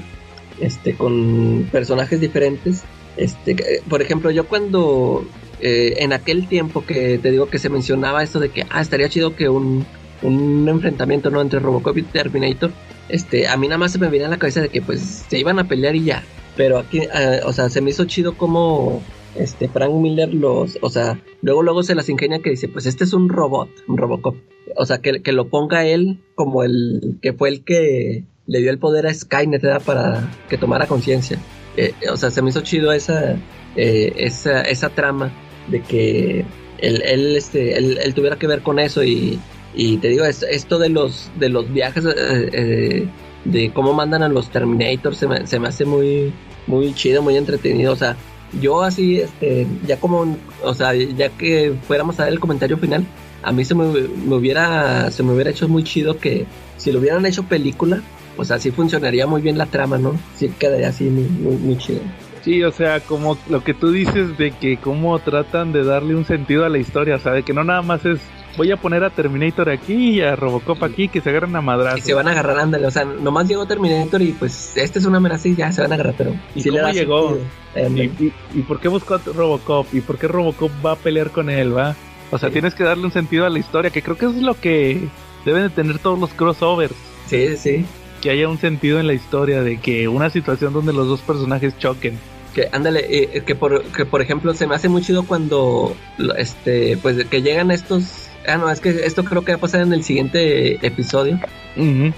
[0.61, 2.83] este con personajes diferentes,
[3.17, 3.57] este
[3.89, 5.25] por ejemplo, yo cuando
[5.63, 9.09] eh, en aquel tiempo que te digo que se mencionaba esto de que ah, estaría
[9.09, 9.85] chido que un
[10.23, 12.71] un enfrentamiento no entre Robocop y Terminator,
[13.09, 15.39] este a mí nada más se me viene a la cabeza de que pues se
[15.39, 16.23] iban a pelear y ya.
[16.57, 19.03] Pero aquí, eh, o sea, se me hizo chido como
[19.37, 23.05] este Frank Miller los, o sea, luego luego se las ingenia que dice, pues este
[23.05, 24.37] es un robot, un Robocop.
[24.77, 28.71] O sea, que, que lo ponga él como el que fue el que le dio
[28.71, 29.83] el poder a Skynet ¿verdad?
[29.85, 31.39] para que tomara conciencia.
[31.77, 33.37] Eh, o sea, se me hizo chido esa,
[33.77, 35.33] esa, esa trama
[35.71, 36.45] de que
[36.79, 39.39] él, él, este, él, tuviera que ver con eso y,
[39.75, 43.09] y te digo, es- esto de los, de los viajes, eh, eh,
[43.45, 46.33] de cómo mandan a los Terminators, se me, se me hace muy,
[46.67, 47.93] muy chido, muy entretenido.
[47.93, 48.17] O sea,
[48.61, 53.05] yo así, este, ya como, o sea, ya que fuéramos a ver el comentario final,
[53.43, 56.45] a mí se me, me hubiera, se me hubiera hecho muy chido que
[56.77, 58.03] si lo hubieran hecho película,
[58.37, 60.19] o sea, sí funcionaría muy bien la trama, ¿no?
[60.37, 62.01] Sí quedaría así muy, muy chido.
[62.43, 66.25] Sí, o sea, como lo que tú dices de que cómo tratan de darle un
[66.25, 68.19] sentido a la historia, o sea, de que no nada más es
[68.57, 71.65] voy a poner a Terminator aquí y a Robocop aquí que se agarran a Y
[71.65, 72.01] madrazos.
[72.05, 75.19] se van a agarrar, ándale, o sea, nomás llegó Terminator y pues esta es una
[75.19, 76.35] amenaza y ya se van a agarrar, pero...
[76.55, 77.39] ¿Y sí cómo le llegó?
[77.77, 79.87] ¿Y, y, y por qué buscó a Robocop?
[79.95, 81.95] ¿Y por qué Robocop va a pelear con él, va?
[82.33, 82.55] O sea, Sí.
[82.55, 85.09] tienes que darle un sentido a la historia, que creo que eso es lo que
[85.45, 86.95] deben de tener todos los crossovers.
[87.27, 87.85] Sí, sí.
[88.21, 91.79] Que haya un sentido en la historia de que una situación donde los dos personajes
[91.79, 92.19] choquen.
[92.55, 95.95] Que ándale, eh, que por que por ejemplo se me hace muy chido cuando
[96.37, 99.83] este pues que llegan estos ah no, es que esto creo que va a pasar
[99.83, 101.39] en el siguiente episodio,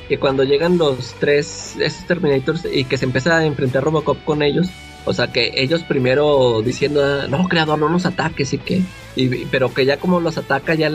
[0.09, 4.43] que cuando llegan los tres estos Terminators y que se empieza a enfrentar Robocop con
[4.43, 4.69] ellos,
[5.05, 8.83] o sea, que ellos primero diciendo, ah, "No, creador, no nos ataques" y que
[9.17, 10.91] y, pero que ya como los ataca ya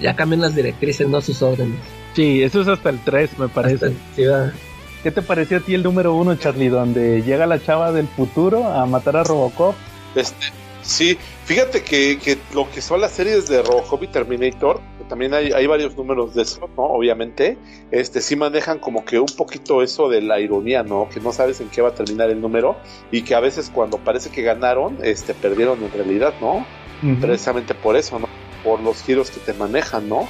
[0.00, 1.78] ya cambian las directrices, no sus órdenes.
[2.16, 3.90] Sí, eso es hasta el 3, me parece.
[4.16, 4.24] Sí.
[5.02, 6.70] ¿Qué te pareció a ti el número uno, Charlie?
[6.70, 9.74] Donde llega la chava del futuro a matar a Robocop.
[10.14, 10.46] Este,
[10.80, 15.34] sí, fíjate que, que lo que son las series de Robocop y Terminator, que también
[15.34, 16.84] hay, hay varios números de eso, ¿no?
[16.84, 17.58] Obviamente,
[17.90, 21.10] este sí manejan como que un poquito eso de la ironía, ¿no?
[21.10, 22.76] Que no sabes en qué va a terminar el número
[23.12, 26.66] y que a veces cuando parece que ganaron, este, perdieron en realidad, ¿no?
[27.20, 28.26] Precisamente por eso, ¿no?
[28.64, 30.26] Por los giros que te manejan, ¿no?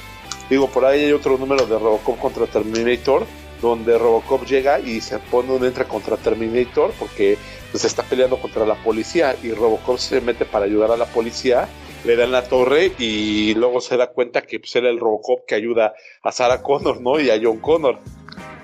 [0.49, 3.25] Digo, por ahí hay otro número de Robocop contra Terminator
[3.61, 7.37] donde Robocop llega y se pone un entra contra Terminator porque
[7.71, 11.05] pues, se está peleando contra la policía y Robocop se mete para ayudar a la
[11.05, 11.67] policía,
[12.05, 15.55] le dan la torre y luego se da cuenta que pues, era el Robocop que
[15.55, 15.93] ayuda
[16.23, 17.19] a Sarah Connor, ¿no?
[17.19, 17.99] Y a John Connor.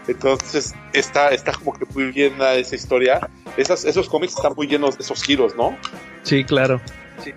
[0.08, 3.30] Entonces está, está como que muy llena esa historia.
[3.56, 5.76] Esas, esos cómics están muy llenos de esos giros, ¿no?
[6.24, 6.82] Sí, claro.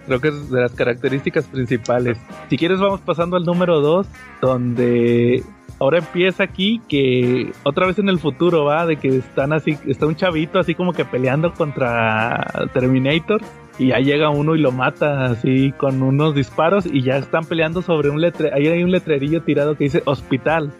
[0.07, 2.19] Creo que es de las características principales.
[2.49, 4.07] Si quieres vamos pasando al número 2,
[4.41, 5.43] donde
[5.79, 10.07] ahora empieza aquí que otra vez en el futuro va de que están así, está
[10.07, 13.41] un chavito así como que peleando contra Terminator
[13.79, 17.83] y ya llega uno y lo mata así con unos disparos y ya están peleando
[17.83, 20.73] sobre un letre ahí hay un letrerillo tirado que dice hospital.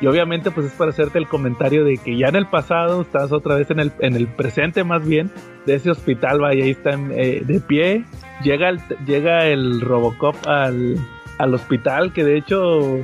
[0.00, 3.32] Y obviamente pues es para hacerte el comentario de que ya en el pasado estás
[3.32, 5.30] otra vez en el en el presente más bien
[5.66, 8.04] de ese hospital va y ahí está eh, de pie.
[8.42, 10.96] Llega el, llega el Robocop al
[11.38, 13.00] al hospital que de hecho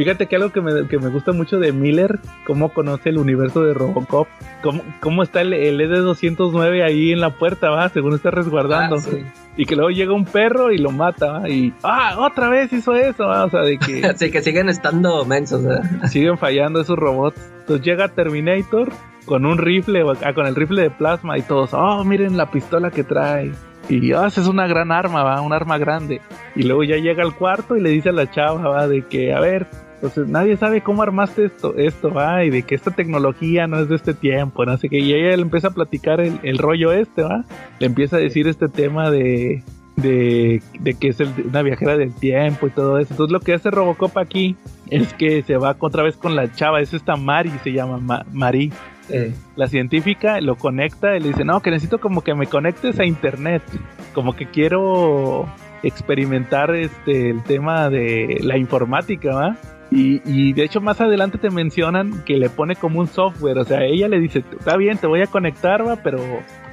[0.00, 3.60] Fíjate que algo que me, que me gusta mucho de Miller, cómo conoce el universo
[3.60, 4.28] de Robocop,
[4.62, 8.96] cómo, cómo está el, el ED209 ahí en la puerta, va, según está resguardando.
[8.96, 11.50] Ah, y que luego llega un perro y lo mata, ¿va?
[11.50, 13.44] y ah, otra vez hizo eso, ¿va?
[13.44, 14.10] o sea, de que...
[14.16, 15.62] sí, que siguen estando mensos,
[16.08, 17.38] Siguen fallando esos robots.
[17.58, 18.88] Entonces llega Terminator
[19.26, 22.90] con un rifle, ah, con el rifle de plasma y todos, oh, miren la pistola
[22.90, 23.52] que trae.
[23.90, 26.22] Y oh, es una gran arma, va, un arma grande.
[26.54, 29.34] Y luego ya llega al cuarto y le dice a la chava, va, de que,
[29.34, 29.66] a ver,
[30.00, 33.90] entonces nadie sabe cómo armaste esto, esto, va, y de que esta tecnología no es
[33.90, 34.98] de este tiempo, no sé qué.
[34.98, 37.44] Y ella le empieza a platicar el, rollo este, va.
[37.80, 39.62] Le empieza a decir este tema de,
[39.96, 40.62] de,
[40.98, 43.12] que es una viajera del tiempo y todo eso.
[43.12, 44.56] Entonces lo que hace Robocop aquí
[44.88, 48.72] es que se va otra vez con la chava, es esta Mari, se llama Mari.
[49.54, 53.04] La científica lo conecta y le dice, no, que necesito como que me conectes a
[53.04, 53.62] internet,
[54.14, 55.46] como que quiero
[55.82, 59.56] experimentar este el tema de la informática, ¿va?
[59.90, 63.64] Y, y, de hecho más adelante te mencionan que le pone como un software, o
[63.64, 66.18] sea, ella le dice, está bien, te voy a conectar, va, pero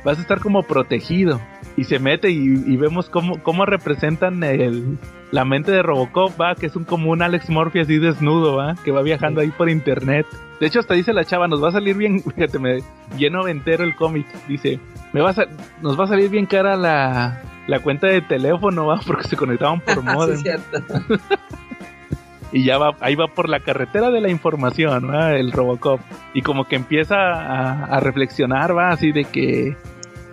[0.03, 1.41] vas a estar como protegido.
[1.75, 4.97] Y se mete y, vemos cómo, cómo representan el,
[5.31, 8.75] la mente de Robocop, va, que es un como un Alex Murphy así desnudo, va,
[8.83, 10.25] que va viajando ahí por internet.
[10.59, 12.79] De hecho, hasta dice la chava, nos va a salir bien, fíjate, me
[13.15, 14.25] lleno entero el cómic.
[14.47, 14.79] Dice,
[15.13, 15.45] me va a,
[15.81, 19.81] nos va a salir bien cara la, la cuenta de teléfono, va, porque se conectaban
[19.81, 20.41] por modem.
[22.51, 25.33] Y ya va, ahí va por la carretera de la información, ¿va?
[25.35, 25.99] el Robocop.
[26.33, 29.75] Y como que empieza a, a, reflexionar, va, así de que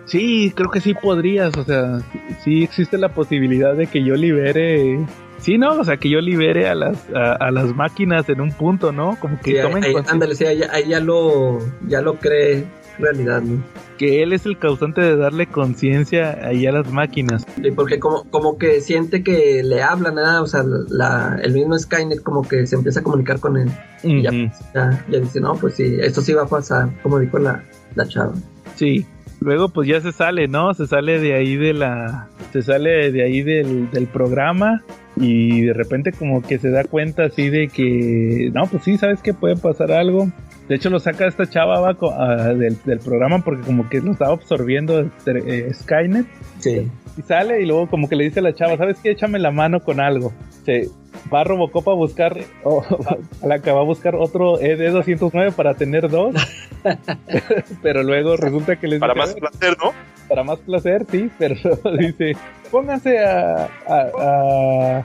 [0.04, 1.98] sí, creo que sí podrías, o sea,
[2.42, 5.04] sí existe la posibilidad de que yo libere
[5.44, 5.72] Sí, ¿no?
[5.78, 9.18] O sea, que yo libere a las, a, las máquinas en un punto, ¿no?
[9.20, 12.64] Como que tomen ahí, Ándale, sí, ahí, ya lo, ya lo cree
[12.98, 13.62] realidad, ¿no?
[13.98, 17.46] Que él es el causante de darle conciencia ahí a las máquinas.
[17.62, 21.78] Sí, porque como, como que siente que le hablan, nada, o sea, la, el mismo
[21.78, 23.70] Skynet como que se empieza a comunicar con él.
[24.02, 24.30] y ya,
[24.74, 27.64] ya, dice, no, pues sí, esto sí va a pasar, como dijo la,
[27.94, 28.34] la chava.
[28.74, 29.06] Sí,
[29.40, 30.74] luego pues ya se sale, ¿no?
[30.74, 32.28] Se sale de ahí de la...
[32.52, 34.84] Se sale de ahí del, del programa
[35.16, 39.20] y de repente como que se da cuenta así de que, no, pues sí, sabes
[39.22, 40.28] que puede pasar algo.
[40.68, 44.12] De hecho lo saca esta chava va, uh, del, del, programa porque como que lo
[44.12, 46.26] estaba absorbiendo eh, Skynet.
[46.58, 46.90] Sí.
[47.16, 49.10] Y sale y luego como que le dice a la chava, ¿sabes qué?
[49.10, 50.32] Échame la mano con algo.
[50.64, 50.88] Se
[51.32, 52.82] va a Robocop a buscar, oh,
[53.42, 56.34] a la que va a buscar otro ED209 para tener dos.
[57.82, 59.92] pero luego resulta que les Para más placer, ¿no?
[60.28, 61.56] Para más placer, sí, pero
[61.98, 62.32] dice,
[62.70, 65.04] pónganse a, a,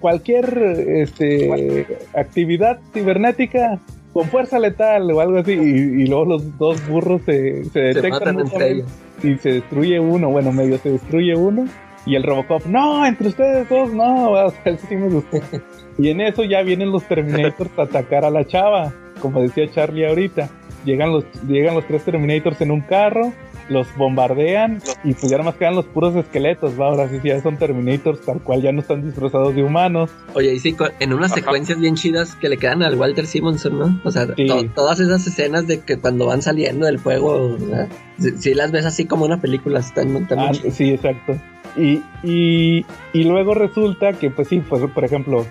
[0.00, 3.80] cualquier este, actividad cibernética
[4.12, 8.38] con fuerza letal o algo así y, luego los dos burros se, se detectan
[9.22, 11.66] y se destruye uno, bueno, medio se destruye uno
[12.04, 15.38] y el Robocop, no, entre ustedes dos, no, o sea, eso sí me gustó.
[15.98, 20.06] y en eso ya vienen los Terminators a atacar a la chava, como decía Charlie
[20.06, 20.48] ahorita.
[20.84, 23.32] Llegan los, llegan los tres Terminators en un carro,
[23.68, 27.40] los bombardean y pues ya nada más quedan los puros esqueletos, va, ahora sí, ya
[27.42, 30.10] son Terminators tal cual ya no están disfrazados de humanos.
[30.34, 34.00] Oye, y sí, en unas secuencias bien chidas que le quedan al Walter Simonson, ¿no?
[34.04, 34.26] O sea,
[34.74, 37.56] todas esas escenas de que cuando van saliendo del fuego,
[38.18, 41.34] si, las ves así como una película, están, están ah, Sí, exacto.
[41.76, 42.84] Y, y,
[43.14, 45.46] y, luego resulta que, pues sí, pues, por ejemplo,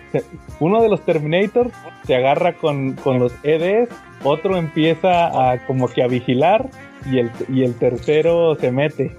[0.60, 1.72] uno de los Terminators
[2.06, 3.90] se agarra con, con los EDs,
[4.24, 6.70] otro empieza a como que a vigilar
[7.06, 9.16] y el, y el tercero se mete.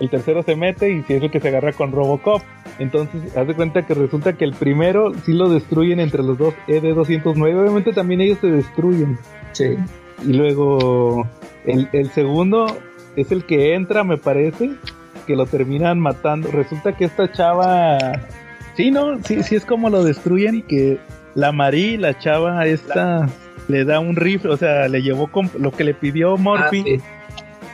[0.00, 2.42] El tercero se mete y si es el que se agarra con Robocop.
[2.78, 6.54] Entonces, haz de cuenta que resulta que el primero sí lo destruyen entre los dos
[6.66, 7.60] ED209.
[7.60, 9.18] Obviamente también ellos se destruyen.
[9.52, 9.76] Sí.
[10.26, 11.28] Y luego
[11.64, 12.66] el, el segundo
[13.16, 14.72] es el que entra, me parece,
[15.26, 16.50] que lo terminan matando.
[16.50, 17.98] Resulta que esta chava,
[18.76, 20.98] sí, no, sí, sí es como lo destruyen y que
[21.34, 23.28] la Marí, la chava esta,
[23.68, 26.84] le da un rifle, o sea, le llevó con, lo que le pidió Morphy Ah,
[26.84, 27.00] sí.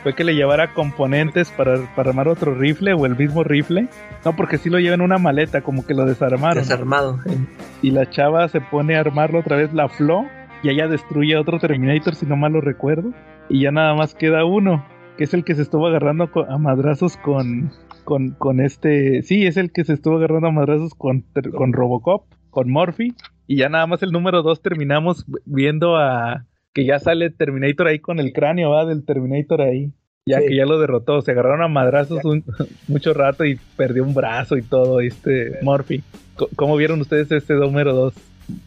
[0.03, 3.87] Fue que le llevara componentes para, para armar otro rifle o el mismo rifle.
[4.25, 6.63] No, porque sí lo lleva en una maleta, como que lo desarmaron.
[6.63, 7.19] Desarmado.
[7.27, 7.37] eh.
[7.81, 10.25] y la chava se pone a armarlo otra vez la Flo
[10.63, 13.11] y ella destruye a otro Terminator si no mal lo recuerdo
[13.49, 14.85] y ya nada más queda uno
[15.17, 17.71] que es el que se estuvo agarrando a madrazos con
[18.03, 21.25] con, con este sí es el que se estuvo agarrando a madrazos con,
[21.55, 23.15] con Robocop con Morphy
[23.47, 27.99] y ya nada más el número dos terminamos viendo a que ya sale Terminator ahí
[27.99, 29.91] con el cráneo va del Terminator ahí
[30.25, 30.47] ya Sí.
[30.47, 32.43] que ya lo derrotó se agarraron a madrazos un-
[32.87, 36.03] mucho rato y perdió un brazo y todo este Morphy
[36.35, 38.13] Co- ¿Cómo vieron ustedes este número 2?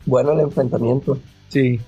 [0.07, 1.19] Bueno el enfrentamiento.
[1.49, 1.81] Sí.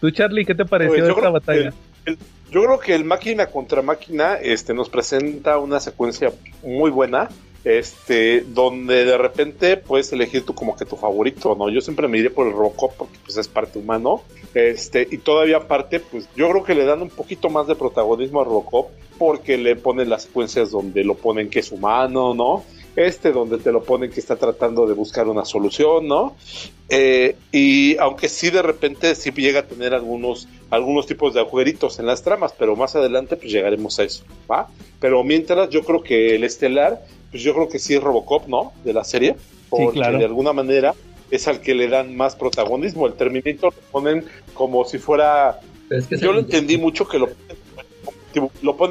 [0.00, 1.68] ¿Tú, Charlie, qué te pareció Pues, yo esta creo que batalla?
[2.04, 2.18] el- el-
[2.50, 6.30] yo creo que el máquina contra máquina este, nos presenta una secuencia
[6.64, 7.28] muy buena.
[7.66, 11.68] Este, donde de repente puedes elegir tú como que tu favorito, ¿no?
[11.68, 14.22] Yo siempre me iré por el Robocop porque pues es parte humano.
[14.54, 18.40] Este, y todavía aparte, pues yo creo que le dan un poquito más de protagonismo
[18.40, 22.62] a Robocop porque le ponen las secuencias donde lo ponen que es humano, ¿no?
[22.94, 26.36] Este donde te lo ponen que está tratando de buscar una solución, ¿no?
[26.88, 31.98] Eh, y aunque sí de repente sí llega a tener algunos, algunos tipos de agujeritos
[31.98, 34.68] en las tramas, pero más adelante pues llegaremos a eso, ¿va?
[35.00, 38.72] Pero mientras yo creo que el estelar, pues yo creo que sí es Robocop, ¿no?
[38.84, 39.36] De la serie,
[39.70, 40.18] porque claro.
[40.18, 40.94] de alguna manera
[41.30, 43.06] es al que le dan más protagonismo.
[43.06, 44.24] El Terminator lo ponen
[44.54, 47.28] como si fuera Pero es que yo lo entendí mucho que lo,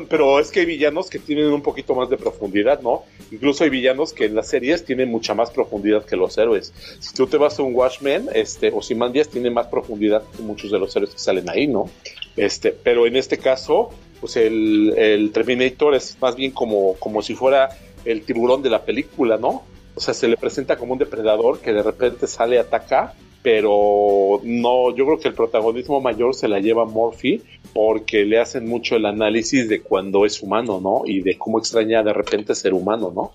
[0.10, 3.04] pero es que hay villanos que tienen un poquito más de profundidad, ¿no?
[3.32, 6.74] Incluso hay villanos que en las series tienen mucha más profundidad que los héroes.
[7.00, 10.80] Si tú te vas a un Watchmen, este, Ozymandias tiene más profundidad que muchos de
[10.80, 11.90] los héroes que salen ahí, ¿no?
[12.36, 13.90] Este, pero en este caso,
[14.20, 17.70] pues el, el Terminator es más bien como, como si fuera
[18.06, 19.64] el tiburón de la película, ¿no?
[19.96, 23.14] O sea, se le presenta como un depredador que de repente sale, ataca,
[23.46, 27.44] pero no, yo creo que el protagonismo mayor se la lleva Morphy
[27.76, 31.04] porque le hacen mucho el análisis de cuando es humano, ¿no?
[31.06, 33.34] Y de cómo extraña de repente ser humano, ¿no?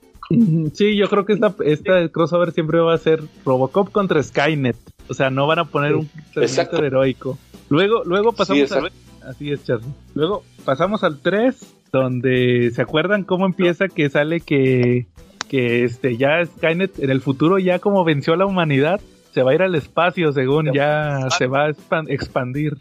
[0.74, 4.76] Sí, yo creo que esta, esta crossover siempre va a ser Robocop contra Skynet.
[5.08, 7.38] O sea, no van a poner un Terminator heroico.
[7.68, 8.90] Luego, luego pasamos Sí, al...
[9.24, 9.92] Así es, Charlie.
[10.14, 11.56] Luego pasamos al 3,
[11.92, 15.06] donde se acuerdan cómo empieza que sale que,
[15.48, 19.00] que este ya Skynet en el futuro ya como venció a la humanidad,
[19.32, 22.76] se va a ir al espacio según ya se va a expan- expandir.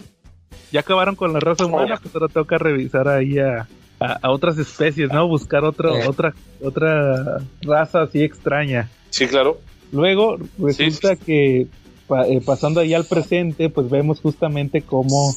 [0.71, 3.67] Ya acabaron con la raza humana, pues ahora toca revisar ahí a,
[3.99, 5.27] a, a otras especies, ¿no?
[5.27, 6.07] Buscar otro, Eh.
[6.07, 8.89] otra, otra raza así extraña.
[9.09, 9.59] Sí, claro.
[9.91, 11.21] Luego resulta sí.
[11.25, 11.67] que
[12.07, 15.33] pa- eh, pasando ahí al presente, pues vemos justamente cómo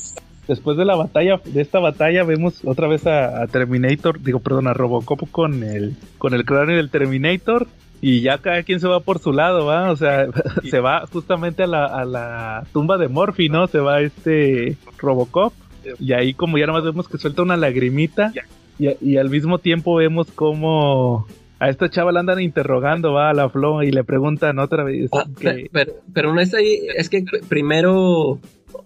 [0.49, 4.67] después de la batalla, de esta batalla, vemos otra vez a, a Terminator, digo, perdón,
[4.67, 7.67] a Robocop con el, con el cráneo del Terminator.
[8.03, 9.91] Y ya cada quien se va por su lado, ¿va?
[9.91, 10.27] O sea,
[10.71, 13.67] se va justamente a la, a la tumba de Morphy, ¿no?
[13.69, 15.55] Se va este Robocop.
[15.99, 18.33] Y ahí como ya nomás vemos que suelta una lagrimita.
[18.79, 21.27] Y, y al mismo tiempo vemos como
[21.61, 25.09] a esta chava la andan interrogando, va a la Flo y le preguntan otra vez
[25.13, 28.41] Ah, que- pero, pero no es ahí, es que pr- primero,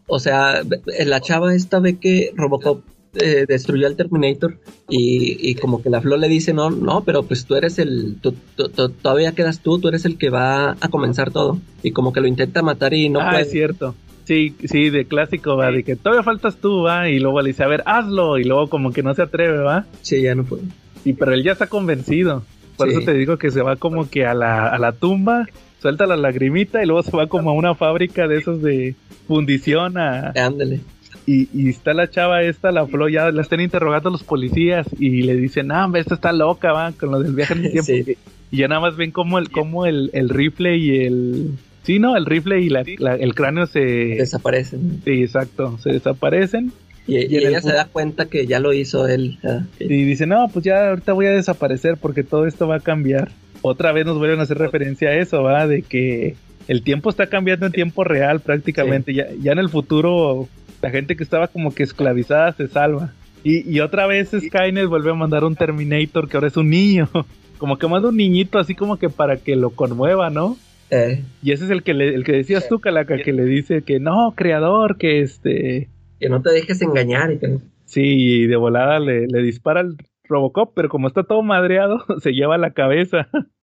[0.06, 0.60] o sea,
[1.06, 2.82] la chava esta ve que Robocop
[3.20, 7.22] eh, destruyó al Terminator y, y como que la Flo le dice, no, no, pero
[7.24, 10.72] pues tú eres el, tú- tú- tú- todavía quedas tú, tú eres el que va
[10.80, 11.58] a comenzar todo.
[11.82, 13.42] Y como que lo intenta matar y no ah, puede.
[13.42, 13.94] es cierto.
[14.24, 17.62] Sí, sí, de clásico, va, de que todavía faltas tú, va, y luego le dice,
[17.62, 19.86] a ver, hazlo, y luego como que no se atreve, va.
[20.02, 20.62] Sí, ya no puede.
[21.04, 22.42] Sí, pero él ya está convencido.
[22.76, 22.96] Por Sí.
[22.96, 25.46] eso te digo que se va como que a la, a la tumba,
[25.80, 28.96] suelta la lagrimita y luego se va como a una fábrica de esos de
[29.28, 30.80] fundición a, Ándale.
[31.26, 35.22] Y, y está la chava esta, la Flo, ya la están interrogando los policías y
[35.22, 37.86] le dicen, ah, esta está loca, va, con lo del viaje en el tiempo.
[37.86, 38.16] Sí.
[38.50, 41.50] Y ya nada más ven como el, como el, el rifle y el...
[41.82, 42.16] Sí, ¿no?
[42.16, 43.80] El rifle y la, la- el cráneo se...
[43.80, 45.00] Desaparecen.
[45.04, 46.72] Sí, exacto, se desaparecen.
[47.08, 49.38] Y, y Y el ella se da cuenta que ya lo hizo él.
[49.44, 49.84] ah, sí.
[49.84, 53.30] Y dicen, no, pues ya ahorita voy a desaparecer porque todo esto va a cambiar.
[53.62, 55.66] Otra vez nos vuelven a hacer referencia a eso, ¿va?
[55.66, 56.34] De que
[56.68, 59.12] el tiempo está cambiando en tiempo real prácticamente.
[59.14, 60.48] Ya, ya en el futuro
[60.82, 63.12] la gente que estaba como que esclavizada se salva.
[63.44, 67.08] Y, y otra vez Skynet vuelve a mandar un Terminator que ahora es un niño.
[67.58, 70.58] Como que manda un niñito así como que para que lo conmueva, ¿no?
[70.90, 73.80] Eh, Y ese es el que le, el que decías tú, Calaca, que le dice
[73.80, 75.88] que no, creador, que este...
[76.20, 77.32] que no te dejes engañar.
[77.32, 79.96] Y que, Sí, y de volada le, le dispara al
[80.28, 83.28] Robocop, pero como está todo madreado, se lleva la cabeza.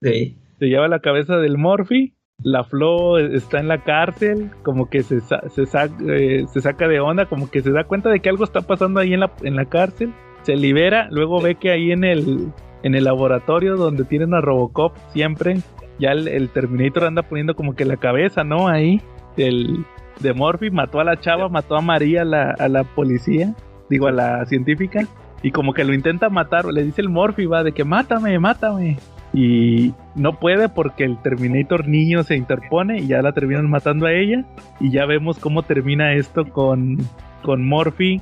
[0.01, 0.35] sí.
[0.59, 2.15] Se lleva la cabeza del Morphy.
[2.44, 6.99] La Flo está en la cárcel, como que se, se, sa- eh, se saca de
[6.99, 9.56] onda, como que se da cuenta de que algo está pasando ahí en la, en
[9.56, 10.14] la cárcel.
[10.44, 12.52] Se libera, luego ve que ahí en el,
[12.84, 15.57] en el laboratorio donde tienen a Robocop siempre,
[15.99, 18.70] ya el, el Terminator anda poniendo como que la cabeza, ¿no?
[18.70, 19.02] Ahí,
[19.36, 19.86] del,
[20.22, 23.53] de Morphy, mató a la chava, mató a María, la, a la policía,
[23.90, 25.02] digo, a la científica,
[25.44, 28.98] y como que lo intenta matar, le dice el Morphy, va, de que mátame, mátame.
[29.34, 34.14] Y no puede porque el Terminator niño se interpone y ya la terminan matando a
[34.14, 34.45] ella.
[34.80, 36.97] Y ya vemos cómo termina esto con,
[37.43, 38.22] con Morphy,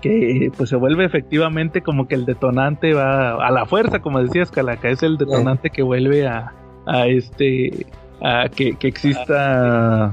[0.00, 4.50] que pues se vuelve efectivamente como que el detonante va a la fuerza, como decías,
[4.50, 6.52] Calaca, es el detonante que vuelve a,
[6.86, 7.86] a este,
[8.20, 10.12] a que, que exista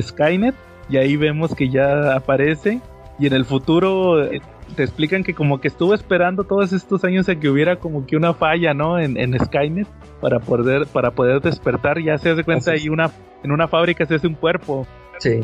[0.00, 0.54] Skynet.
[0.88, 2.80] Y ahí vemos que ya aparece.
[3.18, 4.28] Y en el futuro
[4.76, 8.16] te explican que como que estuvo esperando todos estos años a que hubiera como que
[8.16, 8.98] una falla, ¿no?
[8.98, 9.88] En, en Skynet
[10.20, 12.00] para poder, para poder despertar.
[12.02, 13.10] Ya se hace cuenta ahí una,
[13.42, 14.86] en una fábrica se hace un cuerpo.
[15.18, 15.40] Sí.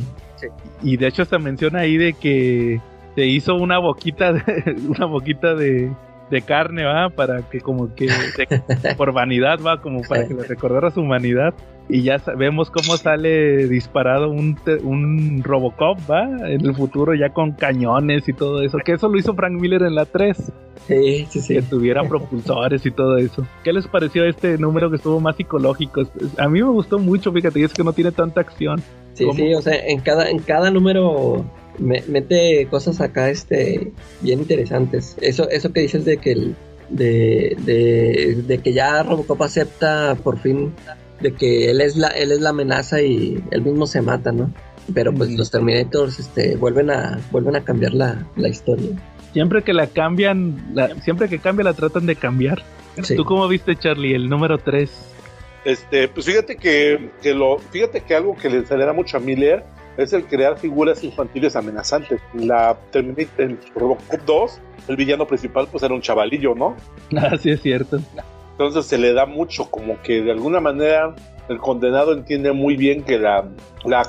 [0.83, 2.81] Y de hecho hasta menciona ahí de que
[3.15, 4.43] se hizo una boquita de,
[4.89, 5.93] una boquita de,
[6.31, 8.09] de carne, va, para que como que
[8.97, 11.55] por vanidad va, como para que le recordara su humanidad.
[11.91, 17.53] Y ya vemos cómo sale disparado un, un Robocop, va, en el futuro ya con
[17.53, 18.79] cañones y todo eso.
[18.85, 20.53] Que eso lo hizo Frank Miller en la 3.
[20.87, 21.55] Sí, sí, sí.
[21.55, 23.45] Que tuviera propulsores y todo eso.
[23.65, 26.03] ¿Qué les pareció este número que estuvo más psicológico?
[26.39, 28.81] A mí me gustó mucho, fíjate, y es que no tiene tanta acción.
[29.15, 31.45] Sí, sí, o sea, en cada, en cada número
[31.79, 35.17] me, mete cosas acá este bien interesantes.
[35.21, 36.55] Eso, eso que dices de que el,
[36.89, 40.73] de, de, de, que ya Robocop acepta por fin
[41.21, 44.53] de que él es la, él es la amenaza y él mismo se mata, ¿no?
[44.95, 48.91] Pero pues los Terminators este, vuelven a, vuelven a cambiar la, la historia.
[49.33, 52.63] Siempre que la cambian, la, siempre que cambia la tratan de cambiar.
[53.03, 53.15] Sí.
[53.15, 54.91] ¿Tú cómo viste, Charlie, el número 3?
[55.65, 59.63] Este, pues fíjate que, que lo, fíjate que algo que le acelera mucho a Miller
[59.97, 62.21] es el crear figuras infantiles amenazantes.
[62.35, 66.77] La Terminator, en Robocop 2, el villano principal pues era un chavalillo, ¿no?
[67.17, 68.01] Ah, sí es cierto.
[68.61, 71.15] Entonces se le da mucho, como que de alguna manera
[71.49, 73.49] el condenado entiende muy bien que la,
[73.87, 74.07] la,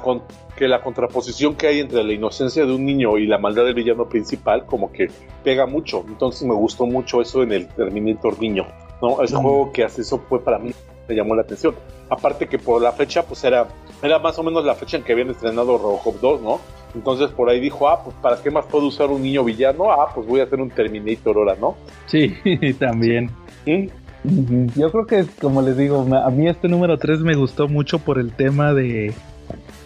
[0.58, 3.76] que la contraposición que hay entre la inocencia de un niño y la maldad del
[3.76, 5.08] villano principal como que
[5.46, 6.04] pega mucho.
[6.06, 8.68] Entonces me gustó mucho eso en el Terminator niño.
[9.02, 9.24] ¿no?
[9.24, 9.42] Ese mm.
[9.42, 10.74] juego que hace eso fue para mí,
[11.08, 11.74] me llamó la atención.
[12.10, 13.70] Aparte que por la fecha, pues era,
[14.04, 16.60] era más o menos la fecha en que habían estrenado Robocop 2, ¿no?
[16.94, 19.94] Entonces por ahí dijo, ah, pues ¿para qué más puedo usar un niño villano?
[19.94, 21.78] Ah, pues voy a hacer un Terminator ahora, ¿no?
[22.08, 22.36] Sí,
[22.80, 23.32] también.
[23.64, 23.90] ¿Sí?
[24.24, 28.20] Yo creo que, como les digo, a mí este número 3 me gustó mucho por
[28.20, 29.14] el tema de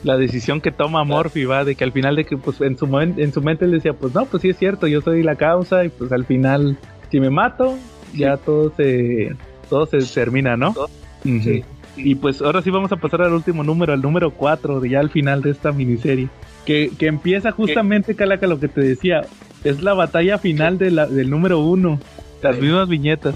[0.04, 2.86] la decisión que toma Morphy, va, de que al final de que, pues en su,
[3.00, 5.86] en su mente él decía, pues no, pues sí es cierto, yo soy la causa
[5.86, 6.78] y pues al final,
[7.10, 7.76] si me mato,
[8.14, 9.36] ya todo se,
[9.70, 10.76] todo se termina, ¿no?
[11.24, 11.64] Sí.
[11.98, 15.00] Y pues ahora sí vamos a pasar al último número, al número 4, de ya
[15.00, 16.28] al final de esta miniserie.
[16.66, 19.22] Que, que empieza justamente, Calaca, lo que te decía.
[19.64, 22.00] Es la batalla final de la, del número 1.
[22.44, 23.36] Las mismas viñetas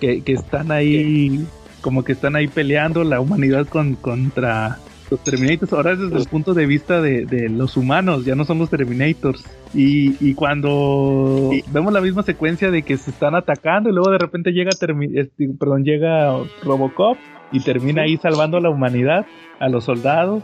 [0.00, 1.46] que, están ahí,
[1.80, 4.78] como que están ahí peleando la humanidad con, contra
[5.10, 5.72] los Terminators.
[5.72, 9.44] Ahora es desde el punto de vista de, los humanos, ya no son los Terminators.
[9.74, 14.50] Y, cuando vemos la misma secuencia de que se están atacando y luego de repente
[14.52, 15.48] llega, este,
[15.84, 17.18] llega Robocop
[17.52, 19.26] y termina ahí salvando a la humanidad,
[19.58, 20.42] a los soldados,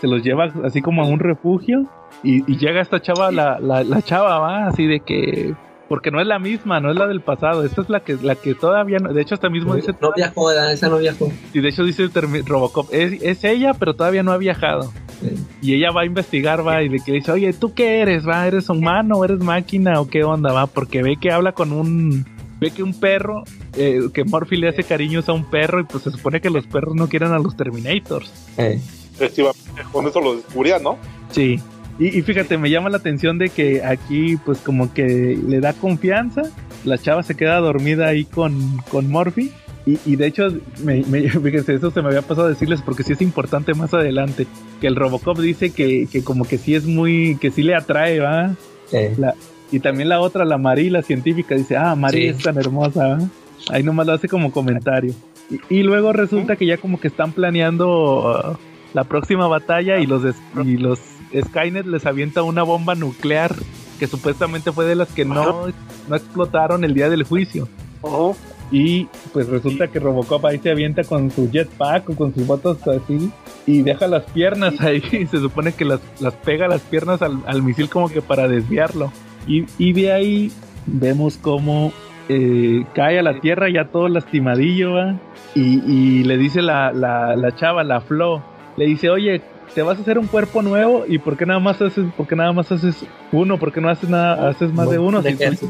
[0.00, 1.88] se los lleva así como a un refugio
[2.22, 5.54] y, y llega esta chava, la, la, la, chava va así de que
[5.92, 8.34] porque no es la misma, no es la del pasado, esta es la que la
[8.34, 11.30] que todavía no, de hecho hasta mismo dice no viajó, esa no viajó.
[11.52, 12.08] Y de hecho dice
[12.46, 14.90] Robocop, es, es ella, pero todavía no ha viajado.
[15.20, 15.34] Sí.
[15.60, 18.26] Y ella va a investigar, va, y le dice, oye, ¿tú qué eres?
[18.26, 18.46] ¿Va?
[18.46, 19.22] ¿Eres humano?
[19.22, 20.00] ¿Eres máquina?
[20.00, 20.50] ¿O qué onda?
[20.50, 22.24] Va, porque ve que habla con un
[22.58, 23.44] ve que un perro,
[23.76, 26.66] eh, que Morphy le hace cariños a un perro y pues se supone que los
[26.66, 28.32] perros no quieren a los Terminators.
[28.56, 28.80] Eh.
[29.16, 30.96] Efectivamente, con eso lo descubría, ¿no?
[31.32, 31.60] Sí.
[31.98, 35.72] Y, y, fíjate, me llama la atención de que aquí pues como que le da
[35.74, 36.42] confianza,
[36.84, 39.52] la chava se queda dormida ahí con, con Morphy.
[39.84, 40.48] Y, y, de hecho,
[40.84, 43.92] me, me, fíjense, eso se me había pasado a decirles porque sí es importante más
[43.94, 44.46] adelante.
[44.80, 48.20] Que el Robocop dice que, que como que sí es muy, que sí le atrae,
[48.20, 48.54] ¿va?
[48.86, 48.98] Sí.
[49.18, 49.34] La,
[49.72, 52.26] y también la otra, la Mari, la científica, dice, ah, Mari sí.
[52.28, 53.18] es tan hermosa.
[53.18, 53.26] ¿eh?
[53.70, 55.14] Ahí nomás lo hace como comentario.
[55.50, 58.56] Y, y luego resulta que ya como que están planeando uh,
[58.92, 60.22] la próxima batalla y los,
[60.64, 61.00] y los
[61.40, 63.54] Skynet les avienta una bomba nuclear
[63.98, 65.68] que supuestamente fue de las que no,
[66.08, 67.68] no explotaron el día del juicio.
[68.00, 68.36] Oh.
[68.70, 72.78] Y pues resulta que Robocop ahí se avienta con su jetpack o con sus botas
[72.88, 73.30] así
[73.66, 75.02] y deja las piernas ahí.
[75.12, 78.48] Y se supone que las, las pega las piernas al, al misil como que para
[78.48, 79.12] desviarlo.
[79.46, 80.52] Y, y de ahí
[80.86, 81.92] vemos cómo
[82.28, 85.20] eh, cae a la tierra ya todo lastimadillo, ¿va?
[85.54, 88.42] Y, y, le dice la, la, la, chava, la Flo,
[88.76, 89.42] le dice, oye,
[89.74, 92.36] te vas a hacer un cuerpo nuevo y por qué nada más haces, por qué
[92.36, 92.96] nada más haces
[93.30, 95.22] uno, por qué no haces nada, haces más de uno.
[95.22, 95.68] De sí,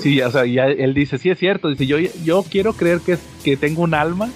[0.00, 3.18] sí, o sea, ya él dice, sí es cierto, dice, yo, yo quiero creer que,
[3.42, 4.30] que tengo un alma,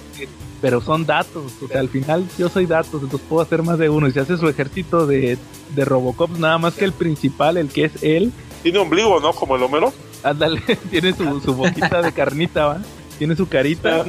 [0.61, 3.89] pero son datos, o sea, al final yo soy datos, entonces puedo hacer más de
[3.89, 5.37] uno, y se hace su ejército de,
[5.75, 8.31] de Robocop, nada más que el principal, el que es él.
[8.63, 9.33] Tiene ombligo, ¿no?
[9.33, 9.93] Como el Homero.
[10.23, 10.61] Ándale,
[10.91, 12.81] tiene su, su boquita de carnita, ¿va?
[13.17, 14.05] Tiene su carita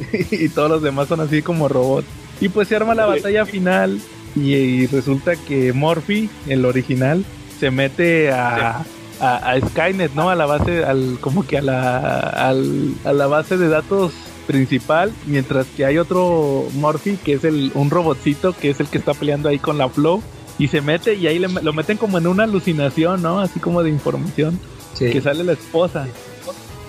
[0.30, 2.06] y todos los demás son así como robots.
[2.40, 4.00] Y pues se arma la batalla final
[4.36, 7.24] y, resulta que Morphy, el original,
[7.58, 8.84] se mete a,
[9.20, 10.30] a, Skynet, ¿no?
[10.30, 14.12] A la base, al, como que a la, al, a la base de datos
[14.46, 18.98] principal, mientras que hay otro Morphy que es el, un robotcito que es el que
[18.98, 20.22] está peleando ahí con la Flow
[20.58, 23.40] y se mete y ahí lo meten como en una alucinación, ¿no?
[23.40, 24.58] Así como de información.
[24.98, 26.06] Que sale la esposa.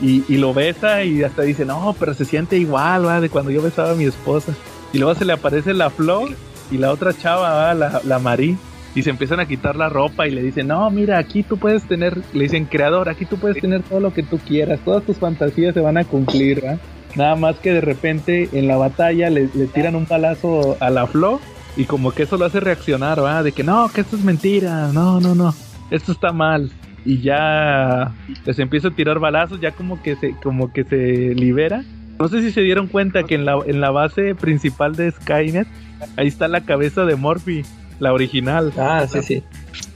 [0.02, 3.52] Y, y, lo besa y hasta dice, no, pero se siente igual, va, de cuando
[3.52, 4.54] yo besaba a mi esposa.
[4.92, 6.32] Y luego se le aparece la Flor
[6.72, 7.74] y la otra chava, ¿va?
[7.74, 8.58] la, la Marí.
[8.94, 11.84] Y se empiezan a quitar la ropa y le dicen, no, mira, aquí tú puedes
[11.84, 15.16] tener, le dicen, creador, aquí tú puedes tener todo lo que tú quieras, todas tus
[15.16, 16.78] fantasías se van a cumplir, ¿va?
[17.16, 21.40] Nada más que de repente en la batalla le, tiran un palazo a la Flo
[21.78, 23.44] y como que eso lo hace reaccionar, ¿va?
[23.44, 25.54] De que no, que esto es mentira, no, no, no,
[25.90, 26.72] esto está mal.
[27.04, 28.14] Y ya
[28.46, 31.84] les empieza a tirar balazos, ya como que se, como que se libera.
[32.22, 35.68] No sé si se dieron cuenta que en la, en la base principal de Skynet,
[36.18, 37.64] ahí está la cabeza de Morphy,
[38.00, 38.72] la original.
[38.78, 39.44] Ah, sí, sí.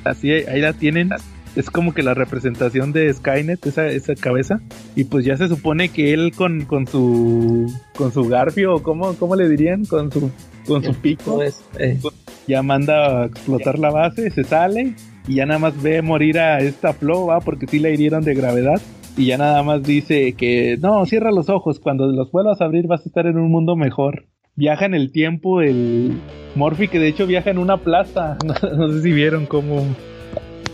[0.04, 1.12] Así, ahí la tienen
[1.56, 4.60] es como que la representación de Skynet, esa, esa cabeza.
[4.96, 9.36] Y pues ya se supone que él con, con su con su garfio, ¿cómo, ¿cómo
[9.36, 9.86] le dirían?
[9.86, 10.32] Con su,
[10.66, 11.42] con su pico.
[11.78, 12.00] Eh.
[12.48, 14.96] Ya manda a explotar la base, se sale
[15.28, 17.40] y ya nada más ve morir a esta Flo, ¿va?
[17.40, 18.82] Porque sí la hirieron de gravedad.
[19.18, 22.88] Y ya nada más dice que no, cierra los ojos, cuando los vuelvas a abrir
[22.88, 24.26] vas a estar en un mundo mejor.
[24.56, 26.18] Viaja en el tiempo el
[26.56, 28.38] Morphy, que de hecho viaja en una plaza.
[28.78, 29.86] no sé si vieron cómo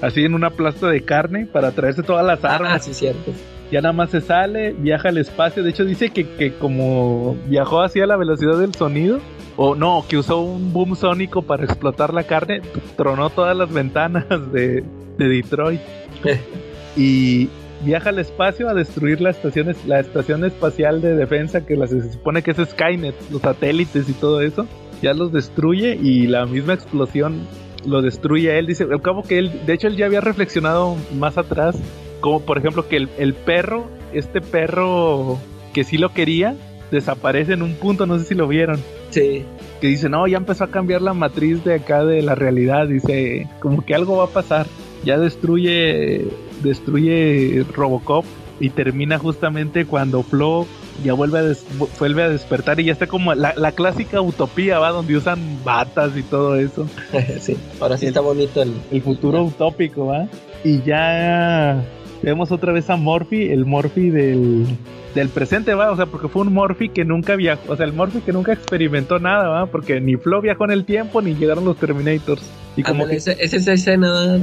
[0.01, 2.73] así en una plasta de carne para traerse todas las ah, armas.
[2.73, 3.31] Ah, sí, cierto.
[3.71, 5.63] Ya nada más se sale, viaja al espacio.
[5.63, 9.19] De hecho, dice que, que como viajó así a la velocidad del sonido,
[9.55, 12.61] o no, que usó un boom sónico para explotar la carne,
[12.97, 14.83] tronó todas las ventanas de,
[15.17, 15.79] de Detroit.
[16.97, 17.49] y
[17.83, 22.41] viaja al espacio a destruir la estación, la estación espacial de defensa que se supone
[22.41, 24.67] que es Skynet, los satélites y todo eso.
[25.01, 27.47] Ya los destruye y la misma explosión
[27.85, 28.67] lo destruye a él.
[28.67, 31.77] Dice, al cabo que él, de hecho él ya había reflexionado más atrás,
[32.19, 35.39] como por ejemplo que el, perro, este perro
[35.73, 36.55] que sí lo quería,
[36.91, 38.79] desaparece en un punto, no sé si lo vieron.
[39.09, 39.43] Sí.
[39.79, 43.49] Que dice, no, ya empezó a cambiar la matriz de acá de la realidad, dice,
[43.59, 44.67] como que algo va a pasar.
[45.03, 46.27] Ya destruye,
[46.61, 48.25] destruye Robocop
[48.59, 50.67] y termina justamente cuando Flo
[51.03, 51.53] ya vuelve a,
[51.99, 54.89] vuelve a despertar y ya está como la, la, clásica utopía, ¿va?
[54.89, 56.87] Donde usan batas y todo eso.
[57.39, 60.27] sí, ahora sí está bonito el, el futuro utópico, ¿va?
[60.63, 61.83] Y ya
[62.21, 64.67] vemos otra vez a Morphy, el Morphy del,
[65.15, 65.91] del presente, ¿va?
[65.91, 68.53] O sea, porque fue un Morphy que nunca viajó, o sea, el Morphy que nunca
[68.53, 69.65] experimentó nada, ¿va?
[69.65, 72.43] Porque ni Flo viajó en el tiempo ni llegaron los Terminators.
[72.75, 73.17] Y como que...
[73.17, 74.37] es, esa escena,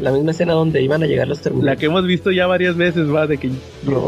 [0.00, 1.74] la misma escena donde iban a llegar los Terminators.
[1.74, 3.26] La que hemos visto ya varias veces, ¿va?
[3.26, 3.50] De que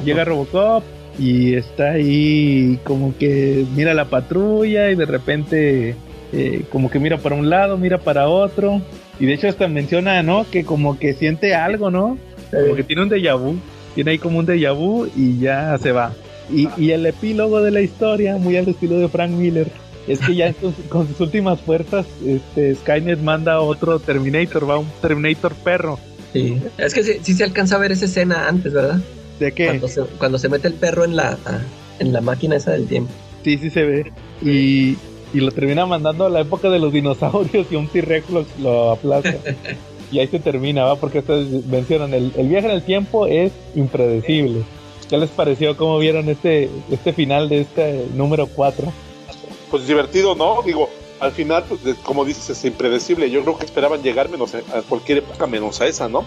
[0.04, 0.82] llega Robocop,
[1.18, 5.96] y está ahí como que mira la patrulla y de repente
[6.32, 8.80] eh, como que mira para un lado, mira para otro.
[9.18, 10.46] Y de hecho hasta menciona, ¿no?
[10.50, 12.18] Que como que siente algo, ¿no?
[12.50, 13.56] Como que tiene un déjà vu.
[13.94, 16.12] Tiene ahí como un déjà vu y ya se va.
[16.50, 19.66] Y, y el epílogo de la historia, muy al estilo de Frank Miller,
[20.08, 20.54] es que ya
[20.88, 25.98] con sus últimas fuerzas, este, Skynet manda otro Terminator, va un Terminator perro.
[26.32, 29.00] Sí, es que sí, sí se alcanza a ver esa escena antes, ¿verdad?
[29.38, 29.80] ¿De qué?
[30.18, 31.38] Cuando se, mete el perro en la,
[31.98, 33.10] en la máquina esa del tiempo.
[33.44, 34.12] Sí, sí se ve.
[34.42, 34.96] Y,
[35.32, 38.26] y lo termina mandando a la época de los dinosaurios y un T-Rex
[38.60, 39.36] lo, aplasta.
[40.12, 40.96] y ahí se termina, ¿va?
[40.96, 44.62] Porque ustedes mencionan, el, el viaje en el tiempo es impredecible.
[45.08, 45.76] ¿Qué les pareció?
[45.76, 48.92] ¿Cómo vieron este, este final de este número 4?
[49.70, 50.62] Pues divertido, ¿no?
[50.62, 50.88] Digo,
[51.20, 53.30] al final, pues, como dices, es impredecible.
[53.30, 56.24] Yo creo que esperaban llegar menos a, cualquier época menos a esa, ¿no?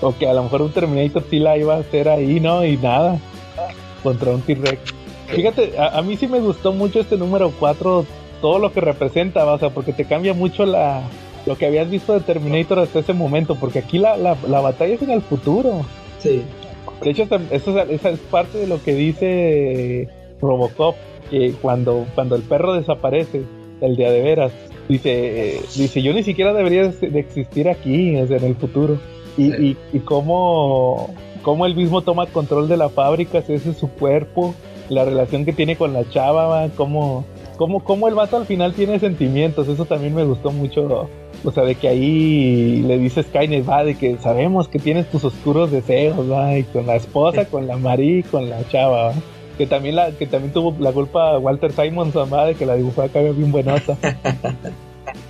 [0.00, 2.64] O que a lo mejor un Terminator sí la iba a hacer ahí, ¿no?
[2.64, 3.18] Y nada.
[4.02, 4.80] Contra un T-Rex.
[5.28, 8.04] Fíjate, a, mí sí me gustó mucho este número 4,
[8.40, 11.02] todo lo que representa, o sea, porque te cambia mucho la
[11.46, 15.02] lo que habías visto de Terminator hasta ese momento, porque aquí la, la, batalla es
[15.02, 15.86] en el futuro.
[16.18, 16.42] Sí.
[17.02, 20.08] De hecho, esa, esa es parte de lo que dice
[20.40, 20.96] Robocop,
[21.30, 23.42] que cuando, cuando el perro desaparece,
[23.80, 24.52] el día de veras,
[24.88, 28.98] dice, dice, yo ni siquiera debería de existir aquí, o sea, en el futuro.
[29.36, 34.54] Y, y, cómo, cómo, él mismo toma control de la fábrica, ese es su cuerpo,
[34.90, 37.24] la relación que tiene con la chava, cómo,
[37.56, 41.08] cómo, cómo el vato al final tiene sentimientos, eso también me gustó mucho.
[41.42, 45.24] O sea, de que ahí le dice Skynet, va, de que sabemos que tienes tus
[45.24, 49.14] oscuros deseos, va, y con la esposa, con la Marí, con la chava,
[49.60, 53.02] que también la que también tuvo la culpa Walter Simons mamá de que la dibujó
[53.02, 53.98] acá bien buenosa.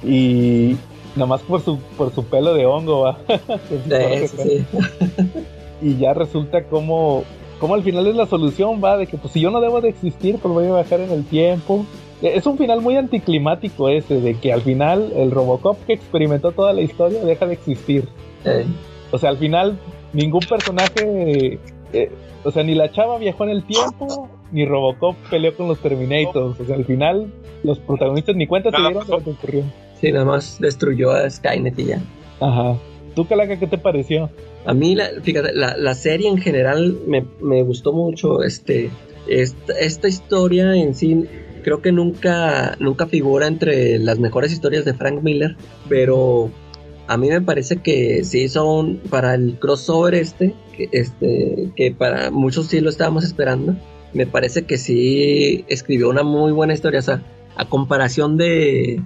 [0.04, 0.76] Y
[1.16, 3.18] nomás por su por su pelo de hongo va.
[5.82, 7.24] Y ya resulta como
[7.58, 9.88] como al final es la solución va de que pues si yo no debo de
[9.88, 11.84] existir pues voy a bajar en el tiempo.
[12.22, 16.72] Es un final muy anticlimático ese de que al final el Robocop que experimentó toda
[16.72, 18.06] la historia deja de existir.
[19.10, 19.76] O sea al final
[20.12, 21.58] ningún personaje
[21.92, 22.10] eh,
[22.44, 26.58] o sea, ni la chava viajó en el tiempo, ni Robocop peleó con los Terminators.
[26.58, 29.64] O sea, al final, los protagonistas ni cuenta se dieron de lo que ocurrió.
[30.00, 32.00] Sí, nada más destruyó a Skynet y ya.
[32.40, 32.76] Ajá.
[33.14, 34.30] ¿Tú, Calaca, qué te pareció?
[34.64, 38.42] A mí, la, fíjate, la, la serie en general me, me gustó mucho.
[38.42, 38.90] Este,
[39.26, 41.26] esta, esta, historia en sí
[41.62, 45.56] creo que nunca, nunca figura entre las mejores historias de Frank Miller,
[45.88, 46.50] pero
[47.10, 52.30] a mí me parece que sí son para el crossover este, que, este, que para
[52.30, 53.74] muchos sí lo estábamos esperando.
[54.14, 57.00] Me parece que sí escribió una muy buena historia.
[57.00, 57.20] O sea,
[57.56, 59.02] a comparación de,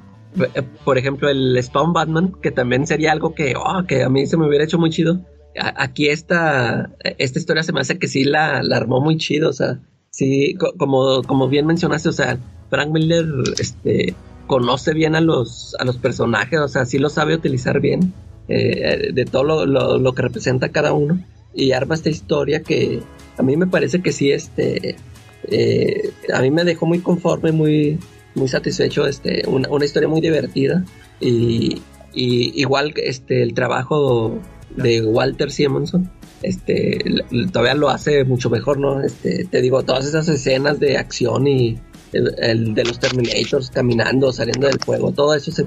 [0.85, 4.36] por ejemplo, el Spawn Batman, que también sería algo que, oh, que a mí se
[4.36, 5.24] me hubiera hecho muy chido.
[5.59, 9.48] Aquí esta, esta historia se me hace que sí la, la armó muy chido.
[9.48, 12.36] O sea, sí, como, como bien mencionaste, o sea,
[12.68, 13.24] Frank Miller,
[13.59, 14.14] este,
[14.46, 18.12] conoce bien a los, a los personajes, o sea, sí lo sabe utilizar bien,
[18.48, 21.18] eh, de todo lo, lo, que representa cada uno,
[21.54, 23.00] y arma esta historia que
[23.38, 24.96] a mí me parece que sí, este,
[25.48, 27.98] eh, a mí me dejó muy conforme, muy,
[28.34, 30.84] muy satisfecho, este, una, una historia muy divertida,
[31.20, 31.80] y,
[32.14, 34.38] igual este, el trabajo
[34.76, 36.10] de Walter Simonson,
[36.42, 36.98] este,
[37.50, 39.00] todavía lo hace mucho mejor, ¿no?
[39.00, 41.78] Este, te digo, todas esas escenas de acción y
[42.15, 45.65] el, de los Terminators caminando, saliendo del juego, todo eso se,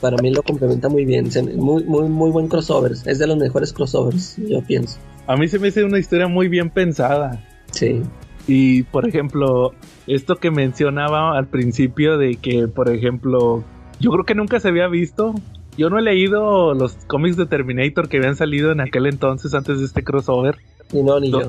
[0.00, 3.72] para mí lo complementa muy bien, muy, muy, muy buen crossover, es de los mejores
[3.72, 4.98] crossovers, yo pienso.
[5.26, 7.42] A mí se me hace una historia muy bien pensada.
[7.70, 8.02] Sí.
[8.46, 9.72] Y por ejemplo,
[10.06, 13.64] esto que mencionaba al principio de que, por ejemplo,
[14.00, 15.34] yo creo que nunca se había visto.
[15.78, 19.80] Yo no he leído los cómics de Terminator que habían salido en aquel entonces antes
[19.80, 20.56] de este crossover.
[20.92, 21.40] Y no, ni yo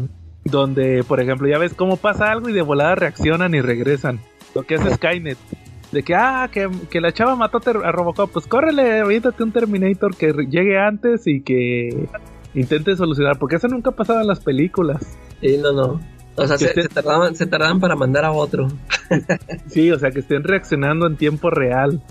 [0.45, 4.19] donde, por ejemplo, ya ves cómo pasa algo y de volada reaccionan y regresan.
[4.53, 5.37] Lo que hace Skynet.
[5.91, 8.31] De que, ah, que, la chava mató a Robocop.
[8.31, 12.07] Pues córrele, aviéntate un Terminator que llegue antes y que
[12.53, 13.39] intente solucionar.
[13.39, 15.17] Porque eso nunca pasaba en las películas.
[15.41, 15.99] Sí, no, no.
[16.35, 18.67] O sea, se, tardaban, se tardaban para mandar a otro.
[19.67, 22.01] sí, o sea, que estén reaccionando en tiempo real.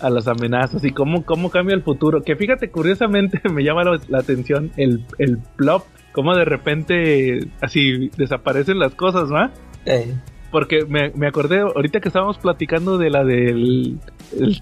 [0.00, 2.22] a las amenazas y cómo, cómo cambia el futuro.
[2.22, 5.84] Que fíjate, curiosamente me llama la, atención el, el plop
[6.14, 9.50] cómo de repente así desaparecen las cosas, ¿va?
[10.50, 13.98] Porque me, me, acordé, ahorita que estábamos platicando de la del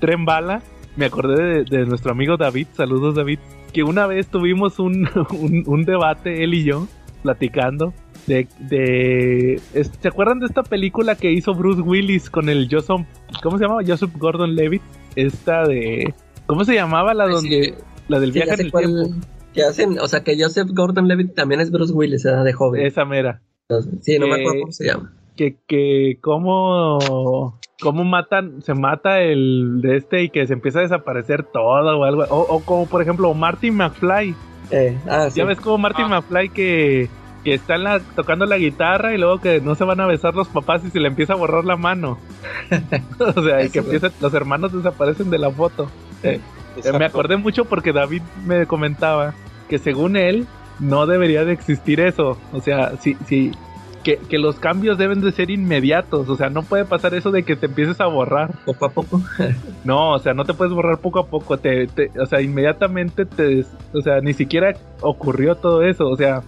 [0.00, 0.62] tren bala,
[0.96, 3.38] me acordé de, nuestro amigo David, saludos David,
[3.72, 5.08] que una vez tuvimos un,
[5.66, 6.88] un, debate, él y yo,
[7.22, 7.92] platicando,
[8.26, 9.60] de, de
[10.00, 13.06] ¿se acuerdan de esta película que hizo Bruce Willis con el Joseph,
[13.42, 13.82] ¿cómo se llama?
[13.86, 14.82] Joseph Gordon Levitt,
[15.16, 16.14] esta de,
[16.46, 17.74] ¿cómo se llamaba la donde,
[18.08, 19.26] la del viaje en el tiempo?
[19.52, 22.44] Que hacen, o sea, que Joseph Gordon-Levitt también es Bruce Willis, ¿verdad?
[22.44, 22.86] De joven.
[22.86, 23.42] Esa mera.
[24.00, 25.12] sí, no me acuerdo cómo se llama.
[25.36, 30.82] Que, que cómo, cómo matan, se mata el de este y que se empieza a
[30.82, 32.24] desaparecer todo o algo.
[32.28, 34.34] O, como por ejemplo Martin McFly.
[34.70, 35.38] Eh, ah, sí.
[35.38, 36.20] Ya ves como Martin ah.
[36.20, 37.08] McFly que,
[37.44, 40.48] que está la, tocando la guitarra y luego que no se van a besar los
[40.48, 42.18] papás y se le empieza a borrar la mano.
[43.18, 45.88] o sea, y que empieza, los hermanos desaparecen de la foto.
[46.84, 49.34] Eh, me acordé mucho porque David me comentaba
[49.68, 50.46] que según él
[50.80, 52.38] no debería de existir eso.
[52.52, 53.52] O sea, sí, sí,
[54.02, 56.28] que, que, los cambios deben de ser inmediatos.
[56.28, 58.52] O sea, no puede pasar eso de que te empieces a borrar.
[58.64, 59.20] Poco a poco.
[59.84, 61.58] no, o sea, no te puedes borrar poco a poco.
[61.58, 61.88] Te,
[62.18, 63.64] o sea, inmediatamente te...
[63.92, 66.08] O sea, ni siquiera ocurrió todo eso.
[66.08, 66.42] O sea...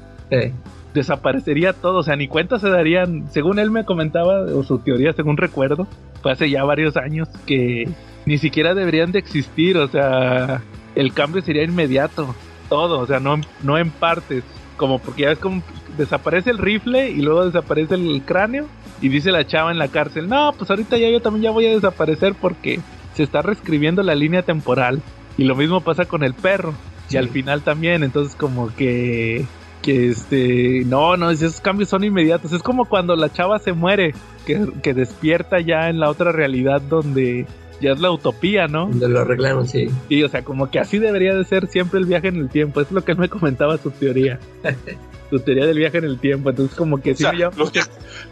[0.94, 5.12] Desaparecería todo, o sea, ni cuenta se darían, según él me comentaba, o su teoría,
[5.12, 5.88] según recuerdo,
[6.22, 7.88] fue hace ya varios años que
[8.26, 10.62] ni siquiera deberían de existir, o sea,
[10.94, 12.34] el cambio sería inmediato,
[12.68, 14.44] todo, o sea, no, no en partes,
[14.76, 15.62] como porque ya ves como
[15.96, 18.66] desaparece el rifle y luego desaparece el cráneo
[19.01, 21.66] y dice la chava en la cárcel, no, pues ahorita ya yo también ya voy
[21.66, 22.80] a desaparecer porque
[23.14, 25.02] se está reescribiendo la línea temporal
[25.36, 26.74] y lo mismo pasa con el perro
[27.10, 29.46] y al final también, entonces como que
[29.82, 34.14] que este no no esos cambios son inmediatos es como cuando la chava se muere
[34.46, 37.46] que, que despierta ya en la otra realidad donde
[37.80, 38.86] ya es la utopía, ¿no?
[38.86, 39.88] Donde lo arreglaron, sí.
[40.09, 42.80] Y, o sea, como que así debería de ser siempre el viaje en el tiempo.
[42.80, 44.38] Es lo que él me comentaba su teoría.
[45.30, 46.51] su teoría del viaje en el tiempo.
[46.51, 47.24] Entonces, como que sí.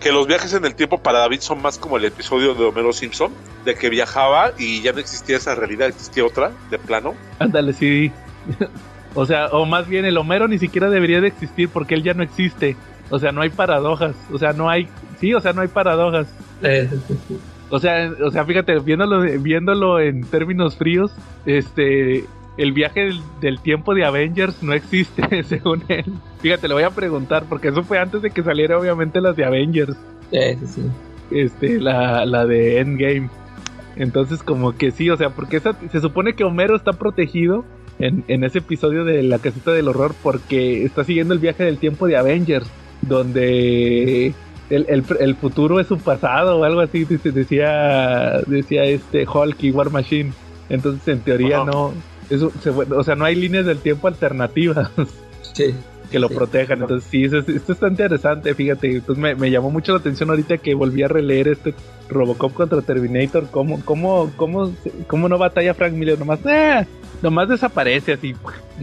[0.01, 2.93] que los viajes en el tiempo para David son más como el episodio de Homero
[2.93, 3.33] Simpson,
[3.65, 7.15] de que viajaba y ya no existía esa realidad, existía otra, de plano.
[7.39, 8.11] Ándale, sí.
[9.15, 12.15] o sea, o más bien el Homero ni siquiera debería de existir porque él ya
[12.15, 12.77] no existe.
[13.11, 14.15] O sea, no hay paradojas.
[14.33, 14.89] O sea, no hay
[15.23, 16.27] Sí, o sea, no hay paradojas.
[17.73, 21.11] O sea, o sea, fíjate, viéndolo, viéndolo en términos fríos,
[21.47, 22.27] este,
[22.59, 26.05] el viaje del, del tiempo de Avengers no existe, según él.
[26.43, 29.47] Fíjate, le voy a preguntar, porque eso fue antes de que saliera obviamente las de
[29.47, 29.97] Avengers,
[30.33, 30.91] eh, sí, sí.
[31.31, 33.31] este, la, la de Endgame.
[33.97, 37.65] Entonces, como que sí, o sea, porque esa, se supone que Homero está protegido
[37.99, 41.79] en, en ese episodio de la casita del horror porque está siguiendo el viaje del
[41.79, 42.71] tiempo de Avengers,
[43.01, 44.35] donde
[44.75, 49.71] el, el, el futuro es su pasado o algo así, decía, decía este Hulk y
[49.71, 50.33] War Machine.
[50.69, 51.71] Entonces, en teoría, Ajá.
[51.71, 51.93] no,
[52.31, 54.91] eso, se, o sea, no hay líneas del tiempo alternativas
[55.55, 55.75] Sí.
[56.11, 56.35] que lo Sí.
[56.35, 56.81] protejan.
[56.83, 58.91] Entonces, sí, eso, es- esto está interesante, fíjate.
[58.97, 61.75] Entonces, me, me llamó mucho la atención ahorita que volví a releer este
[62.09, 63.49] Robocop contra Terminator.
[63.51, 64.73] ¿Cómo, cómo, cómo,
[65.07, 66.19] cómo no batalla Frank Miller?
[66.19, 66.87] Nomás, ¡ah!
[67.21, 68.35] nomás desaparece así.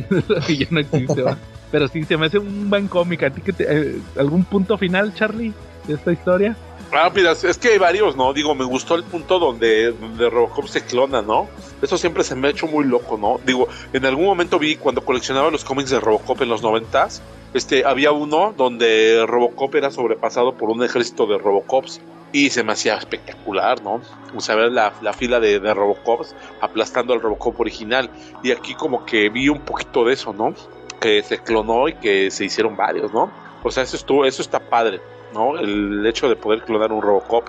[0.48, 1.38] y ya no existe, ¿va?
[1.72, 3.24] Pero sí, se me hace un buen cómic.
[3.24, 5.53] ¿A ti qué te- eh, ¿Algún punto final, Charlie,
[5.94, 6.56] esta historia?
[6.91, 8.34] Ah, mira, es que hay varios, ¿no?
[8.34, 11.48] Digo, me gustó el punto donde, donde Robocop se clona, ¿no?
[11.84, 13.40] Eso siempre se me ha hecho muy loco, ¿no?
[13.45, 17.22] Digo, en algún momento vi cuando coleccionaba los cómics de Robocop en los noventas,
[17.53, 22.02] este, había uno donde Robocop era sobrepasado por un ejército de Robocops
[22.32, 24.02] y se me hacía espectacular, ¿no?
[24.36, 28.10] O sea, ver la, la fila de, de Robocops aplastando al Robocop original
[28.44, 30.53] y aquí como que vi un poquito de eso, ¿no?
[30.99, 33.32] Que se clonó y que se hicieron varios, ¿no?
[33.64, 35.02] O sea, eso estuvo, eso está padre.
[35.34, 35.58] ¿No?
[35.58, 37.46] El hecho de poder clonar un Robocop.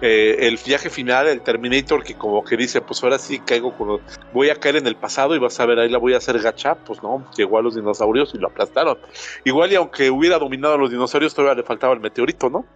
[0.00, 3.88] Eh, el viaje final, el Terminator, que como que dice, pues ahora sí caigo con
[3.88, 4.00] los-
[4.32, 6.38] voy a caer en el pasado y vas a ver, ahí la voy a hacer
[6.40, 8.98] gacha, pues no, llegó a los dinosaurios y lo aplastaron.
[9.44, 12.66] Igual y aunque hubiera dominado a los dinosaurios, todavía le faltaba el meteorito, ¿no?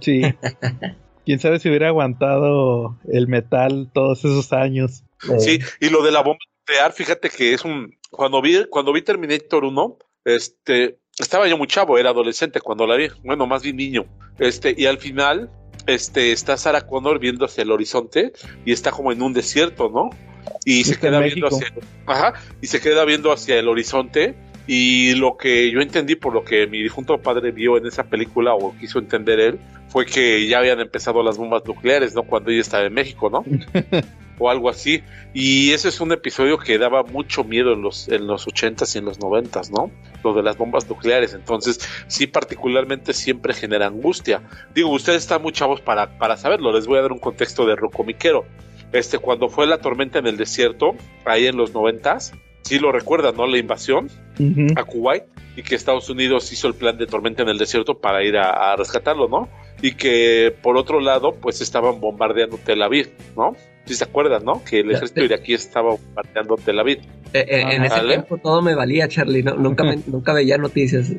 [0.00, 0.22] sí.
[1.24, 5.04] Quién sabe si hubiera aguantado el metal todos esos años.
[5.30, 8.94] Eh, Sí, y lo de la bomba nuclear, fíjate que es un, cuando vi, cuando
[8.94, 13.62] vi Terminator 1, este, estaba yo muy chavo, era adolescente cuando la vi, bueno, más
[13.62, 14.06] bien niño,
[14.38, 15.50] este, y al final,
[15.86, 18.32] este, está Sarah Connor viendo hacia el horizonte
[18.64, 20.10] y está como en un desierto, ¿no?
[20.64, 21.72] Y se Está queda viendo hacia,
[22.06, 24.34] ajá, y se queda viendo hacia el horizonte
[24.66, 28.54] y lo que yo entendí por lo que mi difunto padre vio en esa película
[28.54, 29.58] o quiso entender él
[29.88, 32.22] fue que ya habían empezado las bombas nucleares, ¿no?
[32.22, 33.44] Cuando ella estaba en México, ¿no?
[34.38, 35.02] o algo así.
[35.34, 38.98] Y ese es un episodio que daba mucho miedo en los, en los 80s y
[38.98, 39.90] en los 90s, ¿no?
[40.24, 41.34] Lo de las bombas nucleares.
[41.34, 44.42] Entonces, sí, particularmente siempre genera angustia.
[44.74, 46.72] Digo, ustedes están muy chavos para, para saberlo.
[46.72, 48.44] Les voy a dar un contexto de rocomiquero.
[48.92, 50.94] Este, cuando fue la tormenta en el desierto,
[51.24, 52.32] ahí en los 90s,
[52.62, 53.46] sí lo recuerdan, ¿no?
[53.46, 54.10] La invasión
[54.76, 55.24] a Kuwait
[55.56, 58.72] y que Estados Unidos hizo el plan de tormenta en el desierto para ir a,
[58.72, 59.48] a rescatarlo, ¿no?
[59.82, 63.56] Y que por otro lado, pues estaban bombardeando Tel Aviv, ¿no?
[63.88, 64.62] Si se acuerdan, ¿no?
[64.64, 66.98] Que el ejército iraquí estaba bombardeando Tel Aviv.
[67.32, 68.08] eh, eh, en ese Vale.
[68.08, 69.42] tiempo todo me valía, Charlie.
[69.42, 71.10] no- nunca, me- nunca veía noticias.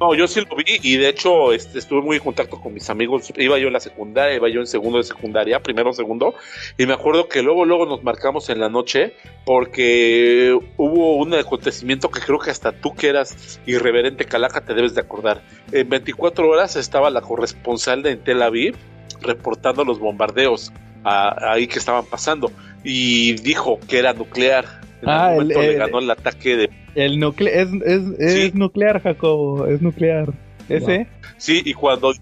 [0.00, 2.88] No, yo sí lo vi y de hecho este, estuve muy en contacto con mis
[2.88, 3.30] amigos.
[3.36, 6.34] Iba yo en la secundaria, iba yo en segundo de secundaria, primero, segundo.
[6.78, 9.12] Y me acuerdo que luego, luego nos marcamos en la noche
[9.44, 14.94] porque hubo un acontecimiento que creo que hasta tú que eras irreverente calaca te debes
[14.94, 15.42] de acordar.
[15.70, 18.74] En 24 horas estaba la corresponsal de Tel Aviv
[19.20, 20.72] reportando los bombardeos
[21.04, 22.50] a- ahí que estaban pasando
[22.84, 24.64] y dijo que era nuclear.
[25.02, 28.32] En Ah, el- momento le el- ganó el ataque de El nucle es, es, es
[28.34, 28.50] Sí.
[28.54, 30.28] nuclear, Jacobo, es nuclear.
[30.70, 31.08] ¿Ese?
[31.36, 32.12] Sí, y cuando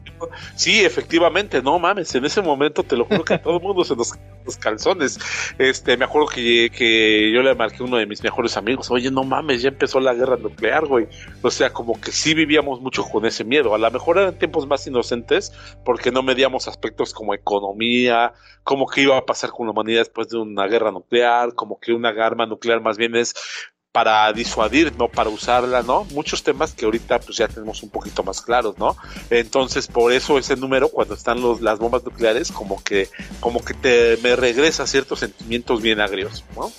[0.55, 3.85] sí, efectivamente, no mames, en ese momento te lo juro que a todo el mundo
[3.85, 4.13] se nos
[4.45, 5.19] los calzones.
[5.59, 9.11] Este, me acuerdo que, que yo le marqué a uno de mis mejores amigos, oye,
[9.11, 11.07] no mames, ya empezó la guerra nuclear, güey.
[11.43, 13.75] O sea, como que sí vivíamos mucho con ese miedo.
[13.75, 15.53] A lo mejor eran tiempos más inocentes
[15.85, 18.33] porque no medíamos aspectos como economía,
[18.65, 21.93] como que iba a pasar con la humanidad después de una guerra nuclear, como que
[21.93, 23.35] una arma nuclear más bien es
[23.93, 26.05] para disuadir, no para usarla, ¿no?
[26.13, 28.97] Muchos temas que ahorita pues ya tenemos un poquito más claros, ¿no?
[29.31, 33.09] Entonces, por eso ese número cuando están los las bombas nucleares como que
[33.41, 36.71] como que te me regresa ciertos sentimientos bien agrios, ¿no?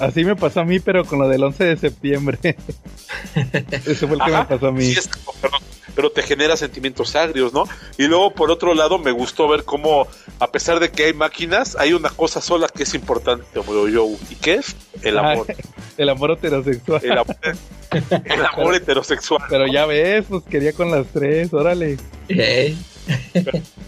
[0.00, 2.38] Así me pasó a mí, pero con lo del 11 de septiembre.
[3.34, 4.86] Ese fue el que me pasó a mí.
[4.86, 5.58] Sí, es- pero,
[5.94, 7.64] pero te genera sentimientos agrios, ¿no?
[7.98, 10.06] Y luego, por otro lado, me gustó ver cómo,
[10.38, 14.08] a pesar de que hay máquinas, hay una cosa sola que es importante, como yo,
[14.30, 14.76] ¿y qué es?
[15.02, 15.46] El amor.
[15.96, 17.00] El amor heterosexual.
[17.04, 17.36] El amor,
[18.24, 19.42] el amor heterosexual.
[19.48, 21.98] Pero ya ves, pues quería con las tres, órale.
[22.28, 22.74] Eh,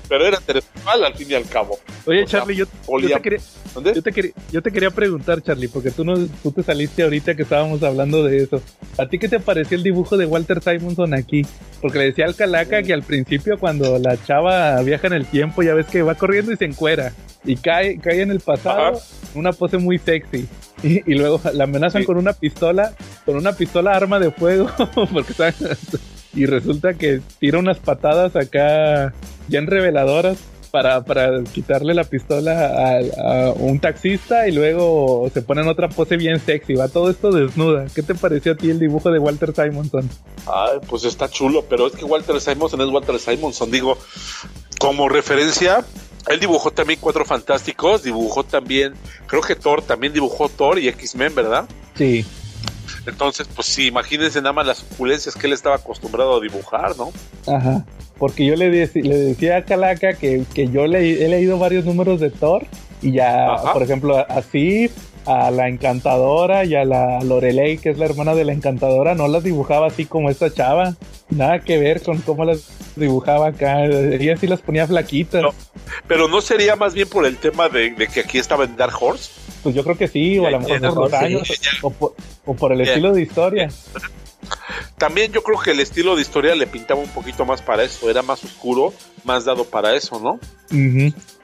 [0.09, 1.79] Pero era heterosexual al fin y al cabo.
[2.07, 3.39] Oye, O Charlie, yo, yo Polia- te quería,
[3.95, 7.35] yo, te quería, yo te quería preguntar, Charlie, porque tú, no, tú te saliste ahorita
[7.35, 8.63] que estábamos hablando de eso.
[8.99, 11.45] ¿A ti qué te pareció el dibujo de Walter Simonson aquí?
[11.81, 15.63] Porque le decía al Calaca que al principio cuando la chava viaja en el tiempo,
[15.63, 17.13] ya ves que va corriendo y se encuera.
[17.45, 19.07] Y cae, cae en el pasado, Ajá.
[19.35, 20.47] una pose muy sexy.
[20.83, 22.07] Y, y luego la amenazan Sí.
[22.07, 22.93] con una pistola,
[23.25, 24.69] con una pistola arma de fuego,
[25.13, 25.55] porque saben,
[26.37, 29.13] y resulta que tira unas patadas acá
[29.49, 30.39] bien reveladoras
[30.71, 35.89] para, para quitarle la pistola a, a un taxista y luego se pone en otra
[35.89, 36.75] pose bien sexy.
[36.75, 37.87] Va todo esto desnuda.
[37.95, 40.09] ¿Qué te pareció a ti el dibujo de Walter Simonson?
[40.47, 43.71] Ay, pues está chulo, pero es que Walter Simonson es Walter Simonson.
[43.71, 43.97] Digo,
[44.79, 45.85] como referencia,
[46.29, 48.95] él dibujó también Cuatro Fantásticos, dibujó también,
[49.27, 51.65] creo que Thor también dibujó Thor y X-Men, ¿verdad?
[51.95, 52.27] Sí.
[53.07, 57.13] Entonces, pues sí, imagínense nada más las suculencias que él estaba acostumbrado a dibujar, ¿no?
[57.47, 57.85] Ajá.
[58.19, 62.19] Porque yo le, le decía a Calaca que, que yo le, he leído varios números
[62.19, 62.67] de Thor
[63.03, 63.73] y ya, Ajá.
[63.73, 64.93] por ejemplo, a Sif,
[65.27, 69.29] a la Encantadora y a la Lorelei, que es la hermana de la Encantadora, no
[69.29, 70.97] las dibujaba así como esta chava.
[71.29, 73.85] Nada que ver con cómo las dibujaba acá.
[73.85, 75.43] Ella sí las ponía flaquitas.
[75.43, 75.53] No.
[76.07, 78.95] Pero no sería más bien por el tema de, de que aquí estaba en Dark
[79.01, 79.31] Horse.
[79.67, 81.49] Pues yo creo que sí, o a lo mejor por los años,
[81.83, 82.15] o por,
[82.45, 83.69] o por el estilo de historia.
[84.97, 88.09] También yo creo que el estilo de historia le pintaba un poquito más para eso,
[88.09, 88.93] era más oscuro,
[89.25, 90.39] más dado para eso, ¿no?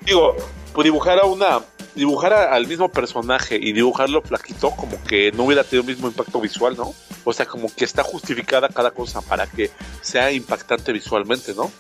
[0.07, 0.37] Digo,
[0.73, 1.61] pues dibujar a una,
[1.97, 6.07] dibujar a- al mismo personaje y dibujarlo flaquito, como que no hubiera tenido el mismo
[6.09, 6.95] impacto visual, ¿no?
[7.25, 9.71] O sea, como que está justificada cada cosa para que
[10.01, 11.71] sea impactante visualmente, ¿no?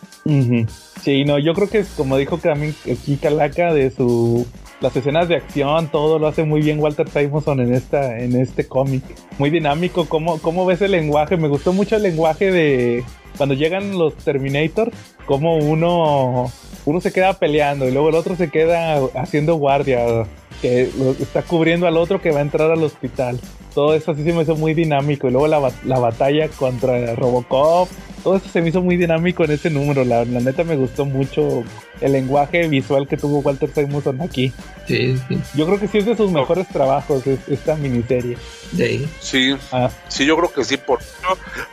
[1.02, 4.46] Sí, no, yo creo que como dijo también aquí Calaca de su
[4.82, 8.66] las escenas de acción, todo lo hace muy bien Walter Simonson en esta en este
[8.66, 9.02] cómic.
[9.38, 11.36] Muy dinámico, ¿cómo, cómo ves el lenguaje?
[11.36, 13.04] Me gustó mucho el lenguaje de
[13.36, 14.90] cuando llegan los Terminator,
[15.24, 16.50] como uno
[16.84, 20.26] uno se queda peleando y luego el otro se queda haciendo guardia,
[20.62, 23.38] que lo- está cubriendo al otro que va a entrar al hospital.
[23.74, 27.14] Todo eso así se me hizo muy dinámico y luego la, bat- la batalla contra
[27.14, 27.88] Robocop,
[28.22, 30.04] todo eso se me hizo muy dinámico en ese número.
[30.04, 31.64] La, la neta me gustó mucho
[32.00, 34.52] el lenguaje visual que tuvo Walter Simonson aquí.
[34.86, 35.38] Sí, sí.
[35.54, 38.36] Yo creo que sí es de sus mejores trabajos es- esta miniserie.
[38.76, 39.06] Sí.
[39.20, 41.00] Sí, Ah, sí, yo creo que sí, por,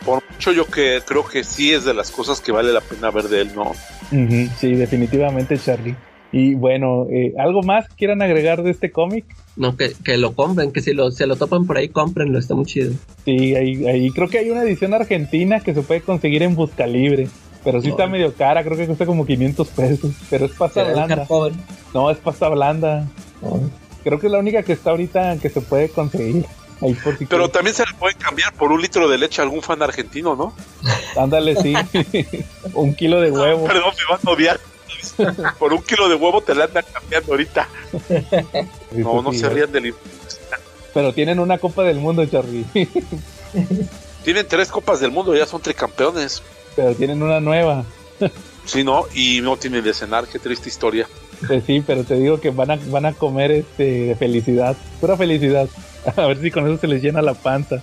[0.05, 3.11] por mucho yo que creo que sí es de las cosas que vale la pena
[3.11, 3.73] ver de él, ¿no?
[4.57, 5.95] sí, definitivamente Charlie.
[6.31, 9.25] Y bueno, eh, ¿algo más que quieran agregar de este cómic?
[9.55, 12.53] No, que, que lo compren, que si lo, se lo topan por ahí, cómprenlo, está
[12.53, 12.93] muy chido.
[13.25, 16.85] Sí, ahí, ahí creo que hay una edición argentina que se puede conseguir en Busca
[16.85, 17.27] Libre.
[17.63, 20.11] Pero sí está medio cara, creo que cuesta como 500 pesos.
[20.29, 21.27] Pero es pasta ¿Será el blanda.
[21.93, 23.05] No, es pasta blanda.
[23.41, 23.69] No.
[24.03, 26.45] Creo que es la única que está ahorita que se puede conseguir.
[26.81, 27.51] Ahí por si Pero quieres.
[27.51, 30.53] también se le puede cambiar por un litro de leche a algún fan argentino, ¿no?
[31.17, 31.73] Ándale, sí.
[32.73, 33.65] un kilo de huevo.
[33.65, 34.59] Perdón, me van a odiar.
[35.59, 37.67] por un kilo de huevo te la andan cambiando ahorita.
[38.91, 39.93] No, no se rían del...
[40.93, 42.65] Pero tienen una Copa del Mundo, Charlie.
[44.23, 46.43] Tienen tres copas del mundo, ya son tricampeones.
[46.75, 47.85] pero tienen una nueva.
[48.65, 49.05] Sí, ¿no?
[49.13, 51.07] Y no tienen de cenar, qué triste historia.
[51.47, 54.75] Pues sí, pero te digo que van a, van a comer este de felicidad.
[54.99, 55.69] Pura felicidad.
[56.15, 57.81] A ver si con eso se les llena la panza.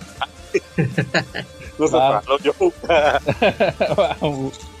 [1.77, 2.53] No se paró yo.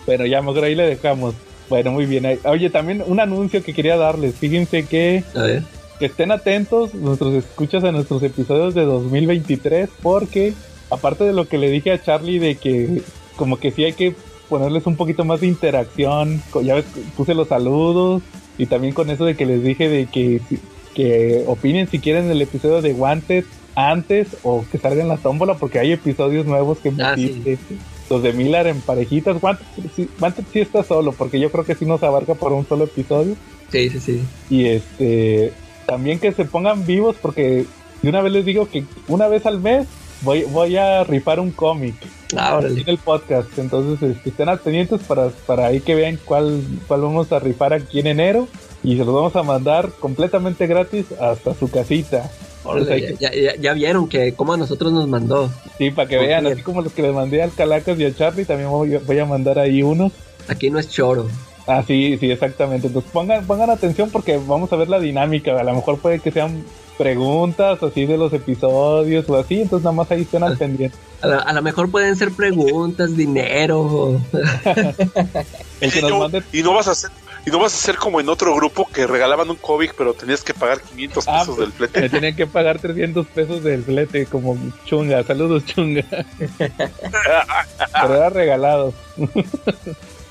[0.05, 1.35] bueno, ya mejor ahí le dejamos.
[1.69, 2.25] Bueno, muy bien.
[2.45, 4.35] Oye, también un anuncio que quería darles.
[4.35, 5.63] Fíjense que A ver.
[5.99, 10.53] que estén atentos nuestros escuchas a nuestros episodios de 2023 porque
[10.89, 13.01] aparte de lo que le dije a Charlie de que
[13.35, 14.15] como que sí hay que
[14.49, 16.85] ponerles un poquito más de interacción, ya ves,
[17.17, 18.21] puse los saludos
[18.57, 20.39] y también con eso de que les dije de que,
[20.95, 23.43] que opinen si quieren el episodio de Wanted
[23.75, 27.43] antes o que salga en la tómbola porque hay episodios nuevos que Ah, sí.
[28.09, 29.65] Los de Miller en parejitas, Wanted,
[29.95, 32.85] sí- Wanted sí está solo porque yo creo que sí nos abarca por un solo
[32.85, 33.35] episodio.
[33.71, 34.21] Sí, sí, sí.
[34.49, 35.53] Y este
[35.85, 37.65] también que se pongan vivos porque
[38.01, 39.87] de una vez les digo que una vez al mes
[40.21, 41.95] voy, voy a rifar un cómic
[42.35, 43.57] Ah, en el podcast.
[43.57, 47.99] Entonces este, estén pendientes para, para ahí que vean cuál, cuál vamos a rifar aquí
[48.01, 48.47] en enero.
[48.83, 52.29] Y se los vamos a mandar completamente gratis hasta su casita.
[52.67, 55.49] Órale, Pues ya, ya- ya vieron que como a nosotros nos mandó.
[55.77, 58.45] Sí, para que vean, así como los que les mandé al Calacas y a Charlie,
[58.45, 60.11] también voy, a- voy a mandar ahí unos.
[60.47, 61.27] Aquí no es choro.
[61.65, 62.87] Ah, sí, sí, exactamente.
[62.87, 65.59] Entonces pongan, pongan atención porque vamos a ver la dinámica.
[65.59, 66.63] A lo mejor puede que sean
[66.97, 69.61] preguntas así de los episodios o así.
[69.61, 70.97] Entonces nada más ahí estén al pendiente.
[71.21, 74.21] A lo, mejor pueden ser preguntas, dinero.
[75.81, 76.43] El que Y nos no- mande...
[76.53, 77.09] y no vas a hacer
[77.47, 80.43] y no vas a ser como en otro grupo que regalaban un cómic pero tenías
[80.43, 82.09] que pagar 500 Ah, pesos del Me flete.
[82.09, 85.23] tenían que pagar 300 pesos del flete como chunga.
[85.23, 86.03] Saludos, chunga.
[86.57, 88.93] Pero era regalado.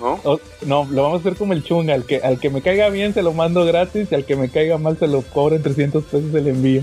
[0.00, 0.20] ¿no?
[0.24, 1.94] O- no, lo vamos a hacer como el chunga.
[1.94, 4.48] Al que, al que me caiga bien se lo mando gratis y al que me
[4.50, 6.82] caiga mal se lo cobro en 300 pesos el envío.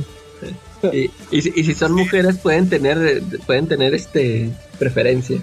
[0.92, 4.50] Y, y si, y si son mujeres pueden tener pueden tener este
[4.80, 5.40] preferencia.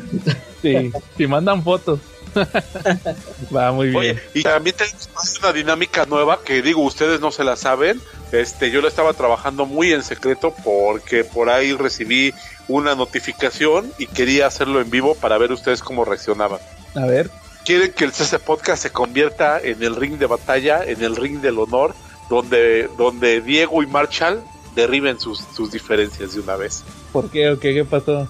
[0.60, 2.00] Sí, si mandan fotos.
[3.54, 3.98] Va muy bien.
[3.98, 5.08] Oye, y también tenemos
[5.40, 8.00] una dinámica nueva que digo, ustedes no se la saben,
[8.32, 12.32] Este, yo lo estaba trabajando muy en secreto porque por ahí recibí
[12.68, 16.60] una notificación y quería hacerlo en vivo para ver ustedes cómo reaccionaban.
[16.94, 17.30] A ver.
[17.64, 21.40] Quieren que el CC Podcast se convierta en el ring de batalla, en el ring
[21.40, 21.94] del honor,
[22.28, 24.42] donde, donde Diego y Marshall
[24.74, 26.84] derriben sus, sus diferencias de una vez.
[27.12, 27.74] ¿Por qué o qué?
[27.74, 28.28] ¿Qué pasó?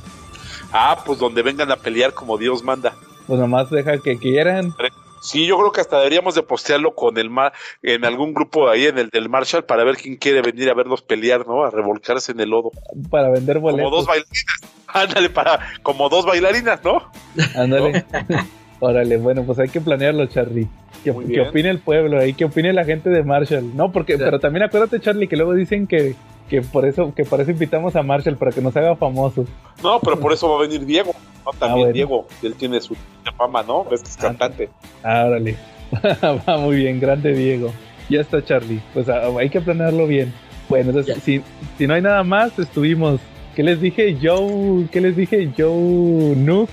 [0.73, 2.95] Ah, pues donde vengan a pelear como Dios manda.
[3.31, 4.75] Pues nomás deja que quieran.
[5.23, 8.87] Sí, yo creo que hasta deberíamos de postearlo con el mar, en algún grupo ahí
[8.87, 11.63] en el del Marshall para ver quién quiere venir a verlos pelear, ¿no?
[11.63, 12.73] A revolcarse en el lodo.
[13.09, 13.85] Para vender boletos.
[13.85, 14.61] Como dos bailarinas.
[14.89, 17.09] Ándale, para, como dos bailarinas, ¿no?
[17.55, 18.05] Ándale.
[18.81, 20.67] Órale, bueno, pues hay que planearlo, Charlie.
[21.05, 23.77] Que, que, opine el pueblo ahí, que opine la gente de Marshall.
[23.77, 26.17] No, porque, pero también acuérdate, Charlie, que luego dicen que,
[26.51, 29.47] que por eso, que por eso invitamos a Marshall, para que nos haga famosos.
[29.85, 31.15] No, pero por eso va a venir Diego.
[31.47, 31.53] ¿no?
[31.53, 31.93] También bueno.
[31.93, 32.97] Diego, él tiene su
[33.39, 33.89] fama, ¿no?
[33.89, 34.69] Que es cantante.
[35.05, 35.57] Ah, órale.
[36.49, 37.73] va muy bien, grande Diego.
[38.09, 38.83] Ya está, Charlie.
[38.93, 40.35] Pues ah, hay que planearlo bien.
[40.69, 41.41] Bueno, entonces, si,
[41.79, 43.21] si no hay nada más, estuvimos.
[43.55, 44.19] ¿Qué les dije?
[44.21, 44.89] Joe.
[44.91, 45.53] ¿Qué les dije?
[45.57, 46.71] Joe Nook.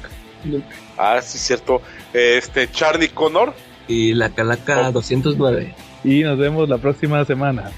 [0.98, 1.84] Ah, sí, cierto.
[2.14, 3.54] Este, Charlie Connor.
[3.88, 5.74] Y la Calaca 209.
[6.04, 7.72] Y nos vemos la próxima semana.